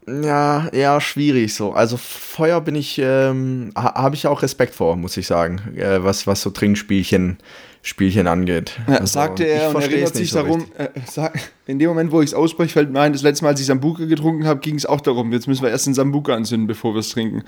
mm, 0.08 0.23
ja, 0.23 0.67
eher 0.67 1.01
schwierig 1.01 1.56
so. 1.56 1.71
Also 1.71 1.97
Feuer 1.97 2.62
bin 2.62 2.75
ich, 2.75 2.99
ähm, 2.99 3.71
habe 3.75 4.15
ich 4.15 4.28
auch 4.28 4.43
Respekt 4.43 4.75
vor, 4.75 4.95
muss 4.95 5.17
ich 5.17 5.25
sagen, 5.25 5.62
äh, 5.75 6.04
was, 6.04 6.28
was 6.28 6.41
so 6.41 6.51
Trinkspielchen 6.51 7.38
Spielchen 7.85 8.25
angeht. 8.25 8.79
Ja, 8.87 8.95
also, 8.95 9.05
sagte 9.05 9.45
er 9.45 9.69
und 9.69 9.79
erinnert 9.79 10.15
sich 10.15 10.31
so 10.31 10.41
darum, 10.41 10.65
äh, 10.75 10.89
sag, 11.05 11.39
in 11.67 11.77
dem 11.77 11.87
Moment, 11.89 12.11
wo 12.11 12.19
ich 12.19 12.31
es 12.31 12.33
ausspreche, 12.33 12.73
fällt 12.73 12.89
mir 12.89 12.99
ein, 12.99 13.13
das 13.13 13.21
letzte 13.21 13.45
Mal, 13.45 13.51
als 13.51 13.59
ich 13.59 13.67
Sambuka 13.67 14.05
getrunken 14.05 14.47
habe, 14.47 14.59
ging 14.59 14.73
es 14.73 14.87
auch 14.87 15.01
darum, 15.01 15.31
jetzt 15.31 15.47
müssen 15.47 15.61
wir 15.61 15.69
erst 15.69 15.85
den 15.85 15.93
Sambuka 15.93 16.33
anzünden, 16.33 16.65
bevor 16.65 16.95
wir 16.95 17.01
es 17.01 17.09
trinken. 17.09 17.43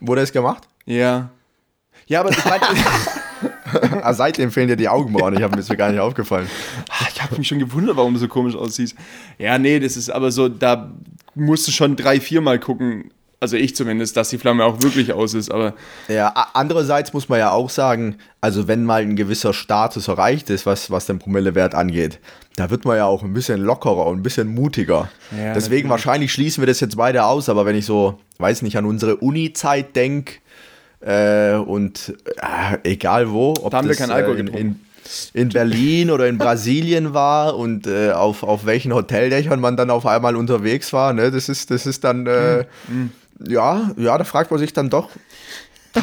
Wurde 0.00 0.22
es 0.22 0.32
gemacht? 0.32 0.64
Ja. 0.86 1.30
Ja, 2.08 2.20
aber 2.20 2.30
ah, 4.02 4.12
seitdem 4.12 4.50
fehlen 4.50 4.66
dir 4.66 4.76
die 4.76 4.88
Augenbrauen, 4.88 5.34
ich 5.34 5.42
habe 5.42 5.52
mir 5.52 5.62
das 5.62 5.68
gar 5.76 5.92
nicht 5.92 6.00
aufgefallen. 6.00 6.48
Ah, 6.88 7.06
ich 7.08 7.22
habe 7.22 7.36
mich 7.36 7.46
schon 7.46 7.60
gewundert, 7.60 7.96
warum 7.96 8.14
du 8.14 8.18
so 8.18 8.26
komisch 8.26 8.56
aussiehst. 8.56 8.96
Ja, 9.38 9.56
nee, 9.56 9.78
das 9.78 9.96
ist 9.96 10.10
aber 10.10 10.32
so, 10.32 10.48
da 10.48 10.92
musst 11.36 11.68
du 11.68 11.70
schon 11.70 11.94
drei, 11.94 12.18
viermal 12.20 12.58
gucken, 12.58 13.12
also 13.40 13.56
ich 13.56 13.76
zumindest, 13.76 14.16
dass 14.16 14.30
die 14.30 14.38
Flamme 14.38 14.64
auch 14.64 14.82
wirklich 14.82 15.12
aus 15.12 15.34
ist, 15.34 15.50
aber. 15.50 15.74
Ja, 16.08 16.32
andererseits 16.54 17.12
muss 17.12 17.28
man 17.28 17.38
ja 17.38 17.52
auch 17.52 17.70
sagen, 17.70 18.16
also 18.40 18.66
wenn 18.66 18.84
mal 18.84 19.02
ein 19.02 19.14
gewisser 19.14 19.54
Status 19.54 20.08
erreicht 20.08 20.50
ist, 20.50 20.66
was, 20.66 20.90
was 20.90 21.06
den 21.06 21.20
Promillewert 21.20 21.74
angeht, 21.74 22.18
da 22.56 22.70
wird 22.70 22.84
man 22.84 22.96
ja 22.96 23.04
auch 23.04 23.22
ein 23.22 23.32
bisschen 23.32 23.60
lockerer 23.60 24.06
und 24.06 24.18
ein 24.18 24.22
bisschen 24.22 24.48
mutiger. 24.48 25.08
Ja, 25.36 25.54
Deswegen 25.54 25.88
wahrscheinlich 25.88 26.32
schließen 26.32 26.62
wir 26.62 26.66
das 26.66 26.80
jetzt 26.80 26.96
beide 26.96 27.24
aus, 27.24 27.48
aber 27.48 27.64
wenn 27.64 27.76
ich 27.76 27.86
so, 27.86 28.18
weiß 28.38 28.62
nicht, 28.62 28.76
an 28.76 28.84
unsere 28.84 29.16
Uni-Zeit 29.16 29.94
denke, 29.94 30.34
äh, 31.00 31.54
und 31.54 32.14
äh, 32.38 32.90
egal 32.90 33.30
wo, 33.30 33.54
ob 33.62 33.70
da 33.70 33.78
haben 33.78 33.86
das, 33.86 34.00
wir 34.00 34.06
keinen 34.06 34.16
Alkohol 34.16 34.36
äh, 34.36 34.40
in, 34.40 34.48
in, 34.48 34.80
in 35.32 35.48
Berlin 35.50 36.10
oder 36.10 36.26
in 36.26 36.38
Brasilien 36.38 37.14
war 37.14 37.56
und 37.56 37.86
äh, 37.86 38.10
auf, 38.10 38.42
auf 38.42 38.66
welchen 38.66 38.92
Hoteldächern 38.92 39.60
man 39.60 39.76
dann 39.76 39.90
auf 39.90 40.06
einmal 40.06 40.34
unterwegs 40.34 40.92
war, 40.92 41.12
ne? 41.12 41.30
das, 41.30 41.48
ist, 41.48 41.70
das 41.70 41.86
ist 41.86 42.02
dann, 42.02 42.26
äh, 42.26 42.64
mhm 42.88 43.12
ja, 43.46 43.90
ja, 43.96 44.18
da 44.18 44.24
fragt 44.24 44.50
man 44.50 44.58
sich 44.58 44.72
dann 44.72 44.90
doch 44.90 45.10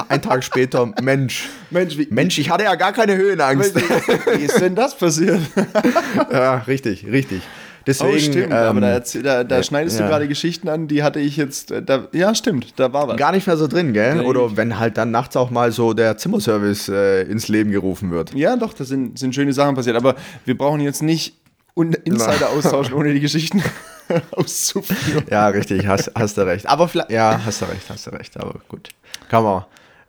ein 0.10 0.22
Tag 0.22 0.44
später, 0.44 0.92
Mensch, 1.02 1.50
Mensch, 1.70 1.98
wie, 1.98 2.08
Mensch, 2.10 2.38
ich 2.38 2.50
hatte 2.50 2.64
ja 2.64 2.76
gar 2.76 2.94
keine 2.94 3.16
Höhenangst. 3.16 3.76
Wie, 3.76 4.44
ist 4.44 4.60
denn 4.60 4.76
das 4.76 4.98
passiert? 4.98 5.42
ja, 6.32 6.58
richtig, 6.58 7.06
richtig. 7.08 7.42
Deswegen, 7.88 8.16
oh, 8.16 8.20
stimmt, 8.20 8.48
ähm, 8.48 8.52
aber 8.52 8.82
da, 8.82 9.00
da, 9.00 9.44
da 9.44 9.62
schneidest 9.62 10.00
ja. 10.00 10.06
du 10.06 10.10
gerade 10.10 10.28
Geschichten 10.28 10.70
an, 10.70 10.88
die 10.88 11.04
hatte 11.04 11.20
ich 11.20 11.38
jetzt, 11.38 11.70
äh, 11.70 11.84
da, 11.84 12.08
ja, 12.14 12.34
stimmt, 12.34 12.74
da 12.78 12.92
war 12.94 13.08
was. 13.08 13.18
Gar 13.18 13.32
nicht 13.32 13.46
mehr 13.46 13.58
so 13.58 13.68
drin, 13.68 13.94
gell? 13.94 14.22
Oder 14.22 14.58
wenn 14.58 14.80
halt 14.80 14.98
dann 14.98 15.12
nachts 15.12 15.38
auch 15.38 15.52
mal 15.52 15.72
so 15.72 15.94
der 15.94 16.18
Zimmerservice 16.18 16.90
äh, 16.90 17.22
ins 17.24 17.48
Leben 17.48 17.70
gerufen 17.70 18.10
wird. 18.10 18.34
Ja, 18.34 18.56
doch, 18.56 18.74
da 18.74 18.86
sind, 18.86 19.20
sind 19.20 19.36
schöne 19.36 19.54
Sachen 19.54 19.76
passiert, 19.76 19.96
aber 19.96 20.16
wir 20.46 20.58
brauchen 20.58 20.82
jetzt 20.82 21.04
nicht 21.04 21.36
Insider 21.76 22.50
austauschen, 22.50 22.94
ohne 22.94 23.14
die 23.14 23.20
Geschichten 23.20 23.62
auszuführen. 24.32 25.26
Ja, 25.30 25.48
richtig, 25.48 25.88
hast, 25.88 26.12
hast 26.16 26.38
du 26.38 26.46
recht. 26.46 26.66
Aber 26.68 26.88
vielleicht, 26.88 27.12
ja, 27.12 27.42
hast 27.46 27.62
du 27.62 27.66
recht, 27.66 27.90
hast 27.90 28.08
du 28.08 28.12
recht. 28.12 28.40
Aber 28.40 28.60
gut, 28.68 28.90
kann 29.30 29.44
man. 29.44 29.66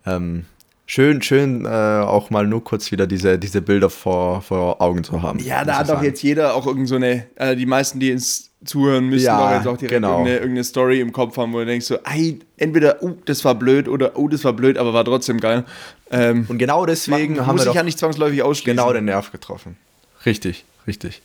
Ähm, 0.07 0.45
schön, 0.87 1.21
schön 1.23 1.65
äh, 1.65 1.69
auch 1.69 2.31
mal 2.31 2.47
nur 2.47 2.63
kurz 2.63 2.93
wieder 2.93 3.07
diese, 3.07 3.39
diese 3.39 3.61
Bilder 3.61 3.91
vor, 3.91 4.43
vor 4.43 4.81
Augen 4.81 5.03
zu 5.03 5.23
haben. 5.23 5.41
Ja, 5.41 5.65
da 5.65 5.79
hat 5.79 5.89
doch 5.89 6.03
jetzt 6.03 6.23
jeder 6.23 6.55
auch 6.55 6.67
irgend 6.67 6.89
so 6.89 6.97
eine, 6.97 7.27
äh, 7.35 7.57
die 7.57 7.67
meisten, 7.67 7.99
die 7.99 8.11
ins 8.11 8.51
Zuhören 8.65 9.09
müssen 9.09 9.27
ja, 9.27 9.39
doch 9.39 9.57
jetzt 9.57 9.67
auch 9.67 9.77
direkt 9.77 9.95
genau. 9.95 10.13
irgendeine, 10.13 10.37
irgendeine, 10.39 10.65
Story 10.65 11.01
im 11.01 11.13
Kopf 11.13 11.37
haben, 11.37 11.53
wo 11.53 11.59
du 11.59 11.67
denkst 11.67 11.87
so, 11.87 11.99
ey, 12.05 12.39
entweder, 12.57 13.03
oh, 13.03 13.13
das 13.25 13.45
war 13.45 13.55
blöd 13.55 13.89
oder 13.89 14.17
oh, 14.17 14.29
das 14.29 14.45
war 14.45 14.53
blöd, 14.53 14.79
aber 14.79 14.93
war 14.95 15.05
trotzdem 15.05 15.41
geil. 15.41 15.65
Ähm, 16.11 16.47
Und 16.49 16.59
genau 16.59 16.87
deswegen 16.87 17.45
haben 17.45 17.59
wir 17.59 17.65
doch 17.65 17.75
ja 17.75 17.83
nicht 17.83 17.99
zwangsläufig 17.99 18.43
ausschließen. 18.43 18.77
Genau 18.77 18.93
den 18.93 19.07
Nerv 19.07 19.33
getroffen. 19.33 19.77
Richtig, 20.25 20.65
richtig. 20.87 21.23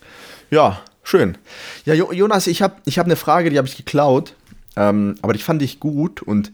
Ja, 0.51 0.81
schön. 1.01 1.37
Ja, 1.85 1.93
Jonas, 1.93 2.45
ich 2.45 2.61
habe 2.61 2.75
ich 2.85 2.99
hab 2.99 3.05
eine 3.05 3.15
Frage, 3.15 3.49
die 3.49 3.57
habe 3.57 3.67
ich 3.67 3.77
geklaut, 3.77 4.35
ähm, 4.75 5.15
aber 5.21 5.33
die 5.33 5.39
fand 5.39 5.61
ich 5.61 5.79
gut 5.79 6.21
und 6.21 6.51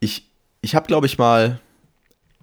ich, 0.00 0.28
ich 0.60 0.74
habe, 0.74 0.86
glaube 0.86 1.06
ich, 1.06 1.16
mal 1.16 1.60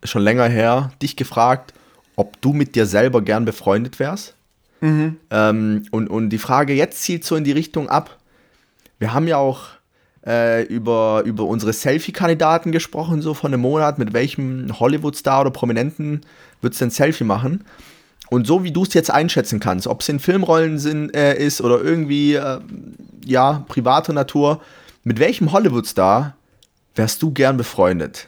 schon 0.04 0.24
länger 0.24 0.48
her 0.48 0.92
dich 1.02 1.18
gefragt, 1.18 1.74
ob 2.16 2.42
du 2.42 2.54
mit 2.54 2.76
dir 2.76 2.86
selber 2.86 3.22
gern 3.22 3.44
befreundet 3.44 4.00
wärst. 4.00 4.34
Mhm. 4.80 5.18
Ähm, 5.30 5.84
und, 5.92 6.10
und 6.10 6.30
die 6.30 6.38
Frage 6.38 6.74
jetzt 6.74 7.04
zielt 7.04 7.26
so 7.26 7.36
in 7.36 7.44
die 7.44 7.52
Richtung 7.52 7.90
ab. 7.90 8.18
Wir 8.98 9.14
haben 9.14 9.28
ja 9.28 9.38
auch 9.38 9.68
äh, 10.26 10.64
über, 10.64 11.24
über 11.26 11.44
unsere 11.44 11.74
Selfie-Kandidaten 11.74 12.72
gesprochen, 12.72 13.22
so 13.22 13.34
von 13.34 13.54
einem 13.54 13.62
Monat, 13.62 14.00
mit 14.00 14.14
welchem 14.14 14.80
Hollywood-Star 14.80 15.42
oder 15.42 15.52
Prominenten 15.52 16.22
würdest 16.62 16.82
du 16.82 16.86
ein 16.86 16.92
Selfie 16.92 17.26
machen? 17.26 17.66
Und 18.32 18.48
so 18.48 18.64
wie 18.64 18.72
du 18.72 18.84
es 18.84 18.94
jetzt 18.94 19.12
einschätzen 19.12 19.60
kannst, 19.60 19.88
ob 19.88 20.00
es 20.00 20.08
in 20.08 20.22
Filmrollen 20.22 20.80
sind, 20.80 21.14
äh, 21.14 21.36
ist 21.36 21.60
oder 21.60 21.82
irgendwie, 21.82 22.36
äh, 22.36 22.62
ja, 23.26 23.66
privater 23.68 24.14
Natur, 24.14 24.62
mit 25.04 25.20
welchem 25.20 25.52
Hollywood-Star 25.52 26.38
wärst 26.96 27.22
du 27.22 27.32
gern 27.32 27.58
befreundet? 27.58 28.28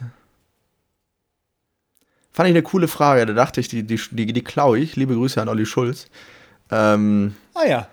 Fand 2.32 2.50
ich 2.50 2.54
eine 2.54 2.62
coole 2.62 2.86
Frage, 2.86 3.24
da 3.24 3.32
dachte 3.32 3.60
ich, 3.60 3.68
die, 3.68 3.82
die, 3.82 3.98
die, 4.10 4.26
die 4.26 4.44
klaue 4.44 4.78
ich. 4.78 4.94
Liebe 4.94 5.14
Grüße 5.14 5.40
an 5.40 5.48
Olli 5.48 5.64
Schulz. 5.64 6.08
Ähm, 6.70 7.34
ah 7.54 7.66
ja. 7.66 7.88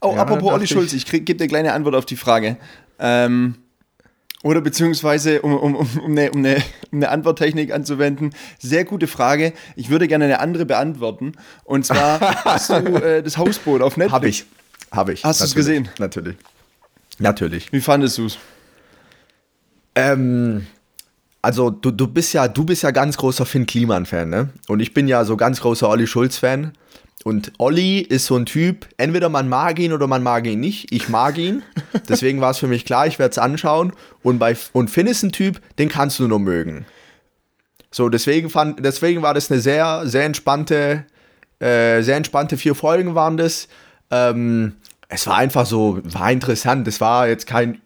Oh, 0.00 0.14
ja, 0.16 0.22
apropos 0.22 0.52
Olli 0.52 0.66
Schulz, 0.66 0.92
ich, 0.92 1.04
ich 1.04 1.24
gebe 1.24 1.36
dir 1.36 1.44
eine 1.44 1.48
kleine 1.48 1.72
Antwort 1.72 1.94
auf 1.94 2.06
die 2.06 2.16
Frage. 2.16 2.56
Ähm, 2.98 3.54
oder 4.42 4.60
beziehungsweise, 4.60 5.42
um, 5.42 5.56
um, 5.56 5.74
um, 5.74 5.88
eine, 6.04 6.30
um, 6.30 6.38
eine, 6.38 6.56
um 6.90 6.98
eine 6.98 7.08
Antworttechnik 7.08 7.72
anzuwenden, 7.72 8.34
sehr 8.58 8.84
gute 8.84 9.06
Frage. 9.06 9.52
Ich 9.74 9.90
würde 9.90 10.06
gerne 10.06 10.26
eine 10.26 10.40
andere 10.40 10.64
beantworten. 10.64 11.32
Und 11.64 11.84
zwar 11.84 12.20
hast 12.44 12.70
du 12.70 12.74
äh, 12.74 13.22
das 13.22 13.36
Hausboot 13.36 13.82
auf 13.82 13.96
Netflix. 13.96 14.12
Habe 14.12 14.28
ich. 14.28 14.46
Habe 14.92 15.12
ich. 15.12 15.24
Hast 15.24 15.40
du 15.40 15.44
es 15.44 15.54
gesehen? 15.54 15.88
Natürlich. 15.98 16.36
Natürlich. 17.18 17.72
Wie 17.72 17.80
fandest 17.80 18.18
du 18.18 18.26
es? 18.26 18.38
Ähm, 19.96 20.66
also 21.42 21.70
du, 21.70 21.90
du 21.90 22.06
bist 22.06 22.32
ja, 22.32 22.46
du 22.46 22.64
bist 22.64 22.82
ja 22.82 22.92
ganz 22.92 23.16
großer 23.16 23.44
Finn 23.44 23.66
Kliman-Fan, 23.66 24.28
ne? 24.28 24.50
Und 24.68 24.80
ich 24.80 24.94
bin 24.94 25.08
ja 25.08 25.24
so 25.24 25.36
ganz 25.36 25.60
großer 25.60 25.88
Olli 25.88 26.06
Schulz-Fan. 26.06 26.72
Und 27.24 27.52
Olli 27.58 27.98
ist 27.98 28.26
so 28.26 28.36
ein 28.36 28.46
Typ, 28.46 28.86
entweder 28.96 29.28
man 29.28 29.48
mag 29.48 29.78
ihn 29.78 29.92
oder 29.92 30.06
man 30.06 30.22
mag 30.22 30.46
ihn 30.46 30.60
nicht. 30.60 30.92
Ich 30.92 31.08
mag 31.08 31.36
ihn. 31.36 31.62
Deswegen 32.08 32.40
war 32.40 32.52
es 32.52 32.58
für 32.58 32.68
mich 32.68 32.84
klar, 32.84 33.06
ich 33.06 33.18
werde 33.18 33.32
es 33.32 33.38
anschauen. 33.38 33.92
Und, 34.22 34.38
bei, 34.38 34.56
und 34.72 34.88
Finn 34.88 35.06
ist 35.06 35.22
ein 35.22 35.32
Typ, 35.32 35.60
den 35.78 35.88
kannst 35.88 36.18
du 36.20 36.28
nur 36.28 36.38
mögen. 36.38 36.86
So, 37.90 38.08
deswegen, 38.08 38.50
fand, 38.50 38.84
deswegen 38.84 39.22
war 39.22 39.34
das 39.34 39.50
eine 39.50 39.60
sehr, 39.60 40.02
sehr 40.06 40.24
entspannte, 40.24 41.06
äh, 41.58 42.02
sehr 42.02 42.16
entspannte 42.16 42.56
vier 42.56 42.74
Folgen 42.74 43.14
waren 43.14 43.36
das. 43.36 43.68
Ähm, 44.10 44.76
es 45.08 45.26
war 45.26 45.36
einfach 45.36 45.66
so, 45.66 46.00
war 46.04 46.30
interessant. 46.30 46.86
Es 46.86 47.00
war 47.00 47.28
jetzt 47.28 47.46
kein 47.46 47.80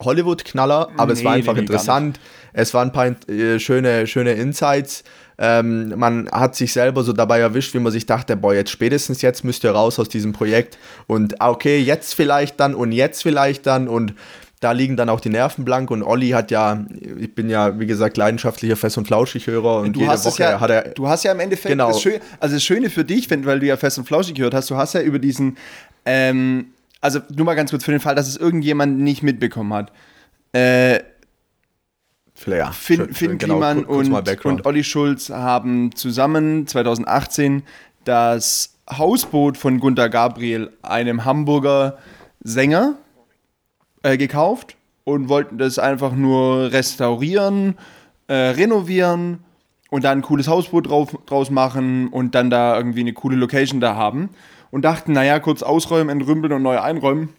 Hollywood-Knaller, 0.00 0.90
aber 0.96 1.06
nee, 1.06 1.18
es 1.18 1.24
war 1.24 1.32
einfach 1.32 1.54
nee, 1.54 1.60
interessant. 1.60 2.20
Es 2.52 2.74
waren 2.74 2.90
ein 2.90 2.92
paar 2.92 3.30
äh, 3.30 3.58
schöne, 3.58 4.06
schöne 4.06 4.32
Insights. 4.32 5.04
Ähm, 5.38 5.92
man 5.96 6.30
hat 6.30 6.54
sich 6.54 6.72
selber 6.72 7.02
so 7.02 7.12
dabei 7.12 7.40
erwischt, 7.40 7.74
wie 7.74 7.78
man 7.78 7.92
sich 7.92 8.06
dachte, 8.06 8.36
boah, 8.36 8.54
jetzt 8.54 8.70
spätestens 8.70 9.20
jetzt 9.20 9.44
müsst 9.44 9.64
ihr 9.64 9.70
raus 9.70 9.98
aus 9.98 10.08
diesem 10.08 10.32
Projekt 10.32 10.78
und 11.06 11.40
ah, 11.40 11.50
okay, 11.50 11.78
jetzt 11.78 12.14
vielleicht 12.14 12.58
dann 12.58 12.74
und 12.74 12.92
jetzt 12.92 13.22
vielleicht 13.22 13.66
dann 13.66 13.86
und 13.86 14.14
da 14.60 14.72
liegen 14.72 14.96
dann 14.96 15.10
auch 15.10 15.20
die 15.20 15.28
Nerven 15.28 15.66
blank 15.66 15.90
und 15.90 16.02
Olli 16.02 16.30
hat 16.30 16.50
ja, 16.50 16.86
ich 17.18 17.34
bin 17.34 17.50
ja, 17.50 17.78
wie 17.78 17.86
gesagt, 17.86 18.16
leidenschaftlicher 18.16 18.76
Fest- 18.76 18.96
und 18.96 19.06
Flauschig-Hörer 19.06 19.80
und 19.80 19.94
du 19.94 20.00
jede 20.00 20.24
Woche 20.24 20.42
ja, 20.42 20.60
hat 20.60 20.70
er. 20.70 20.82
Du 20.88 21.06
hast 21.08 21.24
ja 21.24 21.32
im 21.32 21.40
Endeffekt 21.40 21.72
genau. 21.72 21.88
das 21.88 22.00
Schöne, 22.00 22.20
also 22.40 22.56
das 22.56 22.64
Schöne 22.64 22.88
für 22.88 23.04
dich, 23.04 23.28
weil 23.30 23.60
du 23.60 23.66
ja 23.66 23.76
Fest 23.76 23.98
und 23.98 24.06
Flauschig 24.06 24.34
gehört 24.34 24.54
hast, 24.54 24.70
du 24.70 24.76
hast 24.76 24.94
ja 24.94 25.02
über 25.02 25.18
diesen, 25.18 25.58
ähm, 26.06 26.68
also 27.02 27.20
nur 27.34 27.44
mal 27.44 27.54
ganz 27.54 27.70
kurz 27.70 27.84
für 27.84 27.90
den 27.90 28.00
Fall, 28.00 28.14
dass 28.14 28.28
es 28.28 28.38
irgendjemand 28.38 28.98
nicht 28.98 29.22
mitbekommen 29.22 29.74
hat. 29.74 29.92
Äh, 30.52 31.00
Flair. 32.36 32.70
Finn, 32.72 33.14
Finn 33.14 33.38
genau, 33.38 33.54
Kliman 33.54 33.84
und, 33.84 34.44
und 34.44 34.66
Olli 34.66 34.84
Schulz 34.84 35.30
haben 35.30 35.94
zusammen 35.94 36.66
2018 36.66 37.62
das 38.04 38.76
Hausboot 38.90 39.56
von 39.56 39.80
Gunter 39.80 40.10
Gabriel, 40.10 40.70
einem 40.82 41.24
Hamburger 41.24 41.96
Sänger, 42.44 42.96
äh, 44.02 44.18
gekauft 44.18 44.76
und 45.04 45.30
wollten 45.30 45.56
das 45.56 45.78
einfach 45.78 46.12
nur 46.12 46.72
restaurieren, 46.72 47.78
äh, 48.28 48.34
renovieren 48.34 49.38
und 49.90 50.04
dann 50.04 50.18
ein 50.18 50.22
cooles 50.22 50.46
Hausboot 50.46 50.90
drauf, 50.90 51.18
draus 51.24 51.50
machen 51.50 52.08
und 52.08 52.34
dann 52.34 52.50
da 52.50 52.76
irgendwie 52.76 53.00
eine 53.00 53.14
coole 53.14 53.36
Location 53.36 53.80
da 53.80 53.96
haben. 53.96 54.28
Und 54.70 54.84
dachten, 54.84 55.12
naja, 55.12 55.38
kurz 55.40 55.62
ausräumen, 55.62 56.10
entrümpeln 56.10 56.52
und 56.52 56.62
neu 56.62 56.78
einräumen 56.78 57.30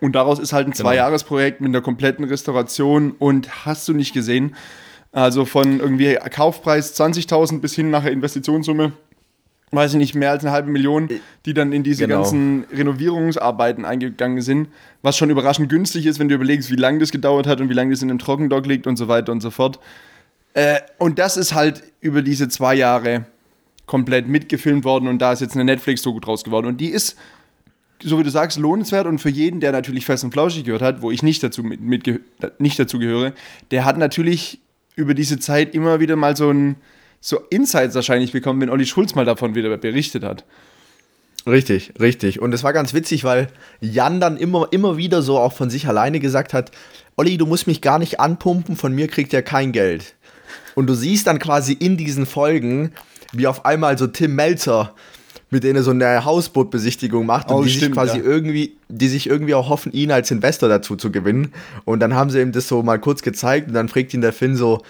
und 0.00 0.14
daraus 0.14 0.38
ist 0.38 0.52
halt 0.52 0.66
ein 0.66 0.72
genau. 0.72 0.82
Zweijahresprojekt 0.82 1.60
mit 1.60 1.70
einer 1.70 1.80
kompletten 1.80 2.24
Restauration 2.24 3.12
und 3.12 3.66
hast 3.66 3.88
du 3.88 3.94
nicht 3.94 4.12
gesehen, 4.12 4.54
also 5.12 5.44
von 5.44 5.80
irgendwie 5.80 6.18
Kaufpreis 6.30 6.98
20.000 6.98 7.60
bis 7.60 7.74
hin 7.74 7.90
nachher 7.90 8.12
Investitionssumme 8.12 8.92
weiß 9.70 9.92
ich 9.92 9.98
nicht, 9.98 10.14
mehr 10.14 10.30
als 10.30 10.44
eine 10.44 10.52
halbe 10.52 10.70
Million, 10.70 11.08
die 11.44 11.54
dann 11.54 11.72
in 11.72 11.82
diese 11.82 12.06
genau. 12.06 12.22
ganzen 12.22 12.64
Renovierungsarbeiten 12.72 13.84
eingegangen 13.84 14.40
sind, 14.40 14.68
was 15.02 15.16
schon 15.16 15.30
überraschend 15.30 15.68
günstig 15.68 16.06
ist, 16.06 16.18
wenn 16.18 16.28
du 16.28 16.34
überlegst, 16.34 16.70
wie 16.70 16.76
lange 16.76 16.98
das 16.98 17.10
gedauert 17.10 17.46
hat 17.46 17.60
und 17.60 17.68
wie 17.68 17.74
lange 17.74 17.90
das 17.90 18.02
in 18.02 18.10
einem 18.10 18.18
Trockendock 18.18 18.66
liegt 18.66 18.86
und 18.86 18.96
so 18.96 19.08
weiter 19.08 19.32
und 19.32 19.40
so 19.40 19.50
fort. 19.50 19.78
Äh, 20.54 20.80
und 20.98 21.18
das 21.18 21.36
ist 21.36 21.54
halt 21.54 21.82
über 22.00 22.22
diese 22.22 22.48
zwei 22.48 22.74
Jahre 22.74 23.26
komplett 23.86 24.28
mitgefilmt 24.28 24.84
worden 24.84 25.08
und 25.08 25.18
da 25.18 25.32
ist 25.32 25.40
jetzt 25.40 25.54
eine 25.54 25.64
Netflix-Doku 25.64 26.20
draus 26.20 26.44
geworden 26.44 26.66
und 26.66 26.80
die 26.80 26.88
ist, 26.88 27.16
so 28.02 28.18
wie 28.18 28.22
du 28.22 28.30
sagst, 28.30 28.58
lohnenswert 28.58 29.06
und 29.06 29.18
für 29.18 29.30
jeden, 29.30 29.60
der 29.60 29.72
natürlich 29.72 30.06
fest 30.06 30.24
und 30.24 30.32
flauschig 30.32 30.64
gehört 30.64 30.82
hat, 30.82 31.02
wo 31.02 31.10
ich 31.10 31.22
nicht 31.22 31.42
dazu, 31.42 31.62
mit, 31.62 31.80
mit, 31.80 32.20
nicht 32.58 32.78
dazu 32.78 32.98
gehöre, 32.98 33.32
der 33.70 33.84
hat 33.84 33.98
natürlich 33.98 34.60
über 34.94 35.14
diese 35.14 35.38
Zeit 35.38 35.74
immer 35.74 36.00
wieder 36.00 36.16
mal 36.16 36.36
so 36.36 36.50
ein 36.50 36.76
so 37.20 37.40
Insights 37.50 37.94
wahrscheinlich 37.94 38.32
bekommen, 38.32 38.60
wenn 38.60 38.70
Olli 38.70 38.86
Schulz 38.86 39.14
mal 39.14 39.24
davon 39.24 39.54
wieder 39.54 39.76
berichtet 39.76 40.22
hat. 40.22 40.44
Richtig, 41.46 41.92
richtig. 41.98 42.40
Und 42.40 42.52
es 42.52 42.62
war 42.62 42.72
ganz 42.72 42.94
witzig, 42.94 43.24
weil 43.24 43.48
Jan 43.80 44.20
dann 44.20 44.36
immer, 44.36 44.68
immer 44.70 44.96
wieder 44.96 45.22
so 45.22 45.38
auch 45.38 45.52
von 45.52 45.70
sich 45.70 45.88
alleine 45.88 46.20
gesagt 46.20 46.52
hat, 46.52 46.70
Olli, 47.16 47.38
du 47.38 47.46
musst 47.46 47.66
mich 47.66 47.80
gar 47.80 47.98
nicht 47.98 48.20
anpumpen, 48.20 48.76
von 48.76 48.92
mir 48.92 49.08
kriegt 49.08 49.32
er 49.32 49.42
kein 49.42 49.72
Geld. 49.72 50.14
Und 50.74 50.86
du 50.86 50.94
siehst 50.94 51.26
dann 51.26 51.38
quasi 51.38 51.72
in 51.72 51.96
diesen 51.96 52.26
Folgen, 52.26 52.92
wie 53.32 53.46
auf 53.46 53.64
einmal 53.64 53.98
so 53.98 54.06
Tim 54.06 54.34
Melzer 54.34 54.94
mit 55.50 55.64
denen 55.64 55.82
so 55.82 55.90
eine 55.90 56.24
Hausbootbesichtigung 56.24 57.24
macht 57.24 57.50
und 57.50 57.56
oh, 57.56 57.62
die 57.62 57.70
stimmt, 57.70 57.94
sich 57.94 57.94
quasi 57.94 58.18
ja. 58.18 58.24
irgendwie, 58.24 58.76
die 58.88 59.08
sich 59.08 59.28
irgendwie 59.28 59.54
auch 59.54 59.68
hoffen, 59.68 59.92
ihn 59.92 60.12
als 60.12 60.30
Investor 60.30 60.68
dazu 60.68 60.96
zu 60.96 61.10
gewinnen. 61.10 61.52
Und 61.84 62.00
dann 62.00 62.14
haben 62.14 62.30
sie 62.30 62.40
ihm 62.40 62.52
das 62.52 62.68
so 62.68 62.82
mal 62.82 62.98
kurz 62.98 63.22
gezeigt 63.22 63.68
und 63.68 63.74
dann 63.74 63.88
fragt 63.88 64.12
ihn 64.12 64.20
der 64.20 64.32
Finn 64.32 64.56
so, 64.56 64.82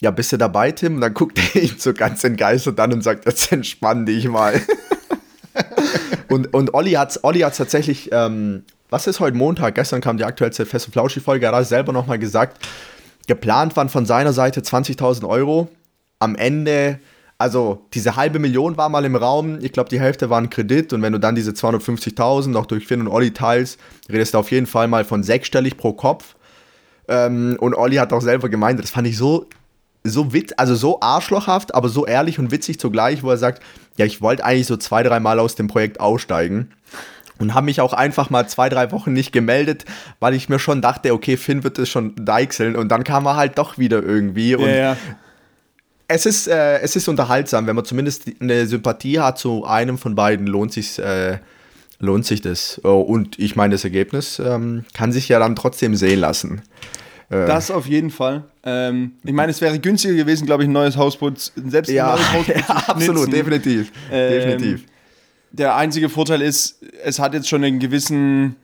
ja, 0.00 0.10
bist 0.10 0.32
du 0.32 0.36
dabei, 0.36 0.72
Tim? 0.72 0.96
Und 0.96 1.00
dann 1.00 1.14
guckt 1.14 1.38
er 1.54 1.62
ihn 1.62 1.76
so 1.78 1.92
ganz 1.92 2.24
entgeistert 2.24 2.78
an 2.80 2.92
und 2.92 3.02
sagt, 3.02 3.26
jetzt 3.26 3.52
entspann 3.52 4.06
dich 4.06 4.28
mal. 4.28 4.60
und, 6.28 6.52
und 6.54 6.74
Olli 6.74 6.92
hat 6.92 7.18
Olli 7.22 7.40
hat's 7.40 7.58
tatsächlich, 7.58 8.10
ähm, 8.12 8.64
was 8.88 9.06
ist 9.06 9.20
heute 9.20 9.36
Montag? 9.36 9.74
Gestern 9.74 10.00
kam 10.00 10.16
die 10.16 10.24
aktuellste 10.24 10.64
Fest- 10.66 10.86
und 10.86 10.92
Flauschi-Folge, 10.92 11.46
er 11.46 11.52
hat 11.52 11.66
selber 11.66 11.92
nochmal 11.92 12.18
gesagt, 12.18 12.66
geplant 13.26 13.76
waren 13.76 13.88
von 13.88 14.06
seiner 14.06 14.32
Seite 14.32 14.60
20.000 14.60 15.28
Euro. 15.28 15.68
Am 16.18 16.34
Ende, 16.36 17.00
also 17.38 17.86
diese 17.92 18.16
halbe 18.16 18.38
Million 18.38 18.76
war 18.76 18.88
mal 18.88 19.04
im 19.04 19.16
Raum, 19.16 19.58
ich 19.60 19.72
glaube, 19.72 19.90
die 19.90 20.00
Hälfte 20.00 20.30
war 20.30 20.38
ein 20.40 20.50
Kredit. 20.50 20.92
Und 20.92 21.02
wenn 21.02 21.12
du 21.12 21.20
dann 21.20 21.34
diese 21.34 21.52
250.000 21.52 22.48
noch 22.48 22.66
durch 22.66 22.86
Finn 22.86 23.00
und 23.00 23.08
Olli 23.08 23.32
teilst, 23.32 23.78
redest 24.08 24.34
du 24.34 24.38
auf 24.38 24.50
jeden 24.50 24.66
Fall 24.66 24.88
mal 24.88 25.04
von 25.04 25.22
sechsstellig 25.22 25.76
pro 25.76 25.92
Kopf. 25.92 26.36
Ähm, 27.08 27.56
und 27.60 27.74
Olli 27.74 27.96
hat 27.96 28.12
auch 28.12 28.22
selber 28.22 28.48
gemeint, 28.48 28.80
das 28.80 28.90
fand 28.90 29.06
ich 29.06 29.16
so 29.16 29.46
so 30.08 30.32
witz, 30.32 30.52
also 30.56 30.74
so 30.74 31.00
arschlochhaft, 31.00 31.74
aber 31.74 31.88
so 31.88 32.06
ehrlich 32.06 32.38
und 32.38 32.50
witzig 32.52 32.78
zugleich, 32.78 33.24
wo 33.24 33.30
er 33.30 33.38
sagt, 33.38 33.62
ja, 33.96 34.06
ich 34.06 34.22
wollte 34.22 34.44
eigentlich 34.44 34.66
so 34.66 34.76
zwei, 34.76 35.02
drei 35.02 35.20
Mal 35.20 35.40
aus 35.40 35.56
dem 35.56 35.66
Projekt 35.66 36.00
aussteigen. 36.00 36.70
Und 37.38 37.52
habe 37.52 37.66
mich 37.66 37.82
auch 37.82 37.92
einfach 37.92 38.30
mal 38.30 38.48
zwei, 38.48 38.70
drei 38.70 38.92
Wochen 38.92 39.12
nicht 39.12 39.30
gemeldet, 39.30 39.84
weil 40.20 40.32
ich 40.32 40.48
mir 40.48 40.58
schon 40.58 40.80
dachte, 40.80 41.12
okay, 41.12 41.36
Finn 41.36 41.64
wird 41.64 41.78
es 41.78 41.88
schon 41.88 42.14
deichseln. 42.16 42.76
Und 42.76 42.88
dann 42.88 43.04
kam 43.04 43.26
er 43.26 43.36
halt 43.36 43.58
doch 43.58 43.76
wieder 43.76 44.02
irgendwie. 44.02 44.54
Und 44.54 44.68
ja, 44.68 44.76
ja. 44.76 44.96
Es 46.08 46.26
ist, 46.26 46.46
äh, 46.46 46.78
es 46.80 46.94
ist 46.94 47.08
unterhaltsam, 47.08 47.66
wenn 47.66 47.74
man 47.74 47.84
zumindest 47.84 48.30
eine 48.40 48.66
Sympathie 48.66 49.18
hat 49.18 49.38
zu 49.38 49.64
einem 49.64 49.98
von 49.98 50.14
beiden, 50.14 50.46
lohnt 50.46 50.72
sich 50.72 50.98
äh, 50.98 51.38
lohnt 51.98 52.26
sich 52.26 52.40
das. 52.40 52.80
Oh, 52.84 53.00
und 53.00 53.38
ich 53.38 53.56
meine, 53.56 53.72
das 53.72 53.84
Ergebnis 53.84 54.38
ähm, 54.38 54.84
kann 54.94 55.12
sich 55.12 55.28
ja 55.28 55.38
dann 55.38 55.56
trotzdem 55.56 55.94
sehen 55.96 56.20
lassen. 56.20 56.62
Äh. 57.28 57.46
Das 57.46 57.70
auf 57.70 57.86
jeden 57.86 58.10
Fall. 58.10 58.44
Ähm, 58.62 59.12
ich 59.24 59.32
meine, 59.32 59.50
es 59.50 59.60
wäre 59.60 59.78
günstiger 59.78 60.14
gewesen, 60.14 60.46
glaube 60.46 60.62
ich, 60.62 60.68
ein 60.68 60.72
neues 60.72 60.96
Hausboot, 60.96 61.52
selbst 61.54 61.90
ja, 61.90 62.14
ein 62.14 62.20
neues 62.20 62.32
Hausboot. 62.32 62.56
Ja, 62.68 62.76
absolut, 62.88 63.32
definitiv. 63.32 63.92
Ähm, 64.10 64.32
definitiv. 64.32 64.84
Der 65.52 65.74
einzige 65.74 66.08
Vorteil 66.08 66.42
ist, 66.42 66.82
es 67.02 67.18
hat 67.18 67.34
jetzt 67.34 67.48
schon 67.48 67.64
einen 67.64 67.78
gewissen. 67.78 68.56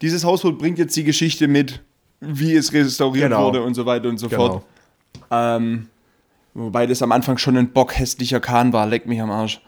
Dieses 0.00 0.24
Hausboot 0.24 0.58
bringt 0.58 0.78
jetzt 0.78 0.94
die 0.96 1.04
Geschichte 1.04 1.48
mit, 1.48 1.80
wie 2.20 2.54
es 2.54 2.72
restauriert 2.72 3.30
genau. 3.30 3.46
wurde 3.46 3.62
und 3.62 3.74
so 3.74 3.86
weiter 3.86 4.08
und 4.08 4.18
so 4.18 4.28
genau. 4.28 4.48
fort. 4.48 4.64
Ähm, 5.30 5.86
wobei 6.54 6.86
das 6.86 7.02
am 7.02 7.12
Anfang 7.12 7.38
schon 7.38 7.56
ein 7.56 7.72
bockhässlicher 7.72 8.40
Kahn 8.40 8.72
war, 8.72 8.86
leck 8.86 9.06
mich 9.06 9.20
am 9.20 9.30
Arsch. 9.30 9.60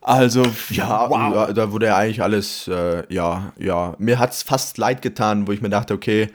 Also, 0.00 0.42
ja, 0.70 1.08
wow. 1.08 1.52
da 1.54 1.70
wurde 1.70 1.86
ja 1.86 1.96
eigentlich 1.96 2.22
alles, 2.22 2.66
äh, 2.66 3.04
ja, 3.08 3.52
ja. 3.56 3.94
Mir 3.98 4.18
hat 4.18 4.32
es 4.32 4.42
fast 4.42 4.76
leid 4.76 5.00
getan, 5.00 5.46
wo 5.46 5.52
ich 5.52 5.62
mir 5.62 5.70
dachte, 5.70 5.94
okay, 5.94 6.28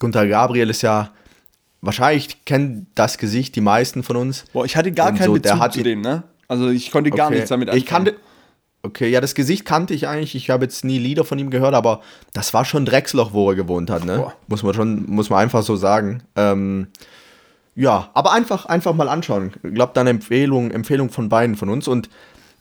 Gunther 0.00 0.26
Gabriel 0.26 0.68
ist 0.68 0.82
ja, 0.82 1.10
wahrscheinlich 1.80 2.44
kennen 2.44 2.88
das 2.96 3.18
Gesicht 3.18 3.54
die 3.54 3.60
meisten 3.60 4.02
von 4.02 4.16
uns. 4.16 4.44
Boah, 4.52 4.64
ich 4.64 4.76
hatte 4.76 4.90
gar 4.90 5.12
keinen 5.12 5.26
so, 5.26 5.32
Bezug 5.34 5.72
zu 5.72 5.82
dem, 5.82 6.00
ne? 6.00 6.24
Also 6.48 6.68
ich 6.70 6.90
konnte 6.90 7.10
gar 7.10 7.28
okay. 7.28 7.36
nichts 7.36 7.50
damit 7.50 7.68
anfangen. 7.68 7.82
Ich 7.82 7.86
kannte, 7.86 8.16
okay, 8.82 9.08
ja, 9.08 9.20
das 9.20 9.34
Gesicht 9.34 9.64
kannte 9.64 9.94
ich 9.94 10.08
eigentlich. 10.08 10.34
Ich 10.34 10.50
habe 10.50 10.64
jetzt 10.64 10.84
nie 10.84 10.98
Lieder 10.98 11.24
von 11.24 11.38
ihm 11.38 11.50
gehört, 11.50 11.74
aber 11.74 12.00
das 12.32 12.52
war 12.52 12.64
schon 12.64 12.84
Drechsloch, 12.84 13.32
wo 13.32 13.50
er 13.50 13.54
gewohnt 13.54 13.90
hat, 13.90 14.04
ne? 14.04 14.16
Boah. 14.18 14.34
Muss 14.48 14.62
man 14.62 14.74
schon, 14.74 15.06
muss 15.06 15.30
man 15.30 15.40
einfach 15.40 15.62
so 15.62 15.76
sagen. 15.76 16.22
Ähm, 16.36 16.88
ja, 17.76 18.10
aber 18.14 18.32
einfach, 18.32 18.66
einfach 18.66 18.94
mal 18.94 19.08
anschauen. 19.08 19.52
Ich 19.62 19.74
glaube, 19.74 19.92
dann 19.94 20.06
Empfehlung, 20.06 20.70
Empfehlung 20.70 21.10
von 21.10 21.28
beiden 21.28 21.56
von 21.56 21.68
uns. 21.68 21.88
Und 21.88 22.08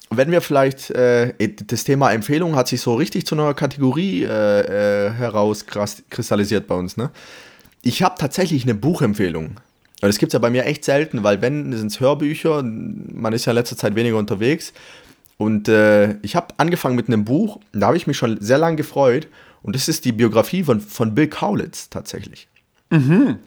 wenn 0.09 0.31
wir 0.31 0.41
vielleicht, 0.41 0.89
äh, 0.91 1.33
das 1.67 1.83
Thema 1.83 2.11
Empfehlung 2.11 2.55
hat 2.55 2.67
sich 2.67 2.81
so 2.81 2.95
richtig 2.95 3.25
zu 3.25 3.35
einer 3.35 3.53
Kategorie 3.53 4.23
äh, 4.23 5.07
äh, 5.07 5.11
herauskristallisiert 5.11 6.67
bei 6.67 6.75
uns. 6.75 6.97
Ne? 6.97 7.11
Ich 7.81 8.01
habe 8.01 8.15
tatsächlich 8.17 8.63
eine 8.63 8.75
Buchempfehlung. 8.75 9.59
Das 10.01 10.17
gibt 10.17 10.31
es 10.31 10.33
ja 10.33 10.39
bei 10.39 10.49
mir 10.49 10.65
echt 10.65 10.83
selten, 10.83 11.23
weil 11.23 11.41
wenn, 11.41 11.71
sind 11.77 11.87
es 11.87 11.99
Hörbücher, 11.99 12.61
man 12.63 13.31
ist 13.33 13.45
ja 13.45 13.51
in 13.51 13.55
letzter 13.55 13.77
Zeit 13.77 13.95
weniger 13.95 14.17
unterwegs. 14.17 14.73
Und 15.37 15.67
äh, 15.67 16.15
ich 16.21 16.35
habe 16.35 16.47
angefangen 16.57 16.95
mit 16.95 17.07
einem 17.07 17.23
Buch, 17.23 17.59
da 17.71 17.87
habe 17.87 17.97
ich 17.97 18.07
mich 18.07 18.17
schon 18.17 18.37
sehr 18.41 18.57
lange 18.57 18.75
gefreut. 18.75 19.27
Und 19.61 19.75
das 19.75 19.87
ist 19.87 20.05
die 20.05 20.11
Biografie 20.11 20.63
von, 20.63 20.81
von 20.81 21.15
Bill 21.15 21.27
Kaulitz 21.27 21.89
tatsächlich. 21.89 22.49
Mhm. 22.89 23.39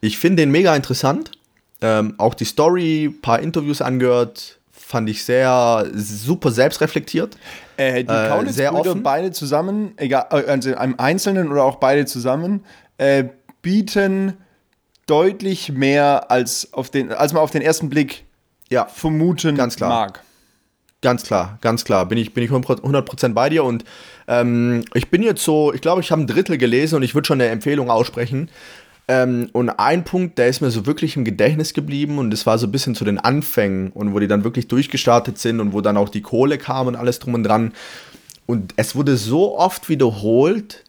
Ich 0.00 0.18
finde 0.18 0.42
den 0.42 0.50
mega 0.50 0.74
interessant. 0.74 1.32
Ähm, 1.80 2.14
auch 2.18 2.34
die 2.34 2.44
Story, 2.44 3.14
paar 3.22 3.40
Interviews 3.40 3.80
angehört, 3.80 4.58
fand 4.70 5.08
ich 5.08 5.24
sehr 5.24 5.86
super 5.94 6.50
selbstreflektiert. 6.50 7.36
Äh, 7.76 8.04
die 8.04 8.12
äh, 8.12 8.28
Kaulitz-Brüder 8.28 8.94
beide 8.96 9.30
zusammen, 9.30 9.92
egal, 9.96 10.26
äh, 10.30 10.50
also 10.50 10.70
im 10.70 10.98
Einzelnen 10.98 11.52
oder 11.52 11.64
auch 11.64 11.76
beide 11.76 12.06
zusammen, 12.06 12.64
äh, 12.96 13.24
bieten 13.62 14.34
deutlich 15.06 15.72
mehr 15.72 16.30
als, 16.30 16.72
auf 16.72 16.90
den, 16.90 17.12
als 17.12 17.32
man 17.32 17.42
auf 17.42 17.50
den 17.50 17.62
ersten 17.62 17.88
Blick 17.88 18.24
ja, 18.70 18.86
vermuten 18.86 19.56
ganz 19.56 19.76
klar. 19.76 19.90
mag. 19.90 20.22
Ganz 21.00 21.22
klar, 21.22 21.58
ganz 21.60 21.84
klar. 21.84 22.06
Bin 22.06 22.18
ich, 22.18 22.34
bin 22.34 22.42
ich 22.42 22.50
100% 22.50 23.32
bei 23.32 23.48
dir 23.48 23.62
und 23.62 23.84
ähm, 24.26 24.84
ich 24.94 25.10
bin 25.10 25.22
jetzt 25.22 25.44
so, 25.44 25.72
ich 25.72 25.80
glaube, 25.80 26.00
ich 26.00 26.10
habe 26.10 26.22
ein 26.22 26.26
Drittel 26.26 26.58
gelesen 26.58 26.96
und 26.96 27.02
ich 27.02 27.14
würde 27.14 27.26
schon 27.26 27.40
eine 27.40 27.50
Empfehlung 27.50 27.88
aussprechen. 27.88 28.50
Ähm, 29.08 29.48
und 29.52 29.70
ein 29.70 30.04
Punkt, 30.04 30.36
der 30.38 30.48
ist 30.48 30.60
mir 30.60 30.70
so 30.70 30.84
wirklich 30.84 31.16
im 31.16 31.24
Gedächtnis 31.24 31.72
geblieben 31.72 32.18
und 32.18 32.30
das 32.30 32.44
war 32.44 32.58
so 32.58 32.66
ein 32.66 32.72
bisschen 32.72 32.94
zu 32.94 33.06
den 33.06 33.18
Anfängen 33.18 33.90
und 33.90 34.12
wo 34.12 34.18
die 34.18 34.28
dann 34.28 34.44
wirklich 34.44 34.68
durchgestartet 34.68 35.38
sind 35.38 35.60
und 35.60 35.72
wo 35.72 35.80
dann 35.80 35.96
auch 35.96 36.10
die 36.10 36.20
Kohle 36.20 36.58
kam 36.58 36.86
und 36.86 36.94
alles 36.94 37.18
drum 37.18 37.32
und 37.34 37.42
dran. 37.42 37.72
Und 38.46 38.74
es 38.76 38.94
wurde 38.94 39.16
so 39.16 39.58
oft 39.58 39.88
wiederholt, 39.88 40.84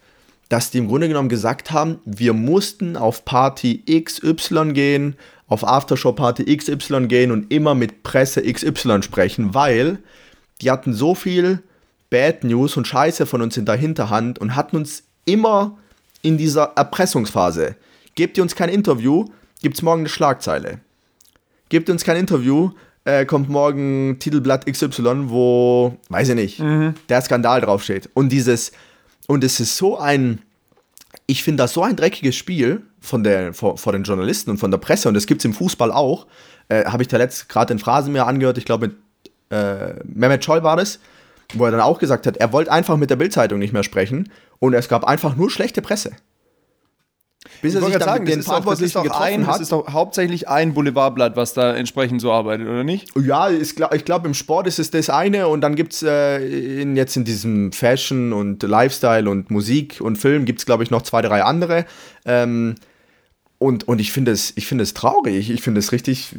dass 0.49 0.69
die 0.69 0.79
im 0.79 0.89
Grunde 0.89 1.07
genommen 1.07 1.29
gesagt 1.29 1.71
haben, 1.71 1.99
wir 2.03 2.33
mussten 2.33 2.97
auf 2.97 3.23
Party 3.23 3.83
XY 3.87 4.73
gehen, 4.73 5.15
auf 5.47 5.65
Aftershow-Party 5.65 6.57
XY 6.57 7.07
gehen 7.07 7.31
und 7.31 7.51
immer 7.53 7.73
mit 7.73 8.03
Presse 8.03 8.41
XY 8.41 9.01
sprechen, 9.01 9.53
weil 9.53 9.99
die 10.61 10.71
hatten 10.71 10.93
so 10.93 11.15
viel 11.15 11.63
Bad 12.09 12.43
News 12.43 12.75
und 12.75 12.87
Scheiße 12.87 13.25
von 13.25 13.41
uns 13.41 13.55
in 13.55 13.65
der 13.65 13.75
Hinterhand 13.75 14.39
und 14.39 14.55
hatten 14.55 14.75
uns 14.75 15.03
immer 15.25 15.77
in 16.21 16.37
dieser 16.37 16.73
Erpressungsphase 16.75 17.75
Gebt 18.19 18.35
ihr 18.35 18.43
uns 18.43 18.53
kein 18.53 18.67
Interview, 18.67 19.29
gibt 19.61 19.77
es 19.77 19.81
morgen 19.81 20.01
eine 20.01 20.09
Schlagzeile. 20.09 20.81
Gebt 21.69 21.89
uns 21.89 22.03
kein 22.03 22.17
Interview, 22.17 22.71
äh, 23.05 23.25
kommt 23.25 23.47
morgen 23.47 24.17
Titelblatt 24.19 24.65
XY, 24.65 25.29
wo, 25.29 25.95
weiß 26.09 26.27
ich 26.27 26.35
nicht, 26.35 26.59
mhm. 26.59 26.95
der 27.07 27.21
Skandal 27.21 27.61
draufsteht. 27.61 28.09
Und 28.13 28.27
dieses, 28.27 28.73
und 29.27 29.41
es 29.45 29.61
ist 29.61 29.77
so 29.77 29.97
ein, 29.97 30.41
ich 31.27 31.43
finde 31.43 31.63
das 31.63 31.71
so 31.71 31.81
ein 31.81 31.95
dreckiges 31.95 32.35
Spiel 32.35 32.81
von 32.99 33.23
der, 33.23 33.53
vor, 33.53 33.77
vor 33.77 33.93
den 33.93 34.03
Journalisten 34.03 34.49
und 34.49 34.57
von 34.57 34.69
der 34.69 34.79
Presse, 34.79 35.07
und 35.07 35.13
das 35.13 35.25
gibt 35.25 35.39
es 35.39 35.45
im 35.45 35.53
Fußball 35.53 35.89
auch. 35.89 36.27
Äh, 36.67 36.83
Habe 36.83 37.03
ich 37.03 37.07
da 37.07 37.15
letzt 37.15 37.47
gerade 37.47 37.71
in 37.71 37.79
Phrasen 37.79 38.11
mehr 38.11 38.27
angehört, 38.27 38.57
ich 38.57 38.65
glaube 38.65 38.87
mit 38.89 38.97
äh, 39.49 39.93
Mehmet 40.03 40.43
Scholl 40.43 40.61
war 40.61 40.75
das, 40.75 40.99
wo 41.53 41.63
er 41.63 41.71
dann 41.71 41.79
auch 41.79 41.99
gesagt 41.99 42.27
hat, 42.27 42.35
er 42.35 42.51
wollte 42.51 42.69
einfach 42.69 42.97
mit 42.97 43.11
der 43.11 43.15
Bildzeitung 43.15 43.59
nicht 43.59 43.71
mehr 43.71 43.83
sprechen 43.83 44.29
und 44.59 44.73
es 44.73 44.89
gab 44.89 45.05
einfach 45.05 45.37
nur 45.37 45.49
schlechte 45.49 45.81
Presse. 45.81 46.11
Bis 47.61 47.73
er 47.73 47.81
sich 47.81 47.93
dann 47.93 48.01
sagen, 48.01 48.23
mit 48.25 48.33
den 48.33 48.43
Verantwortlichen 48.43 49.01
getroffen 49.03 49.23
ein, 49.23 49.47
hat. 49.47 49.55
Das 49.55 49.61
ist 49.61 49.71
doch 49.71 49.87
hauptsächlich 49.93 50.49
ein 50.49 50.73
Boulevardblatt, 50.73 51.37
was 51.37 51.53
da 51.53 51.73
entsprechend 51.73 52.19
so 52.19 52.33
arbeitet, 52.33 52.67
oder 52.67 52.83
nicht? 52.83 53.09
Ja, 53.17 53.49
ich 53.49 53.75
glaube, 53.75 54.27
im 54.27 54.33
Sport 54.33 54.67
ist 54.67 54.77
es 54.77 54.91
das 54.91 55.09
eine 55.09 55.47
und 55.47 55.61
dann 55.61 55.75
gibt 55.75 55.93
es 55.93 56.03
äh, 56.03 56.81
in, 56.81 56.97
jetzt 56.97 57.15
in 57.15 57.23
diesem 57.23 57.71
Fashion 57.71 58.33
und 58.33 58.61
Lifestyle 58.63 59.29
und 59.29 59.51
Musik 59.51 60.01
und 60.01 60.17
Film 60.17 60.43
gibt 60.43 60.59
es, 60.59 60.65
glaube 60.65 60.83
ich, 60.83 60.91
noch 60.91 61.01
zwei, 61.01 61.21
drei 61.21 61.43
andere. 61.43 61.85
Ähm, 62.25 62.75
und, 63.57 63.87
und 63.87 63.99
ich 63.99 64.11
finde 64.11 64.31
es, 64.31 64.51
find 64.51 64.81
es 64.81 64.93
traurig. 64.93 65.49
Ich 65.49 65.61
finde 65.61 65.79
es 65.79 65.91
richtig, 65.91 66.35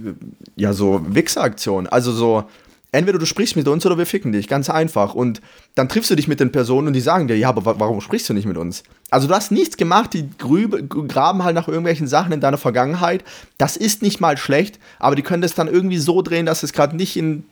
ja, 0.56 0.72
so 0.72 1.02
Wichseraktion. 1.06 1.86
Also 1.86 2.12
so, 2.12 2.44
entweder 2.92 3.18
du 3.18 3.26
sprichst 3.26 3.56
mit 3.56 3.68
uns 3.68 3.86
oder 3.86 3.98
wir 3.98 4.06
ficken 4.06 4.32
dich, 4.32 4.48
ganz 4.48 4.68
einfach. 4.68 5.14
Und 5.14 5.40
dann 5.74 5.88
triffst 5.88 6.10
du 6.10 6.16
dich 6.16 6.28
mit 6.28 6.40
den 6.40 6.52
Personen 6.52 6.88
und 6.88 6.92
die 6.92 7.00
sagen 7.00 7.28
dir, 7.28 7.36
ja, 7.36 7.48
aber 7.48 7.78
warum 7.78 8.00
sprichst 8.00 8.28
du 8.28 8.34
nicht 8.34 8.46
mit 8.46 8.56
uns? 8.56 8.82
Also 9.10 9.28
du 9.28 9.34
hast 9.34 9.52
nichts 9.52 9.76
gemacht, 9.76 10.12
die 10.14 10.28
graben 10.38 11.44
halt 11.44 11.54
nach 11.54 11.68
irgendwelchen 11.68 12.06
Sachen 12.06 12.32
in 12.32 12.40
deiner 12.40 12.58
Vergangenheit. 12.58 13.24
Das 13.58 13.76
ist 13.76 14.02
nicht 14.02 14.20
mal 14.20 14.36
schlecht, 14.36 14.78
aber 14.98 15.16
die 15.16 15.22
können 15.22 15.42
das 15.42 15.54
dann 15.54 15.68
irgendwie 15.68 15.98
so 15.98 16.22
drehen, 16.22 16.46
dass 16.46 16.62
es 16.62 16.72
gerade 16.72 16.96
nicht 16.96 17.16
in 17.16 17.44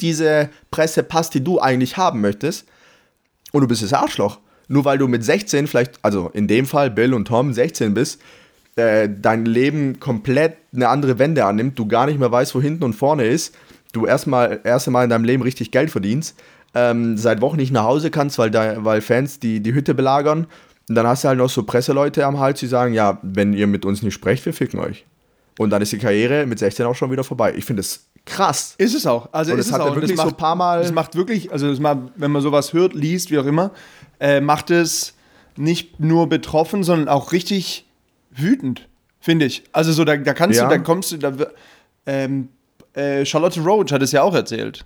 diese 0.00 0.50
Presse 0.70 1.02
passt, 1.02 1.34
die 1.34 1.44
du 1.44 1.60
eigentlich 1.60 1.96
haben 1.96 2.20
möchtest. 2.20 2.66
Und 3.52 3.62
du 3.62 3.68
bist 3.68 3.82
das 3.82 3.92
Arschloch. 3.92 4.38
Nur 4.68 4.84
weil 4.84 4.98
du 4.98 5.06
mit 5.08 5.24
16 5.24 5.66
vielleicht, 5.66 5.92
also 6.02 6.30
in 6.32 6.48
dem 6.48 6.66
Fall 6.66 6.90
Bill 6.90 7.14
und 7.14 7.26
Tom 7.26 7.52
16 7.52 7.94
bist, 7.94 8.20
äh, 8.74 9.08
dein 9.08 9.46
Leben 9.46 10.00
komplett 10.00 10.56
eine 10.74 10.88
andere 10.88 11.18
Wende 11.18 11.44
annimmt, 11.44 11.78
du 11.78 11.86
gar 11.86 12.06
nicht 12.06 12.18
mehr 12.18 12.30
weißt, 12.30 12.54
wo 12.54 12.60
hinten 12.60 12.84
und 12.84 12.92
vorne 12.94 13.26
ist, 13.26 13.54
du 13.96 14.06
erstmal 14.06 14.60
erste 14.64 14.90
Mal 14.90 15.04
in 15.04 15.10
deinem 15.10 15.24
Leben 15.24 15.42
richtig 15.42 15.70
Geld 15.70 15.90
verdienst, 15.90 16.36
ähm, 16.74 17.16
seit 17.16 17.40
Wochen 17.40 17.56
nicht 17.56 17.72
nach 17.72 17.84
Hause 17.84 18.10
kannst, 18.10 18.38
weil, 18.38 18.50
da, 18.50 18.84
weil 18.84 19.00
Fans 19.00 19.40
die, 19.40 19.60
die 19.60 19.72
Hütte 19.74 19.94
belagern. 19.94 20.46
Und 20.88 20.94
dann 20.94 21.06
hast 21.06 21.24
du 21.24 21.28
halt 21.28 21.38
noch 21.38 21.50
so 21.50 21.62
Presseleute 21.64 22.24
am 22.26 22.38
Hals, 22.38 22.60
die 22.60 22.66
sagen, 22.66 22.94
ja, 22.94 23.18
wenn 23.22 23.52
ihr 23.54 23.66
mit 23.66 23.84
uns 23.84 24.02
nicht 24.02 24.14
sprecht, 24.14 24.44
wir 24.46 24.52
ficken 24.52 24.78
euch. 24.78 25.04
Und 25.58 25.70
dann 25.70 25.80
ist 25.82 25.90
die 25.92 25.98
Karriere 25.98 26.46
mit 26.46 26.58
16 26.58 26.84
auch 26.86 26.94
schon 26.94 27.10
wieder 27.10 27.24
vorbei. 27.24 27.54
Ich 27.56 27.64
finde 27.64 27.80
es 27.80 28.06
krass. 28.26 28.74
Ist 28.78 28.94
es 28.94 29.06
auch. 29.06 29.28
Also 29.32 29.52
und 29.52 29.58
ist 29.58 29.66
es 29.66 29.72
hat 29.72 29.80
auch. 29.80 29.94
wirklich 29.94 30.16
macht, 30.16 30.28
so 30.28 30.34
ein 30.34 30.36
paar 30.36 30.54
Mal. 30.54 30.82
Es 30.82 30.92
macht 30.92 31.14
wirklich, 31.16 31.50
also 31.50 31.66
macht, 31.80 31.98
wenn 32.16 32.30
man 32.30 32.42
sowas 32.42 32.72
hört, 32.72 32.94
liest, 32.94 33.30
wie 33.30 33.38
auch 33.38 33.46
immer, 33.46 33.70
äh, 34.20 34.40
macht 34.40 34.70
es 34.70 35.14
nicht 35.56 35.98
nur 35.98 36.28
betroffen, 36.28 36.84
sondern 36.84 37.08
auch 37.08 37.32
richtig 37.32 37.86
wütend, 38.30 38.86
finde 39.18 39.46
ich. 39.46 39.62
Also 39.72 39.92
so, 39.92 40.04
da, 40.04 40.16
da 40.18 40.34
kannst 40.34 40.58
Ja. 40.58 40.68
du, 40.68 40.70
da 40.76 40.78
kommst 40.78 41.12
du, 41.12 41.16
da, 41.16 41.32
ähm, 42.04 42.50
äh, 42.96 43.24
Charlotte 43.24 43.60
Roach 43.60 43.92
hat 43.92 44.02
es 44.02 44.12
ja 44.12 44.22
auch 44.22 44.34
erzählt. 44.34 44.84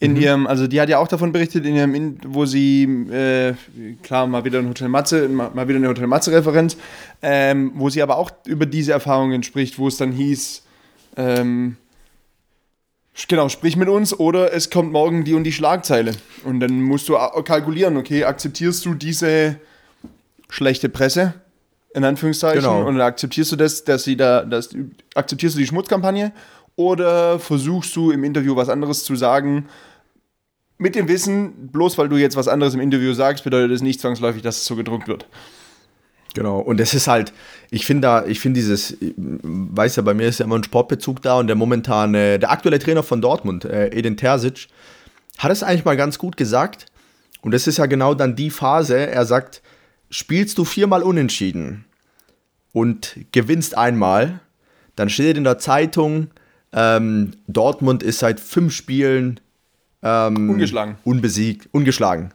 In 0.00 0.16
ihrem, 0.16 0.48
also 0.48 0.66
die 0.66 0.80
hat 0.80 0.88
ja 0.88 0.98
auch 0.98 1.06
davon 1.06 1.30
berichtet, 1.30 1.64
in 1.64 1.76
ihrem, 1.76 2.16
wo 2.26 2.44
sie, 2.44 2.82
äh, 3.12 3.54
klar, 4.02 4.26
mal 4.26 4.44
wieder 4.44 4.58
ein 4.58 4.68
Hotel 4.68 4.88
Matze, 4.88 5.28
mal, 5.28 5.50
mal 5.54 5.68
wieder 5.68 5.76
eine 5.76 5.86
Hotel 5.86 6.08
Matze-Referenz, 6.08 6.76
ähm, 7.22 7.70
wo 7.76 7.88
sie 7.88 8.02
aber 8.02 8.16
auch 8.16 8.32
über 8.44 8.66
diese 8.66 8.90
Erfahrungen 8.90 9.44
spricht, 9.44 9.78
wo 9.78 9.86
es 9.86 9.98
dann 9.98 10.10
hieß, 10.10 10.64
ähm, 11.16 11.76
Genau, 13.28 13.48
sprich 13.50 13.76
mit 13.76 13.88
uns 13.88 14.18
oder 14.18 14.54
es 14.54 14.70
kommt 14.70 14.90
morgen 14.90 15.24
die 15.24 15.34
und 15.34 15.44
die 15.44 15.52
Schlagzeile. 15.52 16.12
Und 16.44 16.60
dann 16.60 16.80
musst 16.80 17.08
du 17.08 17.14
kalkulieren, 17.44 17.96
okay, 17.98 18.24
akzeptierst 18.24 18.84
du 18.86 18.94
diese 18.94 19.56
schlechte 20.48 20.88
Presse, 20.88 21.34
in 21.94 22.04
Anführungszeichen, 22.04 22.62
Genau. 22.62 22.86
und 22.86 23.00
akzeptierst 23.00 23.52
du 23.52 23.56
das, 23.56 23.84
dass 23.84 24.04
sie 24.04 24.16
da, 24.16 24.44
das, 24.44 24.70
akzeptierst 25.14 25.56
du 25.56 25.60
die 25.60 25.66
Schmutzkampagne 25.66 26.32
oder 26.76 27.38
versuchst 27.38 27.94
du 27.96 28.10
im 28.10 28.24
Interview 28.24 28.56
was 28.56 28.68
anderes 28.68 29.04
zu 29.04 29.16
sagen, 29.16 29.68
mit 30.78 30.94
dem 30.94 31.08
Wissen, 31.08 31.68
bloß 31.68 31.96
weil 31.98 32.08
du 32.08 32.16
jetzt 32.16 32.36
was 32.36 32.48
anderes 32.48 32.74
im 32.74 32.80
Interview 32.80 33.12
sagst, 33.12 33.44
bedeutet 33.44 33.72
das 33.72 33.82
nicht 33.82 34.00
zwangsläufig, 34.00 34.42
dass 34.42 34.56
es 34.56 34.64
so 34.64 34.76
gedruckt 34.76 35.08
wird. 35.08 35.26
Genau, 36.34 36.60
und 36.60 36.80
das 36.80 36.94
ist 36.94 37.08
halt, 37.08 37.32
ich 37.70 37.84
finde 37.84 38.02
da, 38.02 38.26
ich 38.26 38.40
finde 38.40 38.58
dieses, 38.58 38.96
weiß 39.00 39.96
ja, 39.96 40.02
bei 40.02 40.14
mir 40.14 40.28
ist 40.28 40.40
ja 40.40 40.46
immer 40.46 40.56
ein 40.56 40.64
Sportbezug 40.64 41.20
da 41.20 41.38
und 41.38 41.46
der 41.46 41.56
momentane, 41.56 42.38
der 42.38 42.50
aktuelle 42.50 42.78
Trainer 42.78 43.02
von 43.02 43.20
Dortmund, 43.20 43.64
äh, 43.64 43.88
Edin 43.88 44.16
Terzic, 44.16 44.68
hat 45.38 45.52
es 45.52 45.62
eigentlich 45.62 45.84
mal 45.84 45.96
ganz 45.96 46.18
gut 46.18 46.36
gesagt. 46.36 46.86
Und 47.42 47.52
das 47.52 47.66
ist 47.66 47.78
ja 47.78 47.86
genau 47.86 48.14
dann 48.14 48.34
die 48.34 48.50
Phase, 48.50 48.96
er 48.96 49.26
sagt, 49.26 49.62
spielst 50.10 50.56
du 50.58 50.64
viermal 50.64 51.02
unentschieden 51.02 51.84
und 52.72 53.16
gewinnst 53.32 53.76
einmal, 53.76 54.40
dann 54.96 55.10
steht 55.10 55.36
in 55.36 55.44
der 55.44 55.58
Zeitung, 55.58 56.28
ähm, 56.72 57.32
Dortmund 57.46 58.02
ist 58.02 58.18
seit 58.20 58.40
fünf 58.40 58.72
Spielen 58.74 59.40
ähm, 60.02 60.50
Ungeschlagen. 60.50 60.96
unbesiegt, 61.04 61.68
ungeschlagen. 61.72 62.32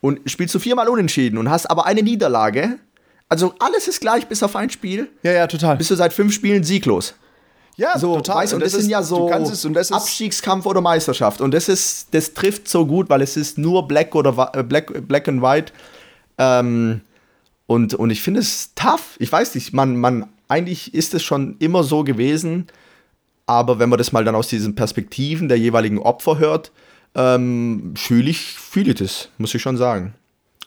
Und 0.00 0.20
spielst 0.28 0.54
du 0.54 0.58
viermal 0.58 0.88
unentschieden 0.88 1.38
und 1.38 1.48
hast 1.48 1.66
aber 1.66 1.86
eine 1.86 2.02
Niederlage, 2.02 2.78
also 3.28 3.54
alles 3.60 3.88
ist 3.88 4.00
gleich 4.00 4.26
bis 4.26 4.42
auf 4.42 4.56
ein 4.56 4.68
Spiel, 4.68 5.08
Ja, 5.22 5.32
ja, 5.32 5.46
total. 5.46 5.76
bist 5.76 5.90
du 5.90 5.94
seit 5.94 6.12
fünf 6.12 6.34
Spielen 6.34 6.64
sieglos. 6.64 7.14
ja, 7.76 7.98
So, 7.98 8.20
weißt, 8.20 8.52
und, 8.52 8.60
das, 8.60 8.72
sind 8.72 8.90
ja 8.90 9.02
so 9.02 9.30
es, 9.30 9.64
und 9.64 9.74
das 9.74 9.90
ist, 9.90 9.96
Abstiegskampf 9.96 10.66
oder 10.66 10.80
Meisterschaft. 10.80 11.40
Und 11.40 11.54
das 11.54 11.68
ist, 11.68 12.08
das 12.12 12.34
trifft 12.34 12.68
so 12.68 12.84
gut, 12.84 13.08
weil 13.08 13.22
es 13.22 13.36
ist 13.36 13.58
nur 13.58 13.88
Black 13.88 14.14
oder 14.14 14.50
äh, 14.54 14.62
Black, 14.62 15.06
Black 15.08 15.28
and 15.28 15.40
White. 15.40 15.72
Ähm, 16.36 17.00
und, 17.66 17.94
und 17.94 18.10
ich 18.10 18.20
finde 18.20 18.40
es 18.40 18.74
tough. 18.74 19.16
Ich 19.18 19.30
weiß 19.32 19.54
nicht, 19.54 19.72
man, 19.72 19.96
man, 19.96 20.28
eigentlich 20.48 20.92
ist 20.92 21.14
es 21.14 21.22
schon 21.22 21.56
immer 21.58 21.84
so 21.84 22.04
gewesen, 22.04 22.66
aber 23.46 23.78
wenn 23.78 23.88
man 23.88 23.98
das 23.98 24.12
mal 24.12 24.24
dann 24.24 24.34
aus 24.34 24.48
diesen 24.48 24.74
Perspektiven 24.74 25.48
der 25.48 25.58
jeweiligen 25.58 25.98
Opfer 25.98 26.38
hört, 26.38 26.72
ähm, 27.14 27.94
fühle 27.96 28.30
ich, 28.30 28.54
fühle 28.54 28.92
ich 28.92 28.98
das, 28.98 29.28
muss 29.38 29.54
ich 29.54 29.62
schon 29.62 29.76
sagen. 29.76 30.14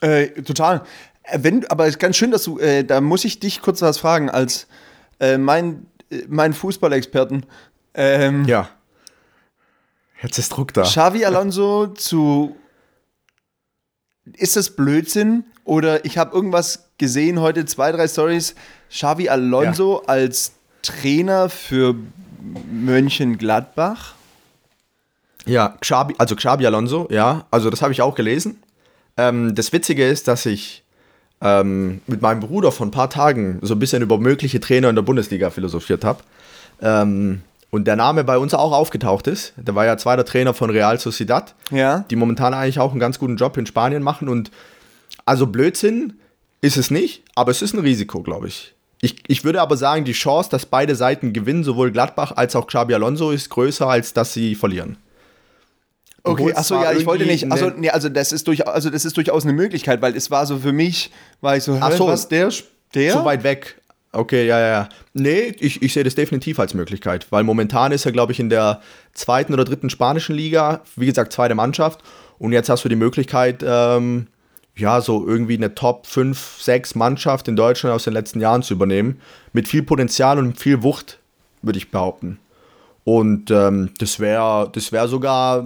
Äh, 0.01 0.27
total. 0.43 0.83
Äh, 1.23 1.39
Wenn, 1.41 1.65
aber 1.67 1.85
es 1.85 1.91
ist 1.91 1.99
ganz 1.99 2.17
schön, 2.17 2.31
dass 2.31 2.43
du, 2.43 2.59
äh, 2.59 2.83
da 2.83 3.01
muss 3.01 3.25
ich 3.25 3.39
dich 3.39 3.61
kurz 3.61 3.81
was 3.81 3.97
fragen, 3.97 4.29
als 4.29 4.67
äh, 5.19 5.37
mein, 5.37 5.87
äh, 6.11 6.23
mein 6.27 6.53
Fußballexperten. 6.53 7.45
Ähm, 7.93 8.45
Ja. 8.45 8.69
Jetzt 10.21 10.37
ist 10.37 10.49
Druck 10.49 10.73
da. 10.73 10.83
Xavi 10.83 11.25
Alonso 11.25 11.87
zu. 11.87 12.55
Ist 14.33 14.55
das 14.55 14.71
Blödsinn? 14.71 15.43
Oder 15.65 16.05
ich 16.05 16.17
habe 16.17 16.33
irgendwas 16.35 16.89
gesehen 16.97 17.39
heute, 17.39 17.65
zwei, 17.65 17.91
drei 17.91 18.07
Stories. 18.07 18.55
Xavi 18.89 19.29
Alonso 19.29 20.03
als 20.07 20.53
Trainer 20.81 21.49
für 21.49 21.95
Mönchengladbach. 22.71 24.13
Ja, 25.45 25.75
Xabi, 25.79 26.15
also 26.17 26.35
Xabi 26.35 26.65
Alonso, 26.65 27.07
ja, 27.11 27.45
also 27.51 27.69
das 27.69 27.81
habe 27.81 27.93
ich 27.93 28.01
auch 28.01 28.15
gelesen. 28.15 28.61
Ähm, 29.17 29.53
das 29.55 29.71
Witzige 29.73 30.07
ist, 30.07 30.27
dass 30.27 30.45
ich 30.45 30.83
ähm, 31.41 32.01
mit 32.07 32.21
meinem 32.21 32.39
Bruder 32.39 32.71
vor 32.71 32.87
ein 32.87 32.91
paar 32.91 33.09
Tagen 33.09 33.59
so 33.61 33.75
ein 33.75 33.79
bisschen 33.79 34.01
über 34.01 34.17
mögliche 34.17 34.59
Trainer 34.59 34.89
in 34.89 34.95
der 34.95 35.03
Bundesliga 35.03 35.49
philosophiert 35.51 36.03
habe. 36.03 36.23
Ähm, 36.81 37.41
und 37.69 37.85
der 37.85 37.95
Name 37.95 38.23
bei 38.23 38.37
uns 38.37 38.53
auch 38.53 38.71
aufgetaucht 38.71 39.27
ist. 39.27 39.53
Der 39.57 39.75
war 39.75 39.85
ja 39.85 39.97
zweiter 39.97 40.23
Trainer 40.23 40.53
von 40.53 40.69
Real 40.69 40.97
Sociedad, 40.99 41.53
Ja. 41.71 42.05
die 42.09 42.15
momentan 42.15 42.53
eigentlich 42.53 42.79
auch 42.79 42.91
einen 42.91 42.99
ganz 43.01 43.19
guten 43.19 43.35
Job 43.35 43.57
in 43.57 43.65
Spanien 43.65 44.01
machen. 44.01 44.29
Und 44.29 44.49
also 45.25 45.45
Blödsinn 45.47 46.13
ist 46.61 46.77
es 46.77 46.89
nicht, 46.89 47.23
aber 47.35 47.51
es 47.51 47.61
ist 47.61 47.73
ein 47.73 47.79
Risiko, 47.81 48.21
glaube 48.21 48.47
ich. 48.47 48.74
Ich. 49.05 49.15
Ich 49.27 49.43
würde 49.43 49.61
aber 49.61 49.77
sagen, 49.77 50.03
die 50.05 50.13
Chance, 50.13 50.49
dass 50.49 50.65
beide 50.65 50.95
Seiten 50.95 51.31
gewinnen, 51.33 51.63
sowohl 51.63 51.91
Gladbach 51.91 52.33
als 52.35 52.55
auch 52.55 52.67
Xabi 52.67 52.93
Alonso, 52.93 53.31
ist 53.31 53.49
größer, 53.49 53.87
als 53.87 54.13
dass 54.13 54.33
sie 54.33 54.55
verlieren. 54.55 54.97
Okay, 56.23 56.53
achso, 56.55 56.81
ja, 56.81 56.91
ich 56.91 57.05
wollte 57.05 57.25
nicht. 57.25 57.51
Also, 57.51 57.67
einen- 57.67 57.81
nee, 57.81 57.89
also 57.91 58.09
das 58.09 58.31
ist 58.31 58.47
durch, 58.47 58.67
also 58.67 58.89
das 58.89 59.05
ist 59.05 59.15
durchaus 59.15 59.43
eine 59.43 59.53
Möglichkeit, 59.53 60.01
weil 60.01 60.15
es 60.15 60.31
war 60.31 60.45
so 60.47 60.57
für 60.57 60.71
mich, 60.73 61.11
war 61.41 61.55
ich 61.55 61.63
so, 61.63 61.77
Ach 61.79 61.91
hä, 61.91 61.97
so. 61.97 62.07
was 62.07 62.27
der, 62.27 62.49
der? 62.95 63.13
Zu 63.13 63.25
weit 63.25 63.43
weg. 63.43 63.79
Okay, 64.11 64.47
ja, 64.47 64.59
ja, 64.59 64.67
ja. 64.67 64.89
Nee, 65.13 65.53
ich, 65.59 65.81
ich 65.83 65.93
sehe 65.93 66.03
das 66.03 66.15
definitiv 66.15 66.57
als 66.59 66.73
Möglichkeit, 66.73 67.27
weil 67.31 67.43
momentan 67.43 67.91
ist 67.91 68.05
er, 68.05 68.11
glaube 68.11 68.31
ich, 68.31 68.39
in 68.39 68.49
der 68.49 68.81
zweiten 69.13 69.53
oder 69.53 69.65
dritten 69.65 69.89
spanischen 69.89 70.35
Liga, 70.35 70.81
wie 70.95 71.05
gesagt, 71.05 71.31
zweite 71.33 71.53
Mannschaft. 71.53 71.99
Und 72.39 72.53
jetzt 72.53 72.69
hast 72.69 72.83
du 72.85 72.89
die 72.89 72.95
Möglichkeit, 72.95 73.63
ähm, 73.67 74.27
ja, 74.77 74.99
so 75.01 75.25
irgendwie 75.25 75.55
eine 75.55 75.73
Top 75.73 76.05
5, 76.05 76.57
6 76.59 76.95
Mannschaft 76.95 77.47
in 77.47 77.55
Deutschland 77.55 77.95
aus 77.95 78.03
den 78.03 78.13
letzten 78.13 78.41
Jahren 78.41 78.61
zu 78.61 78.73
übernehmen. 78.73 79.21
Mit 79.53 79.67
viel 79.67 79.83
Potenzial 79.83 80.37
und 80.37 80.59
viel 80.59 80.83
Wucht, 80.83 81.19
würde 81.61 81.77
ich 81.77 81.91
behaupten. 81.91 82.39
Und 83.03 83.51
ähm, 83.51 83.91
das 83.99 84.19
wäre 84.19 84.69
das 84.73 84.91
wär 84.91 85.07
sogar, 85.07 85.65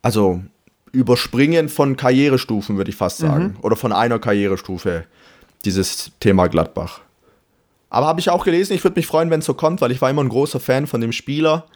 also 0.00 0.40
überspringen 0.92 1.68
von 1.68 1.96
Karrierestufen, 1.96 2.76
würde 2.76 2.90
ich 2.90 2.96
fast 2.96 3.18
sagen. 3.18 3.56
Oder 3.62 3.76
von 3.76 3.92
einer 3.92 4.18
Karrierestufe, 4.18 5.04
dieses 5.64 6.12
Thema 6.20 6.48
Gladbach. 6.48 7.00
Aber 7.90 8.06
habe 8.06 8.20
ich 8.20 8.30
auch 8.30 8.44
gelesen, 8.44 8.72
ich 8.72 8.84
würde 8.84 8.98
mich 8.98 9.06
freuen, 9.06 9.30
wenn 9.30 9.40
es 9.40 9.46
so 9.46 9.54
kommt, 9.54 9.80
weil 9.80 9.90
ich 9.90 10.00
war 10.00 10.08
immer 10.08 10.22
ein 10.22 10.28
großer 10.28 10.60
Fan 10.60 10.86
von 10.86 11.00
dem 11.00 11.12
Spieler. 11.12 11.66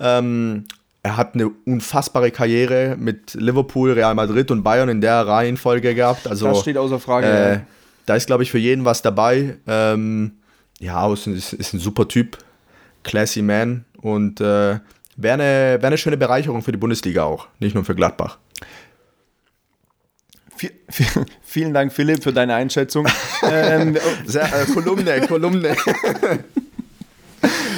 Ähm, 0.00 0.64
er 1.02 1.16
hat 1.16 1.34
eine 1.34 1.48
unfassbare 1.64 2.30
Karriere 2.30 2.96
mit 2.98 3.34
Liverpool, 3.34 3.92
Real 3.92 4.14
Madrid 4.14 4.50
und 4.50 4.62
Bayern 4.62 4.88
in 4.88 5.00
der 5.00 5.26
Reihenfolge 5.26 5.94
gehabt. 5.94 6.26
Also, 6.26 6.46
Das 6.48 6.60
steht 6.60 6.76
außer 6.76 6.98
Frage. 6.98 7.26
äh, 7.26 7.58
da 8.06 8.16
ist, 8.16 8.26
glaube 8.26 8.42
ich, 8.42 8.50
für 8.50 8.58
jeden 8.58 8.84
was 8.84 9.00
dabei. 9.02 9.56
Ähm, 9.66 10.32
ja, 10.80 11.10
ist, 11.12 11.26
ein- 11.26 11.34
ist, 11.36 11.72
ein 11.74 11.78
super 11.80 12.08
Typ. 12.08 12.38
Classy 13.04 13.42
Man. 13.42 13.84
Und 14.00 14.40
äh, 14.40 14.78
wäre 15.16 15.34
eine, 15.34 15.78
wär 15.80 15.84
eine 15.84 15.98
schöne 15.98 16.16
Bereicherung 16.16 16.62
für 16.62 16.72
die 16.72 16.78
Bundesliga 16.78 17.22
auch. 17.24 17.48
Nicht 17.58 17.74
nur 17.74 17.84
für 17.84 17.94
Gladbach. 17.94 18.38
Vi- 20.58 20.70
vi- 20.90 21.26
Vielen 21.42 21.72
Dank, 21.74 21.92
Philipp, 21.92 22.22
für 22.24 22.32
deine 22.32 22.54
Einschätzung. 22.54 23.06
ähm, 23.42 23.96
Sehr, 24.26 24.44
äh, 24.44 24.64
Kolumne, 24.72 25.20
Kolumne. 25.26 25.76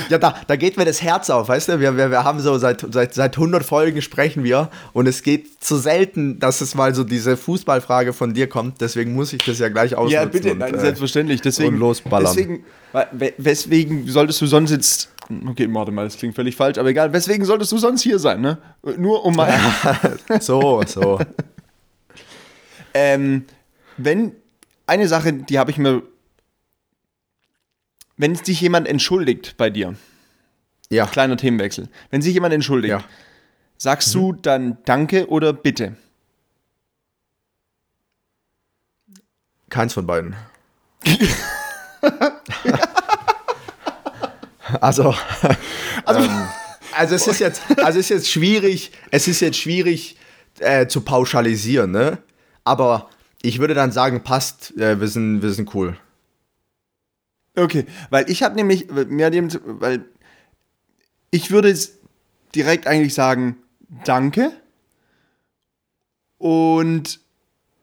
Ja, 0.09 0.19
da, 0.19 0.35
da 0.49 0.57
geht 0.57 0.77
mir 0.77 0.85
das 0.85 1.03
Herz 1.03 1.31
auf, 1.31 1.49
weißt 1.49 1.69
du? 1.69 1.81
Wir, 1.81 1.97
wir, 1.97 2.11
wir 2.11 2.25
haben 2.25 2.41
so 2.41 2.59
seit, 2.59 2.85
seit, 2.93 3.15
seit 3.15 3.37
100 3.37 3.63
Folgen 3.65 4.03
sprechen 4.03 4.43
wir 4.43 4.71
und 4.93 5.07
es 5.07 5.23
geht 5.23 5.63
zu 5.63 5.77
selten, 5.77 6.41
dass 6.41 6.61
es 6.61 6.75
mal 6.75 6.95
so 6.95 7.05
diese 7.05 7.37
Fußballfrage 7.37 8.13
von 8.13 8.35
dir 8.35 8.49
kommt. 8.49 8.81
Deswegen 8.81 9.13
muss 9.15 9.33
ich 9.33 9.45
das 9.45 9.59
ja 9.61 9.69
gleich 9.69 9.95
ausnutzen. 9.95 10.15
Ja, 10.15 10.25
bitte, 10.25 10.53
und, 10.53 10.59
nein, 10.59 10.75
äh, 10.75 10.81
selbstverständlich. 10.81 11.41
Deswegen, 11.43 11.75
und 11.75 11.81
losballern. 11.81 12.35
Deswegen, 12.35 12.65
we- 13.13 13.35
weswegen 13.37 14.09
solltest 14.09 14.41
du 14.41 14.47
sonst 14.47 14.71
jetzt. 14.73 15.11
Okay, 15.49 15.69
warte 15.71 15.93
mal, 15.93 16.07
das 16.07 16.17
klingt 16.17 16.35
völlig 16.35 16.57
falsch, 16.57 16.77
aber 16.79 16.89
egal. 16.89 17.13
Weswegen 17.13 17.45
solltest 17.45 17.71
du 17.71 17.79
sonst 17.79 18.03
hier 18.03 18.19
sein, 18.19 18.41
ne? 18.41 18.59
Nur 18.97 19.25
um 19.25 19.37
mal. 19.37 19.55
So, 20.41 20.83
so. 20.87 21.21
Ähm, 22.95 23.45
wenn 23.97 24.33
eine 24.87 25.07
Sache, 25.09 25.33
die 25.33 25.59
habe 25.59 25.71
ich 25.71 25.79
mir. 25.79 26.03
Wenn 28.21 28.35
sich 28.35 28.61
jemand 28.61 28.87
entschuldigt 28.87 29.55
bei 29.57 29.71
dir, 29.71 29.95
Ja, 30.91 31.07
kleiner 31.07 31.39
Themenwechsel, 31.39 31.89
wenn 32.11 32.21
sich 32.21 32.35
jemand 32.35 32.53
entschuldigt, 32.53 32.91
ja. 32.91 33.03
sagst 33.79 34.15
du 34.15 34.35
dann 34.35 34.77
Danke 34.85 35.31
oder 35.31 35.55
Bitte? 35.55 35.97
Keins 39.71 39.95
von 39.95 40.07
beiden. 40.07 40.37
also, 44.83 45.15
also, 46.05 46.21
ähm, 46.21 46.49
also 46.93 47.15
es 47.15 47.27
ist 47.27 47.39
jetzt, 47.39 47.63
also 47.79 47.99
es 47.99 48.07
ist 48.07 48.09
jetzt 48.11 48.31
schwierig, 48.31 48.93
es 49.11 49.29
ist 49.29 49.41
jetzt 49.41 49.57
schwierig 49.57 50.19
äh, 50.59 50.87
zu 50.89 51.01
pauschalisieren, 51.01 51.91
ne? 51.91 52.19
Aber 52.65 53.09
ich 53.41 53.61
würde 53.61 53.73
dann 53.73 53.93
sagen, 53.93 54.23
passt, 54.23 54.77
äh, 54.77 55.01
wir 55.01 55.09
sind, 55.09 55.41
wir 55.41 55.53
sind 55.53 55.75
cool. 55.75 55.97
Okay, 57.61 57.85
weil 58.09 58.31
ich 58.31 58.43
habe 58.43 58.55
nämlich, 58.55 58.91
mir 58.91 59.31
dem, 59.31 59.49
weil 59.65 60.07
ich 61.31 61.51
würde 61.51 61.77
direkt 62.55 62.87
eigentlich 62.87 63.15
sagen, 63.15 63.57
danke. 64.05 64.53
Und 66.39 67.21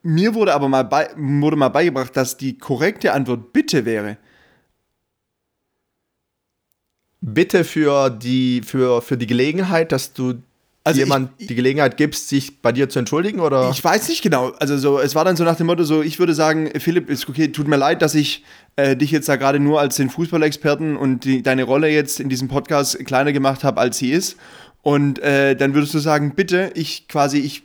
mir 0.01 0.33
wurde 0.33 0.55
aber 0.55 0.67
mal, 0.67 0.83
bei, 0.83 1.09
wurde 1.15 1.57
mal 1.57 1.69
beigebracht, 1.69 2.17
dass 2.17 2.37
die 2.37 2.57
korrekte 2.57 3.13
Antwort 3.13 3.53
bitte 3.53 3.85
wäre. 3.85 4.17
Bitte 7.21 7.63
für 7.63 8.09
die, 8.09 8.61
für, 8.63 9.01
für 9.01 9.17
die 9.17 9.27
Gelegenheit, 9.27 9.91
dass 9.91 10.13
du 10.13 10.41
Also 10.87 10.99
jemand 11.01 11.31
ich- 11.37 11.47
die 11.47 11.55
Gelegenheit 11.55 11.97
gibst, 11.97 12.29
sich 12.29 12.61
bei 12.61 12.71
dir 12.71 12.89
zu 12.89 12.99
entschuldigen, 12.99 13.39
oder? 13.39 13.69
Ich 13.71 13.83
weiß 13.83 14.07
nicht 14.09 14.21
genau. 14.21 14.51
Also 14.59 14.77
so, 14.77 14.99
es 14.99 15.15
war 15.15 15.25
dann 15.25 15.35
so 15.35 15.43
nach 15.43 15.55
dem 15.57 15.67
Motto, 15.67 15.83
so 15.83 16.01
ich 16.01 16.17
würde 16.19 16.33
sagen, 16.33 16.69
Philipp, 16.79 17.09
ist 17.09 17.27
okay, 17.27 17.49
tut 17.49 17.67
mir 17.67 17.75
leid, 17.77 18.01
dass 18.01 18.15
ich 18.15 18.43
äh, 18.75 18.95
dich 18.95 19.11
jetzt 19.11 19.27
da 19.29 19.35
gerade 19.35 19.59
nur 19.59 19.79
als 19.79 19.95
den 19.97 20.09
Fußballexperten 20.09 20.95
und 20.97 21.25
die, 21.25 21.43
deine 21.43 21.63
Rolle 21.63 21.89
jetzt 21.89 22.19
in 22.19 22.29
diesem 22.29 22.47
Podcast 22.47 22.97
kleiner 23.05 23.33
gemacht 23.33 23.63
habe, 23.63 23.79
als 23.81 23.97
sie 23.97 24.11
ist. 24.11 24.37
Und 24.81 25.19
äh, 25.19 25.55
dann 25.55 25.73
würdest 25.73 25.93
du 25.93 25.99
sagen, 25.99 26.33
bitte, 26.35 26.71
ich 26.75 27.07
quasi, 27.07 27.39
ich 27.39 27.63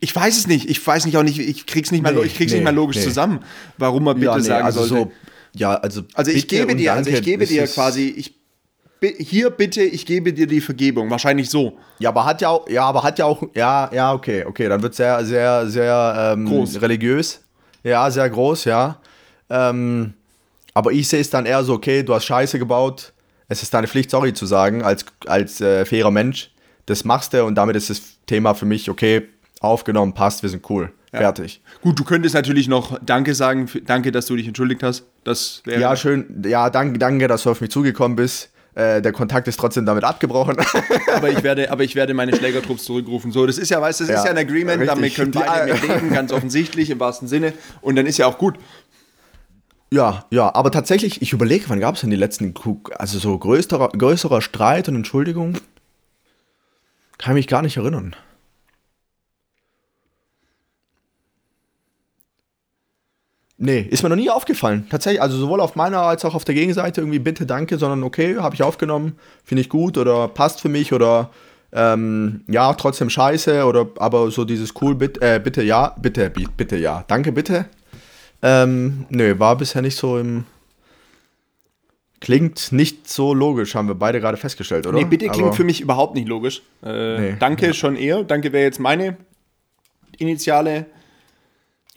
ich 0.00 0.14
weiß 0.16 0.36
es 0.36 0.46
nicht. 0.48 0.68
Ich 0.68 0.84
weiß 0.84 1.06
nicht 1.06 1.16
auch 1.16 1.22
nicht, 1.22 1.38
ich 1.38 1.66
krieg's 1.66 1.92
nicht 1.92 2.02
mal, 2.02 2.12
Nee, 2.12 2.22
ich 2.24 2.34
krieg's 2.36 2.50
nee, 2.52 2.58
nicht 2.58 2.64
mal 2.64 2.74
logisch 2.74 2.96
nee. 2.96 3.04
zusammen, 3.04 3.40
warum 3.78 4.02
man 4.04 4.16
bitte 4.16 4.26
ja, 4.32 4.40
sagen 4.40 4.64
also 4.64 4.84
sollte. 4.84 5.04
so, 5.04 5.12
ja, 5.54 5.74
also, 5.74 6.02
also 6.14 6.30
ich 6.32 6.48
gebe 6.48 6.74
dir, 6.74 6.94
also 6.94 7.10
ich 7.10 7.22
gebe 7.22 7.46
dir 7.46 7.66
quasi, 7.68 8.08
ich 8.16 8.34
hier 9.08 9.50
bitte, 9.50 9.82
ich 9.82 10.06
gebe 10.06 10.32
dir 10.32 10.46
die 10.46 10.60
Vergebung. 10.60 11.10
Wahrscheinlich 11.10 11.50
so. 11.50 11.78
Ja, 11.98 12.10
aber 12.10 12.24
hat 12.24 12.40
ja 12.40 12.48
auch, 12.48 12.68
ja, 12.68 12.84
aber 12.84 13.02
hat 13.02 13.18
ja 13.18 13.24
auch, 13.24 13.42
ja, 13.54 13.90
ja, 13.92 14.12
okay, 14.12 14.44
okay, 14.44 14.68
dann 14.68 14.82
wird 14.82 14.94
sehr, 14.94 15.24
sehr, 15.24 15.66
sehr 15.66 16.34
ähm, 16.34 16.46
Groß. 16.46 16.80
religiös. 16.80 17.40
Ja, 17.84 18.10
sehr 18.10 18.28
groß, 18.30 18.64
ja. 18.64 18.98
Ähm, 19.50 20.14
aber 20.74 20.92
ich 20.92 21.08
sehe 21.08 21.20
es 21.20 21.30
dann 21.30 21.46
eher 21.46 21.62
so, 21.64 21.74
okay, 21.74 22.02
du 22.02 22.14
hast 22.14 22.24
Scheiße 22.24 22.58
gebaut. 22.58 23.12
Es 23.48 23.62
ist 23.62 23.74
deine 23.74 23.86
Pflicht, 23.86 24.10
sorry 24.10 24.32
zu 24.32 24.46
sagen, 24.46 24.82
als, 24.82 25.04
als 25.26 25.60
äh, 25.60 25.84
fairer 25.84 26.10
Mensch. 26.10 26.50
Das 26.86 27.04
machst 27.04 27.34
du 27.34 27.44
und 27.44 27.54
damit 27.54 27.76
ist 27.76 27.90
das 27.90 28.02
Thema 28.26 28.54
für 28.54 28.66
mich, 28.66 28.88
okay, 28.88 29.28
aufgenommen, 29.60 30.14
passt, 30.14 30.42
wir 30.42 30.50
sind 30.50 30.68
cool. 30.70 30.92
Fertig. 31.14 31.60
Gut, 31.82 31.98
du 31.98 32.04
könntest 32.04 32.34
natürlich 32.34 32.68
noch 32.68 32.98
Danke 33.04 33.34
sagen, 33.34 33.68
danke, 33.84 34.12
dass 34.12 34.24
du 34.26 34.36
dich 34.36 34.46
entschuldigt 34.46 34.82
hast. 34.82 35.04
Das 35.24 35.60
wäre 35.66 35.78
Ja, 35.78 35.94
schön, 35.94 36.42
ja, 36.46 36.70
danke, 36.70 36.98
danke, 36.98 37.28
dass 37.28 37.42
du 37.42 37.50
auf 37.50 37.60
mich 37.60 37.70
zugekommen 37.70 38.16
bist. 38.16 38.50
Äh, 38.74 39.02
der 39.02 39.12
Kontakt 39.12 39.48
ist 39.48 39.58
trotzdem 39.60 39.84
damit 39.84 40.02
abgebrochen. 40.04 40.56
aber 41.14 41.28
ich 41.30 41.42
werde, 41.42 41.70
aber 41.70 41.84
ich 41.84 41.94
werde 41.94 42.14
meine 42.14 42.34
Schlägertrupps 42.34 42.84
zurückrufen. 42.84 43.30
So, 43.30 43.46
das 43.46 43.58
ist 43.58 43.70
ja, 43.70 43.80
weißt, 43.80 44.00
du, 44.00 44.04
das 44.04 44.10
ist 44.16 44.24
Ja, 44.24 44.24
ja 44.26 44.30
ein 44.30 44.38
Agreement, 44.38 44.80
richtig. 44.80 44.88
damit 44.96 45.14
können 45.14 45.30
beide 45.30 45.68
Ja. 45.68 45.74
mit 45.74 45.88
leben, 45.88 46.10
ganz 46.10 46.32
offensichtlich 46.32 46.88
im 46.90 46.98
wahrsten 47.00 47.28
Sinne. 47.28 47.52
Und 47.82 47.96
dann 47.96 48.06
ist 48.06 48.18
ja 48.18 48.26
auch 48.26 48.38
gut. 48.38 48.56
Ja, 49.92 50.24
ja, 50.30 50.54
aber 50.54 50.70
tatsächlich, 50.70 51.20
ich 51.20 51.34
überlege, 51.34 51.66
wann 51.68 51.78
gab 51.80 51.96
es 51.96 52.00
denn 52.00 52.08
die 52.08 52.16
letzten, 52.16 52.54
also 52.94 53.18
so 53.18 53.36
größerer, 53.38 53.90
größerer 53.90 54.40
Streit 54.40 54.88
und 54.88 54.96
Entschuldigung? 54.96 55.58
Kann 57.18 57.34
mich 57.34 57.46
gar 57.46 57.60
nicht 57.60 57.76
erinnern. 57.76 58.16
Nee, 63.64 63.86
ist 63.88 64.02
mir 64.02 64.08
noch 64.08 64.16
nie 64.16 64.28
aufgefallen. 64.28 64.86
Tatsächlich, 64.90 65.22
also 65.22 65.36
sowohl 65.38 65.60
auf 65.60 65.76
meiner 65.76 66.00
als 66.02 66.24
auch 66.24 66.34
auf 66.34 66.44
der 66.44 66.56
Gegenseite 66.56 67.00
irgendwie 67.00 67.20
bitte, 67.20 67.46
danke, 67.46 67.78
sondern 67.78 68.02
okay, 68.02 68.36
habe 68.36 68.56
ich 68.56 68.62
aufgenommen, 68.64 69.16
finde 69.44 69.60
ich 69.60 69.68
gut 69.68 69.96
oder 69.98 70.26
passt 70.26 70.60
für 70.60 70.68
mich 70.68 70.92
oder 70.92 71.30
ähm, 71.72 72.42
ja, 72.48 72.74
trotzdem 72.74 73.08
scheiße 73.08 73.64
oder 73.64 73.86
aber 73.98 74.30
so 74.32 74.44
dieses 74.44 74.74
cool, 74.82 74.96
bitte, 74.96 75.20
äh, 75.20 75.38
bitte 75.38 75.62
ja, 75.62 75.94
bitte, 76.02 76.28
bi- 76.28 76.48
bitte 76.56 76.76
ja, 76.76 77.04
danke, 77.06 77.30
bitte. 77.30 77.66
Ähm, 78.42 79.06
nö, 79.10 79.38
war 79.38 79.56
bisher 79.56 79.80
nicht 79.80 79.96
so 79.96 80.18
im. 80.18 80.44
Klingt 82.20 82.70
nicht 82.72 83.08
so 83.08 83.34
logisch, 83.34 83.74
haben 83.74 83.88
wir 83.88 83.94
beide 83.96 84.20
gerade 84.20 84.36
festgestellt, 84.36 84.86
oder? 84.86 84.98
Nee, 84.98 85.04
bitte 85.04 85.26
klingt 85.28 85.48
Aber- 85.48 85.56
für 85.56 85.64
mich 85.64 85.80
überhaupt 85.80 86.14
nicht 86.14 86.28
logisch. 86.28 86.62
Äh, 86.84 87.18
Nee. 87.20 87.36
danke 87.38 87.74
schon 87.74 87.96
eher. 87.96 88.22
Danke 88.24 88.52
wäre 88.52 88.64
jetzt 88.64 88.78
meine 88.80 89.16
Initiale. 90.18 90.86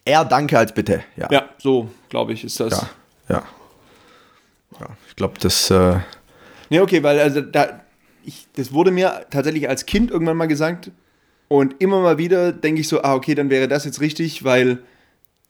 Eher 0.06 0.24
danke 0.24 0.58
als 0.58 0.74
bitte, 0.74 1.04
ja. 1.18 1.28
Ja, 1.32 1.50
so, 1.58 1.90
glaube 2.10 2.34
ich, 2.34 2.44
ist 2.44 2.60
das. 2.60 2.72
Ja. 2.72 2.90
Ja, 3.36 3.44
ja 4.80 4.88
ich 5.10 5.16
glaube, 5.16 5.36
das. 5.40 5.72
Äh, 5.72 6.00
Nee, 6.70 6.80
okay, 6.80 7.04
weil 7.04 7.20
also 7.20 7.42
da, 7.42 7.82
ich, 8.24 8.48
das 8.56 8.74
wurde 8.74 8.92
mir 8.92 9.26
tatsächlich 9.30 9.70
als 9.70 9.86
Kind 9.86 10.12
irgendwann 10.12 10.38
mal 10.38 10.48
gesagt. 10.48 10.92
Und 11.48 11.80
immer 11.80 12.02
mal 12.02 12.18
wieder 12.18 12.52
denke 12.52 12.82
ich 12.82 12.88
so, 12.88 13.04
ah, 13.04 13.14
okay, 13.14 13.36
dann 13.36 13.50
wäre 13.52 13.68
das 13.68 13.86
jetzt 13.86 14.02
richtig, 14.02 14.44
weil 14.44 14.80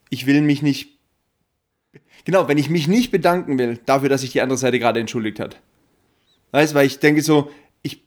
ich 0.10 0.26
will 0.26 0.42
mich 0.42 0.62
nicht. 0.62 0.90
Genau, 2.26 2.48
wenn 2.48 2.58
ich 2.58 2.70
mich 2.70 2.88
nicht 2.88 3.12
bedanken 3.12 3.58
will 3.58 3.80
dafür, 3.86 4.10
dass 4.10 4.22
sich 4.22 4.32
die 4.32 4.42
andere 4.42 4.58
Seite 4.58 4.80
gerade 4.80 5.00
entschuldigt 5.00 5.40
hat. 5.40 5.60
Weißt 6.52 6.74
du, 6.74 6.78
weil 6.78 6.88
ich 6.88 7.00
denke 7.00 7.22
so, 7.22 7.50
ich, 7.82 8.04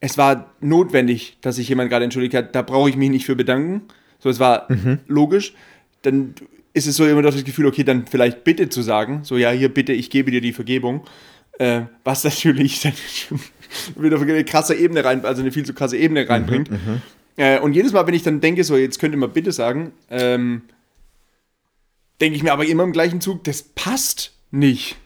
es 0.00 0.18
war 0.18 0.52
notwendig, 0.60 1.38
dass 1.42 1.56
sich 1.56 1.68
jemand 1.68 1.90
gerade 1.90 2.04
entschuldigt 2.04 2.34
hat, 2.34 2.54
da 2.56 2.62
brauche 2.62 2.88
ich 2.88 2.96
mich 2.96 3.10
nicht 3.10 3.26
für 3.26 3.36
bedanken. 3.36 3.82
So, 4.18 4.30
es 4.30 4.40
war 4.40 4.68
logisch. 5.06 5.54
Dann 6.02 6.34
ist 6.74 6.86
es 6.86 6.96
so 6.96 7.06
immer 7.06 7.22
noch 7.22 7.32
das 7.32 7.44
Gefühl, 7.44 7.66
okay, 7.66 7.84
dann 7.84 8.06
vielleicht 8.06 8.44
bitte 8.44 8.68
zu 8.68 8.82
sagen, 8.82 9.20
so, 9.24 9.36
ja, 9.36 9.50
hier 9.50 9.68
bitte, 9.68 9.92
ich 9.92 10.10
gebe 10.10 10.30
dir 10.30 10.40
die 10.40 10.52
Vergebung. 10.52 11.04
Äh, 11.58 11.82
was 12.04 12.24
natürlich 12.24 12.80
dann 12.80 12.94
wieder 13.96 14.16
auf 14.16 14.22
eine 14.22 14.44
krasse 14.44 14.74
Ebene 14.74 15.04
rein, 15.04 15.24
also 15.24 15.42
eine 15.42 15.52
viel 15.52 15.64
zu 15.64 15.74
krasse 15.74 15.96
Ebene 15.96 16.28
reinbringt. 16.28 16.70
Äh, 17.36 17.60
und 17.60 17.74
jedes 17.74 17.92
Mal, 17.92 18.06
wenn 18.06 18.14
ich 18.14 18.22
dann 18.22 18.40
denke, 18.40 18.64
so, 18.64 18.76
jetzt 18.76 18.98
könnte 18.98 19.16
man 19.16 19.32
bitte 19.32 19.52
sagen, 19.52 19.92
ähm, 20.10 20.62
denke 22.20 22.36
ich 22.36 22.42
mir 22.42 22.52
aber 22.52 22.66
immer 22.66 22.84
im 22.84 22.92
gleichen 22.92 23.20
Zug, 23.20 23.44
das 23.44 23.62
passt 23.62 24.32
nicht. 24.50 24.96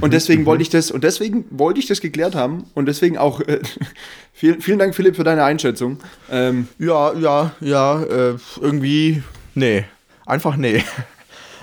Und 0.00 0.12
deswegen 0.12 0.44
wollte 0.46 0.62
ich 0.62 0.68
das, 0.68 0.90
und 0.90 1.04
deswegen 1.04 1.46
wollte 1.50 1.80
ich 1.80 1.86
das 1.86 2.00
geklärt 2.00 2.34
haben 2.34 2.64
und 2.74 2.86
deswegen 2.86 3.16
auch 3.16 3.40
äh, 3.40 3.60
vielen, 4.32 4.60
vielen 4.60 4.78
Dank, 4.78 4.94
Philipp, 4.94 5.16
für 5.16 5.24
deine 5.24 5.44
Einschätzung. 5.44 5.98
Ähm, 6.30 6.68
ja, 6.78 7.14
ja, 7.14 7.54
ja, 7.60 8.02
äh, 8.02 8.34
irgendwie. 8.60 9.22
Nee. 9.56 9.84
Einfach 10.26 10.56
nee. 10.56 10.84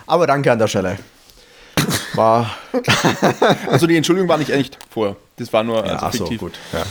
Aber 0.08 0.28
danke 0.28 0.52
an 0.52 0.60
der 0.60 0.68
Stelle. 0.68 0.98
War. 2.16 2.50
also 3.70 3.88
die 3.88 3.96
Entschuldigung 3.96 4.28
war 4.30 4.38
nicht 4.38 4.50
echt 4.50 4.78
vorher. 4.90 5.16
Das 5.38 5.52
war 5.54 5.64
nur 5.64 5.84
also 5.84 6.06
ach 6.06 6.14
so, 6.14 6.26
gut. 6.38 6.54
Ja. 6.74 6.84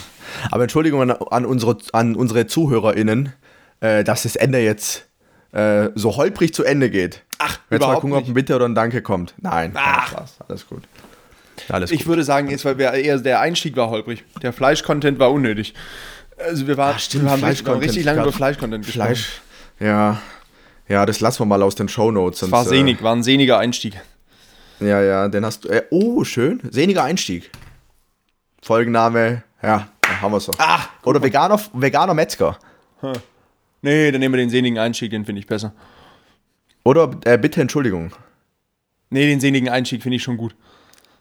Aber 0.50 0.62
Entschuldigung 0.64 1.02
an, 1.02 1.10
an, 1.10 1.44
unsere, 1.44 1.76
an 1.92 2.14
unsere 2.16 2.46
ZuhörerInnen, 2.46 3.32
äh, 3.80 4.04
dass 4.04 4.22
das 4.22 4.36
Ende 4.36 4.58
jetzt 4.60 5.06
äh, 5.52 5.90
so 5.94 6.16
holprig 6.16 6.54
zu 6.54 6.64
Ende 6.64 6.88
geht. 6.90 7.22
Ach, 7.38 7.50
Jetzt 7.50 7.70
mal 7.70 7.76
überhaupt 7.76 8.00
gucken, 8.02 8.12
ob 8.14 8.20
nicht. 8.22 8.30
ein 8.30 8.34
Bitte 8.34 8.56
oder 8.56 8.66
ein 8.68 8.74
Danke 8.74 9.02
kommt. 9.02 9.34
Nein, 9.38 9.72
Ach. 9.74 10.08
Spaß. 10.08 10.36
Alles 10.48 10.66
gut. 10.66 10.82
Alles 11.68 11.90
Ich 11.90 12.00
gut. 12.00 12.08
würde 12.08 12.24
sagen, 12.24 12.48
jetzt, 12.48 12.64
weil 12.64 12.78
wir 12.78 12.92
eher 12.92 13.18
der 13.18 13.40
Einstieg 13.40 13.76
war 13.76 13.90
holprig. 13.90 14.24
Der 14.42 14.52
Fleisch-Content 14.52 15.18
war 15.18 15.30
unnötig. 15.32 15.74
Also 16.38 16.66
wir, 16.66 16.76
waren, 16.76 16.94
Ah, 16.96 16.98
stimmt, 16.98 17.24
wir 17.24 17.30
haben 17.30 17.44
richtig, 17.78 18.04
lange 18.04 18.18
Ja, 18.18 18.22
über 18.24 18.32
Fleisch-Content 18.32 18.84
gesprochen. 18.86 19.06
Fleisch. 19.06 19.40
Ja. 19.78 20.20
Ja, 20.92 21.06
das 21.06 21.20
lassen 21.20 21.40
wir 21.40 21.46
mal 21.46 21.62
aus 21.62 21.74
den 21.74 21.88
Shownotes. 21.88 22.40
Das 22.40 22.50
war 22.50 22.64
sonst, 22.64 22.74
äh, 22.74 22.76
sehnig, 22.76 23.02
war 23.02 23.16
ein 23.16 23.22
sehniger 23.22 23.58
Einstieg. 23.58 23.98
Ja, 24.78 25.00
ja, 25.00 25.26
den 25.26 25.42
hast 25.42 25.64
du. 25.64 25.70
Äh, 25.70 25.84
oh, 25.88 26.22
schön. 26.22 26.60
Sehniger 26.70 27.02
Einstieg. 27.02 27.50
Folgenname, 28.60 29.42
ja, 29.62 29.88
haben 30.20 30.32
wir 30.32 30.40
so. 30.40 30.52
Ach, 30.58 30.90
Oder 31.04 31.22
veganer, 31.22 31.58
veganer 31.72 32.12
Metzger. 32.12 32.58
Nee, 33.80 34.10
dann 34.10 34.20
nehmen 34.20 34.34
wir 34.34 34.36
den 34.36 34.50
sehnigen 34.50 34.78
Einstieg, 34.78 35.10
den 35.12 35.24
finde 35.24 35.40
ich 35.40 35.46
besser. 35.46 35.72
Oder 36.84 37.10
äh, 37.24 37.38
bitte 37.38 37.62
Entschuldigung. 37.62 38.12
Nee, 39.08 39.26
den 39.28 39.40
sehnigen 39.40 39.70
Einstieg 39.70 40.02
finde 40.02 40.16
ich 40.16 40.22
schon 40.22 40.36
gut. 40.36 40.54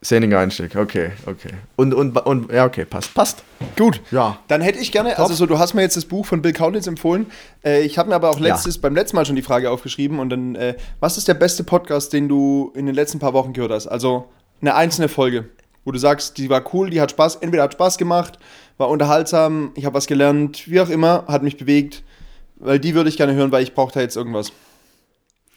Sinniger 0.03 0.39
Einstieg, 0.39 0.75
okay, 0.75 1.11
okay. 1.27 1.51
Und, 1.75 1.93
und, 1.93 2.17
und, 2.17 2.51
ja, 2.51 2.65
okay, 2.65 2.85
passt, 2.85 3.13
passt. 3.13 3.43
Gut, 3.77 4.01
ja. 4.09 4.39
Dann 4.47 4.59
hätte 4.61 4.79
ich 4.79 4.91
gerne, 4.91 5.19
also 5.19 5.35
so, 5.35 5.45
du 5.45 5.59
hast 5.59 5.75
mir 5.75 5.83
jetzt 5.83 5.95
das 5.95 6.05
Buch 6.05 6.25
von 6.25 6.41
Bill 6.41 6.53
Kaulitz 6.53 6.87
empfohlen. 6.87 7.27
Äh, 7.63 7.83
ich 7.83 7.99
habe 7.99 8.09
mir 8.09 8.15
aber 8.15 8.31
auch 8.31 8.39
letztes, 8.39 8.77
ja. 8.77 8.81
beim 8.81 8.95
letzten 8.95 9.15
Mal 9.15 9.27
schon 9.27 9.35
die 9.35 9.43
Frage 9.43 9.69
aufgeschrieben 9.69 10.17
und 10.17 10.31
dann, 10.31 10.55
äh, 10.55 10.75
was 10.99 11.19
ist 11.19 11.27
der 11.27 11.35
beste 11.35 11.63
Podcast, 11.63 12.13
den 12.13 12.27
du 12.27 12.71
in 12.75 12.87
den 12.87 12.95
letzten 12.95 13.19
paar 13.19 13.33
Wochen 13.33 13.53
gehört 13.53 13.71
hast? 13.71 13.85
Also 13.85 14.27
eine 14.59 14.73
einzelne 14.73 15.07
Folge, 15.07 15.49
wo 15.85 15.91
du 15.91 15.99
sagst, 15.99 16.39
die 16.39 16.49
war 16.49 16.63
cool, 16.73 16.89
die 16.89 16.99
hat 16.99 17.11
Spaß, 17.11 17.35
entweder 17.35 17.61
hat 17.61 17.73
Spaß 17.73 17.99
gemacht, 17.99 18.39
war 18.79 18.89
unterhaltsam, 18.89 19.71
ich 19.75 19.85
habe 19.85 19.93
was 19.93 20.07
gelernt, 20.07 20.67
wie 20.67 20.81
auch 20.81 20.89
immer, 20.89 21.25
hat 21.27 21.43
mich 21.43 21.57
bewegt, 21.57 22.01
weil 22.55 22.79
die 22.79 22.95
würde 22.95 23.09
ich 23.09 23.17
gerne 23.17 23.35
hören, 23.35 23.51
weil 23.51 23.61
ich 23.61 23.75
brauche 23.75 23.93
da 23.93 24.01
jetzt 24.01 24.17
irgendwas. 24.17 24.51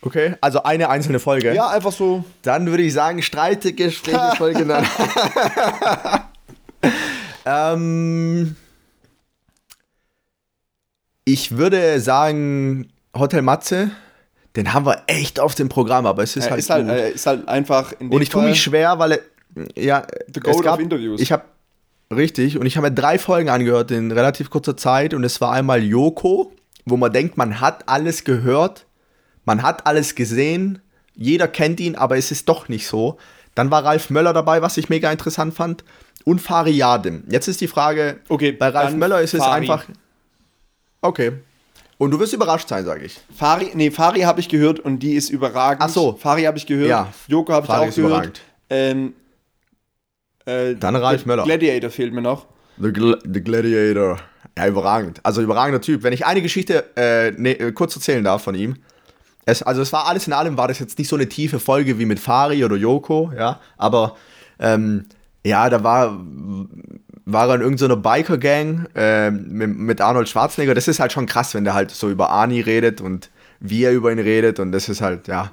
Okay, 0.05 0.35
also 0.43 0.63
eine 0.63 0.91
einzelne 0.91 1.19
Folge. 1.19 1.55
Ja, 1.55 1.69
einfach 1.69 1.93
so. 1.93 2.25
Dann 2.43 2.67
würde 2.67 2.83
ich 2.83 2.93
sagen, 2.93 3.23
streitige 3.23 3.91
Folge. 4.37 4.67
ähm, 7.47 8.55
ich 11.25 11.57
würde 11.57 12.01
sagen, 12.01 12.93
Hotel 13.17 13.41
Matze, 13.41 13.93
den 14.57 14.75
haben 14.75 14.85
wir 14.85 15.05
echt 15.07 15.41
auf 15.41 15.55
dem 15.55 15.71
Programm, 15.71 16.05
aber 16.05 16.23
es 16.23 16.37
ist 16.37 16.45
ja, 16.45 16.51
halt. 16.51 16.61
Ist 16.61 16.69
halt, 16.69 16.89
äh, 16.89 17.11
ist 17.13 17.27
halt 17.27 17.49
einfach. 17.49 17.95
und 17.99 18.21
ich 18.21 18.29
tue 18.29 18.45
mich 18.45 18.63
schwer, 18.63 18.99
weil. 18.99 19.21
Ja, 19.75 20.07
The 20.35 20.41
es 20.45 20.61
gab, 20.61 20.75
of 20.75 20.81
Interviews. 20.81 21.21
Ich 21.21 21.33
habe. 21.33 21.45
Richtig, 22.15 22.59
und 22.59 22.67
ich 22.67 22.77
habe 22.77 22.91
mir 22.91 22.95
drei 22.95 23.19
Folgen 23.19 23.49
angehört 23.49 23.91
in 23.91 24.13
relativ 24.13 24.51
kurzer 24.51 24.77
Zeit 24.77 25.15
und 25.15 25.25
es 25.25 25.41
war 25.41 25.53
einmal 25.53 25.83
Joko, 25.83 26.53
wo 26.85 26.99
man 26.99 27.11
denkt, 27.11 27.39
man 27.39 27.61
hat 27.63 27.89
alles 27.89 28.25
gehört 28.25 28.85
man 29.45 29.63
hat 29.63 29.87
alles 29.87 30.15
gesehen, 30.15 30.81
jeder 31.15 31.49
kennt 31.49 31.81
ihn, 31.81 31.97
aber 31.97 32.17
es 32.17 32.31
ist 32.31 32.49
doch 32.49 32.69
nicht 32.69 32.87
so. 32.87 33.19
Dann 33.55 33.71
war 33.71 33.85
Ralf 33.85 34.11
Möller 34.11 34.33
dabei, 34.33 34.63
was 34.63 34.77
ich 34.77 34.89
mega 34.89 35.11
interessant 35.13 35.55
fand. 35.55 35.85
Und 36.25 36.41
Fari 36.41 36.73
Yadim. 36.73 37.25
Jetzt 37.29 37.49
ist 37.49 37.61
die 37.61 37.69
Frage, 37.69 38.19
okay, 38.29 38.53
bei 38.53 38.69
Ralf 38.69 38.95
Möller 38.95 39.21
ist 39.21 39.35
es 39.35 39.41
Fari. 39.41 39.61
einfach. 39.61 39.85
Okay. 41.03 41.33
Und 41.99 42.11
du 42.11 42.19
wirst 42.19 42.33
überrascht 42.33 42.69
sein, 42.69 42.85
sage 42.85 43.05
ich. 43.05 43.21
Fari, 43.35 43.71
nee, 43.75 43.91
Fari 43.91 44.23
habe 44.23 44.41
ich 44.41 44.49
gehört 44.49 44.81
und 44.81 44.99
die 45.01 45.15
ist 45.15 45.31
überragend. 45.31 45.83
Ach 45.83 45.89
so. 45.89 46.15
Fari 46.15 46.43
habe 46.43 46.59
ich 46.59 46.67
gehört. 46.67 46.89
Ja. 46.89 47.13
Joko 47.29 47.53
habe 47.53 47.67
ich 47.67 47.73
auch 47.73 47.95
gehört. 47.95 48.41
Ähm, 48.71 49.15
äh, 50.47 50.75
Dann 50.75 50.97
Ralf 50.97 51.27
Möller. 51.27 51.45
Gladiator 51.45 51.91
fehlt 51.91 52.13
mir 52.13 52.23
noch. 52.23 52.47
The, 52.79 52.93
Gl 52.93 53.19
The 53.23 53.41
Gladiator. 53.41 54.19
Ja, 54.59 54.67
überragend. 54.67 55.21
Also 55.23 55.43
überragender 55.43 55.81
Typ. 55.81 56.03
Wenn 56.03 56.13
ich 56.13 56.27
eine 56.27 56.43
Geschichte 56.43 56.85
äh, 56.97 57.31
ne, 57.33 57.73
kurz 57.73 57.95
erzählen 57.95 58.25
darf 58.25 58.43
von 58.43 58.55
ihm. 58.55 58.77
Es, 59.47 59.63
also 59.63 59.83
es 59.83 59.93
war 59.93 60.07
alles 60.07 60.27
in 60.27 60.33
allem, 60.33 60.57
war 60.57 60.69
das 60.69 60.79
jetzt 60.79 60.99
nicht 60.99 61.09
so 61.09 61.17
eine 61.17 61.29
tiefe 61.29 61.59
Folge 61.59 61.99
wie 61.99 62.07
mit 62.07 62.19
Fari 62.19 62.65
oder 62.65 62.77
Yoko, 62.77 63.33
ja, 63.37 63.61
aber 63.77 64.17
ähm, 64.59 65.05
ja, 65.45 65.69
da 65.69 65.85
war, 65.85 66.19
war 67.27 67.49
er 67.49 67.57
in 67.57 67.61
irgendeiner 67.61 67.97
Biker-Gang 67.97 68.89
äh, 68.95 69.31
mit, 69.31 69.77
mit, 69.77 70.01
Arnold 70.01 70.29
Schwarzenegger. 70.29 70.75
Das 70.75 70.89
ist 70.89 71.01
halt 71.01 71.13
schon 71.13 71.27
krass, 71.27 71.55
wenn 71.55 71.65
der 71.65 71.75
halt 71.75 71.91
so 71.91 72.09
über 72.09 72.31
Ani 72.31 72.61
redet 72.61 73.01
und 73.01 73.31
wie 73.61 73.85
er 73.85 73.93
über 73.93 74.11
ihn 74.13 74.19
redet 74.19 74.59
und 74.59 74.73
das 74.73 74.89
ist 74.89 75.01
halt, 75.01 75.29
ja. 75.29 75.51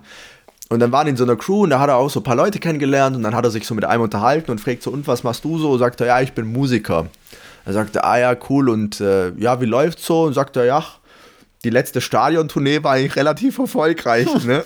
Und 0.70 0.80
dann 0.80 0.94
waren 0.94 1.08
in 1.08 1.18
so 1.18 1.26
einer 1.26 1.36
Crew 1.36 1.64
und 1.64 1.72
da 1.72 1.80
hat 1.80 1.90
er 1.90 1.98
auch 1.98 2.10
so 2.10 2.22
ein 2.22 2.24
paar 2.24 2.36
Leute 2.36 2.60
kennengelernt 2.60 3.18
und 3.18 3.24
dann 3.24 3.36
hat 3.36 3.44
er 3.44 3.52
sich 3.52 3.68
so 3.68 3.76
mit 3.76 3.84
einem 3.84 4.04
unterhalten 4.04 4.52
und 4.52 4.62
fragt 4.62 4.84
so, 4.84 4.92
und 4.92 5.06
was 5.06 5.24
machst 5.24 5.44
du 5.44 5.58
so? 5.58 5.72
Und 5.72 5.80
sagt 5.80 6.00
er, 6.00 6.08
ja, 6.08 6.22
ich 6.22 6.32
bin 6.32 6.46
Musiker. 6.46 7.08
Er 7.66 7.74
sagte, 7.74 8.06
ah 8.06 8.18
ja, 8.18 8.36
cool 8.50 8.70
und 8.70 9.02
äh, 9.02 9.32
ja, 9.32 9.60
wie 9.60 9.66
läuft's 9.66 10.06
so? 10.06 10.24
Und 10.24 10.34
sagt 10.34 10.56
er, 10.56 10.64
ja, 10.64 10.84
die 11.64 11.70
letzte 11.70 12.02
Stadiontournee 12.02 12.84
war 12.84 12.94
eigentlich 12.94 13.16
relativ 13.16 13.60
erfolgreich. 13.60 14.28
ne? 14.46 14.64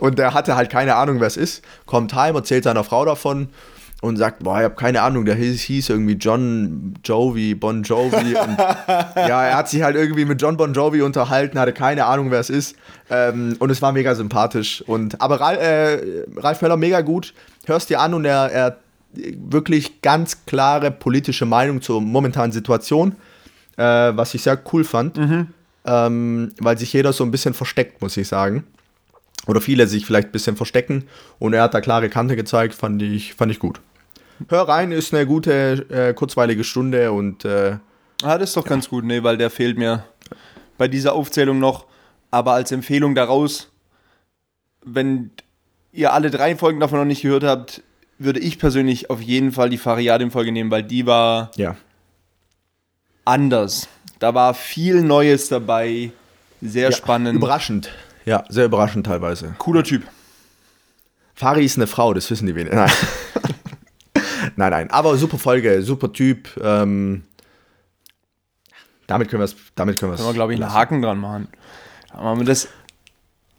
und 0.00 0.18
der 0.18 0.34
hatte 0.34 0.56
halt 0.56 0.70
keine 0.70 0.96
Ahnung, 0.96 1.20
wer 1.20 1.26
es 1.26 1.36
ist. 1.36 1.62
Kommt 1.86 2.14
heim, 2.14 2.34
erzählt 2.34 2.64
seiner 2.64 2.84
Frau 2.84 3.04
davon 3.04 3.48
und 4.00 4.16
sagt, 4.16 4.42
boah, 4.42 4.58
ich 4.58 4.64
habe 4.64 4.76
keine 4.76 5.02
Ahnung, 5.02 5.26
der 5.26 5.34
hieß, 5.34 5.60
hieß, 5.60 5.90
irgendwie 5.90 6.14
John 6.14 6.94
Jovi, 7.04 7.54
Bon 7.54 7.82
Jovi. 7.82 8.34
Und 8.34 8.58
ja, 8.58 9.44
er 9.44 9.56
hat 9.58 9.68
sich 9.68 9.82
halt 9.82 9.94
irgendwie 9.94 10.24
mit 10.24 10.40
John 10.40 10.56
Bon 10.56 10.72
Jovi 10.72 11.02
unterhalten, 11.02 11.58
hatte 11.58 11.74
keine 11.74 12.06
Ahnung, 12.06 12.30
wer 12.30 12.40
es 12.40 12.48
ist. 12.48 12.76
Ähm, 13.10 13.56
und 13.58 13.68
es 13.68 13.82
war 13.82 13.92
mega 13.92 14.14
sympathisch. 14.14 14.82
Und, 14.86 15.20
aber 15.20 15.38
Ralf, 15.40 15.60
äh, 15.60 16.24
Ralf 16.36 16.62
Möller 16.62 16.78
mega 16.78 17.02
gut. 17.02 17.34
Hörst 17.66 17.90
dir 17.90 18.00
an 18.00 18.14
und 18.14 18.24
er, 18.24 18.50
er 18.50 18.76
wirklich 19.12 20.00
ganz 20.00 20.46
klare 20.46 20.90
politische 20.90 21.44
Meinung 21.44 21.82
zur 21.82 22.00
momentanen 22.00 22.52
Situation, 22.52 23.16
äh, 23.76 23.82
was 23.82 24.32
ich 24.32 24.42
sehr 24.42 24.58
cool 24.72 24.84
fand. 24.84 25.18
Mhm 25.18 25.48
ähm, 25.84 26.52
weil 26.58 26.78
sich 26.78 26.92
jeder 26.92 27.12
so 27.12 27.24
ein 27.24 27.30
bisschen 27.30 27.54
versteckt, 27.54 28.00
muss 28.02 28.16
ich 28.16 28.28
sagen. 28.28 28.64
Oder 29.46 29.60
viele 29.60 29.86
sich 29.86 30.04
vielleicht 30.04 30.28
ein 30.28 30.32
bisschen 30.32 30.56
verstecken 30.56 31.04
und 31.38 31.54
er 31.54 31.62
hat 31.62 31.74
da 31.74 31.80
klare 31.80 32.10
Kante 32.10 32.36
gezeigt, 32.36 32.74
fand 32.74 33.00
ich, 33.02 33.34
fand 33.34 33.50
ich 33.50 33.58
gut. 33.58 33.80
Hör 34.48 34.62
rein, 34.62 34.92
ist 34.92 35.14
eine 35.14 35.26
gute, 35.26 35.86
äh, 35.90 36.14
kurzweilige 36.14 36.64
Stunde 36.64 37.12
und. 37.12 37.44
Äh, 37.44 37.76
ah, 38.22 38.38
das 38.38 38.50
ist 38.50 38.56
doch 38.56 38.64
ganz 38.64 38.88
gut, 38.88 39.04
ne, 39.04 39.22
weil 39.22 39.36
der 39.36 39.50
fehlt 39.50 39.78
mir 39.78 40.04
bei 40.78 40.88
dieser 40.88 41.14
Aufzählung 41.14 41.58
noch. 41.58 41.86
Aber 42.30 42.52
als 42.52 42.72
Empfehlung 42.72 43.14
daraus, 43.14 43.70
wenn 44.84 45.30
ihr 45.92 46.12
alle 46.12 46.30
drei 46.30 46.56
Folgen 46.56 46.80
davon 46.80 46.98
noch 46.98 47.04
nicht 47.04 47.22
gehört 47.22 47.44
habt, 47.44 47.82
würde 48.18 48.40
ich 48.40 48.58
persönlich 48.58 49.10
auf 49.10 49.20
jeden 49.20 49.52
Fall 49.52 49.70
die 49.70 49.78
Fariadim-Folge 49.78 50.52
nehmen, 50.52 50.70
weil 50.70 50.82
die 50.82 51.06
war 51.06 51.50
ja. 51.56 51.76
Anders. 53.24 53.88
Da 54.18 54.34
war 54.34 54.54
viel 54.54 55.02
Neues 55.02 55.48
dabei. 55.48 56.12
Sehr 56.60 56.90
ja, 56.90 56.92
spannend. 56.92 57.36
Überraschend. 57.36 57.90
Ja, 58.26 58.44
sehr 58.48 58.66
überraschend 58.66 59.06
teilweise. 59.06 59.54
Cooler 59.58 59.82
Typ. 59.82 60.02
Fari 61.34 61.64
ist 61.64 61.76
eine 61.76 61.86
Frau, 61.86 62.12
das 62.12 62.30
wissen 62.30 62.46
die 62.46 62.54
weniger. 62.54 62.76
Nein. 62.76 62.92
nein, 64.56 64.70
nein. 64.70 64.90
Aber 64.90 65.16
super 65.16 65.38
Folge, 65.38 65.82
super 65.82 66.12
Typ. 66.12 66.50
Ähm, 66.62 67.24
damit 69.06 69.28
können 69.28 69.40
wir 69.40 69.46
es. 69.46 69.56
Damit 69.74 69.98
können, 69.98 70.14
können 70.14 70.28
wir, 70.28 70.34
glaube 70.34 70.54
ich, 70.54 70.62
einen 70.62 70.72
Haken 70.72 71.00
dran 71.00 71.18
machen. 71.18 71.48
Haben 72.12 72.40
wir 72.40 72.46
das. 72.46 72.68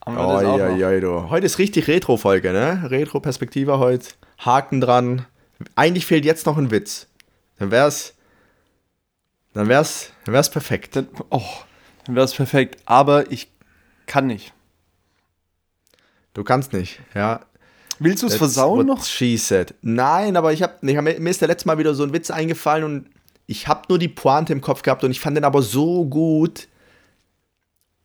Haben 0.05 0.15
wir 0.15 0.27
oh, 0.27 0.33
das 0.33 0.45
auch 0.45 0.57
ja, 0.57 0.91
ja, 0.91 0.99
du. 0.99 1.29
Heute 1.29 1.45
ist 1.45 1.57
richtig 1.57 1.87
Retro-Folge, 1.87 2.53
ne? 2.53 2.89
Retro-Perspektive 2.89 3.79
heute. 3.79 4.09
Haken 4.37 4.79
dran. 4.79 5.25
Eigentlich 5.75 6.05
fehlt 6.05 6.23
jetzt 6.23 6.45
noch 6.45 6.57
ein 6.57 6.71
Witz. 6.71 7.07
Dann 7.57 7.71
wäre 7.71 7.87
es 7.87 8.13
dann 9.53 9.67
wäre 9.67 9.81
es 9.81 10.11
dann 10.25 10.33
wär's 10.33 10.49
perfekt. 10.49 10.95
Dann, 10.95 11.07
oh, 11.29 11.41
dann 12.05 12.15
wäre 12.15 12.25
es 12.25 12.33
perfekt. 12.33 12.81
Aber 12.85 13.31
ich 13.31 13.49
kann 14.05 14.27
nicht. 14.27 14.53
Du 16.33 16.43
kannst 16.43 16.73
nicht, 16.73 16.99
ja. 17.13 17.41
Willst 17.99 18.23
du 18.23 18.27
es 18.27 18.35
versauen 18.35 18.87
noch? 18.87 19.05
She 19.05 19.37
said. 19.37 19.75
Nein, 19.81 20.35
aber 20.35 20.53
ich 20.53 20.63
habe, 20.63 20.73
nee, 20.81 20.99
mir 20.99 21.29
ist 21.29 21.41
der 21.41 21.47
letzte 21.47 21.67
Mal 21.67 21.77
wieder 21.77 21.93
so 21.93 22.03
ein 22.03 22.13
Witz 22.13 22.31
eingefallen 22.31 22.83
und 22.83 23.09
ich 23.45 23.67
habe 23.67 23.83
nur 23.89 23.99
die 23.99 24.07
Pointe 24.07 24.53
im 24.53 24.61
Kopf 24.61 24.81
gehabt 24.81 25.03
und 25.03 25.11
ich 25.11 25.19
fand 25.19 25.37
den 25.37 25.43
aber 25.43 25.61
so 25.61 26.05
gut. 26.05 26.67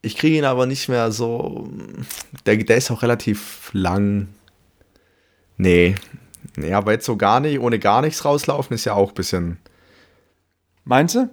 Ich 0.02 0.16
kriege 0.16 0.36
ihn 0.36 0.44
aber 0.44 0.66
nicht 0.66 0.88
mehr 0.88 1.12
so. 1.12 1.70
Der, 2.44 2.56
der 2.56 2.76
ist 2.76 2.90
auch 2.90 3.02
relativ 3.02 3.70
lang. 3.72 4.28
Nee. 5.56 5.94
Nee, 6.56 6.72
aber 6.72 6.92
jetzt 6.92 7.06
so 7.06 7.16
gar 7.16 7.40
nicht, 7.40 7.58
ohne 7.58 7.78
gar 7.78 8.02
nichts 8.02 8.24
rauslaufen, 8.24 8.74
ist 8.74 8.84
ja 8.84 8.94
auch 8.94 9.10
ein 9.10 9.14
bisschen. 9.14 9.58
Meinst 10.84 11.14
du? 11.14 11.30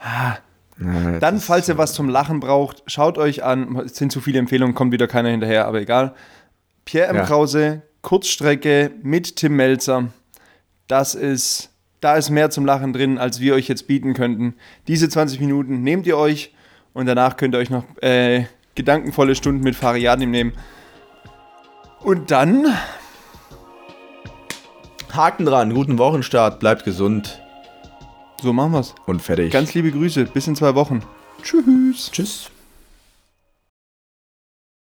Ah. 0.00 0.36
Ja, 0.80 1.18
Dann, 1.18 1.40
falls 1.40 1.68
ihr 1.68 1.76
was 1.76 1.92
zum 1.92 2.08
Lachen 2.08 2.40
braucht, 2.40 2.82
schaut 2.86 3.18
euch 3.18 3.42
an. 3.42 3.76
Es 3.84 3.96
sind 3.96 4.12
zu 4.12 4.20
viele 4.20 4.38
Empfehlungen, 4.38 4.74
kommt 4.74 4.92
wieder 4.92 5.08
keiner 5.08 5.28
hinterher, 5.30 5.66
aber 5.66 5.80
egal. 5.80 6.14
Pierre 6.84 7.08
M. 7.08 7.16
Ja. 7.16 7.24
Krause, 7.24 7.82
Kurzstrecke 8.02 8.92
mit 9.02 9.36
Tim 9.36 9.56
Melzer. 9.56 10.08
Das 10.86 11.14
ist, 11.14 11.70
da 12.00 12.16
ist 12.16 12.30
mehr 12.30 12.50
zum 12.50 12.64
Lachen 12.64 12.92
drin, 12.92 13.18
als 13.18 13.40
wir 13.40 13.54
euch 13.54 13.68
jetzt 13.68 13.86
bieten 13.88 14.14
könnten. 14.14 14.54
Diese 14.86 15.08
20 15.08 15.40
Minuten 15.40 15.82
nehmt 15.82 16.06
ihr 16.06 16.16
euch 16.16 16.54
und 16.92 17.06
danach 17.06 17.36
könnt 17.36 17.54
ihr 17.54 17.58
euch 17.58 17.70
noch 17.70 17.84
äh, 18.00 18.44
gedankenvolle 18.74 19.34
Stunden 19.34 19.62
mit 19.62 19.74
Fariadim 19.74 20.30
nehmen. 20.30 20.52
Und 22.00 22.30
dann. 22.30 22.66
Haken 25.12 25.46
dran, 25.46 25.74
guten 25.74 25.98
Wochenstart, 25.98 26.60
bleibt 26.60 26.84
gesund. 26.84 27.42
So 28.42 28.52
machen 28.52 28.72
wir's. 28.72 28.94
Und 29.06 29.20
fertig. 29.20 29.52
Ganz 29.52 29.74
liebe 29.74 29.90
Grüße. 29.90 30.26
Bis 30.26 30.46
in 30.46 30.56
zwei 30.56 30.74
Wochen. 30.74 31.02
Tschüss. 31.42 32.10
Tschüss. 32.12 32.50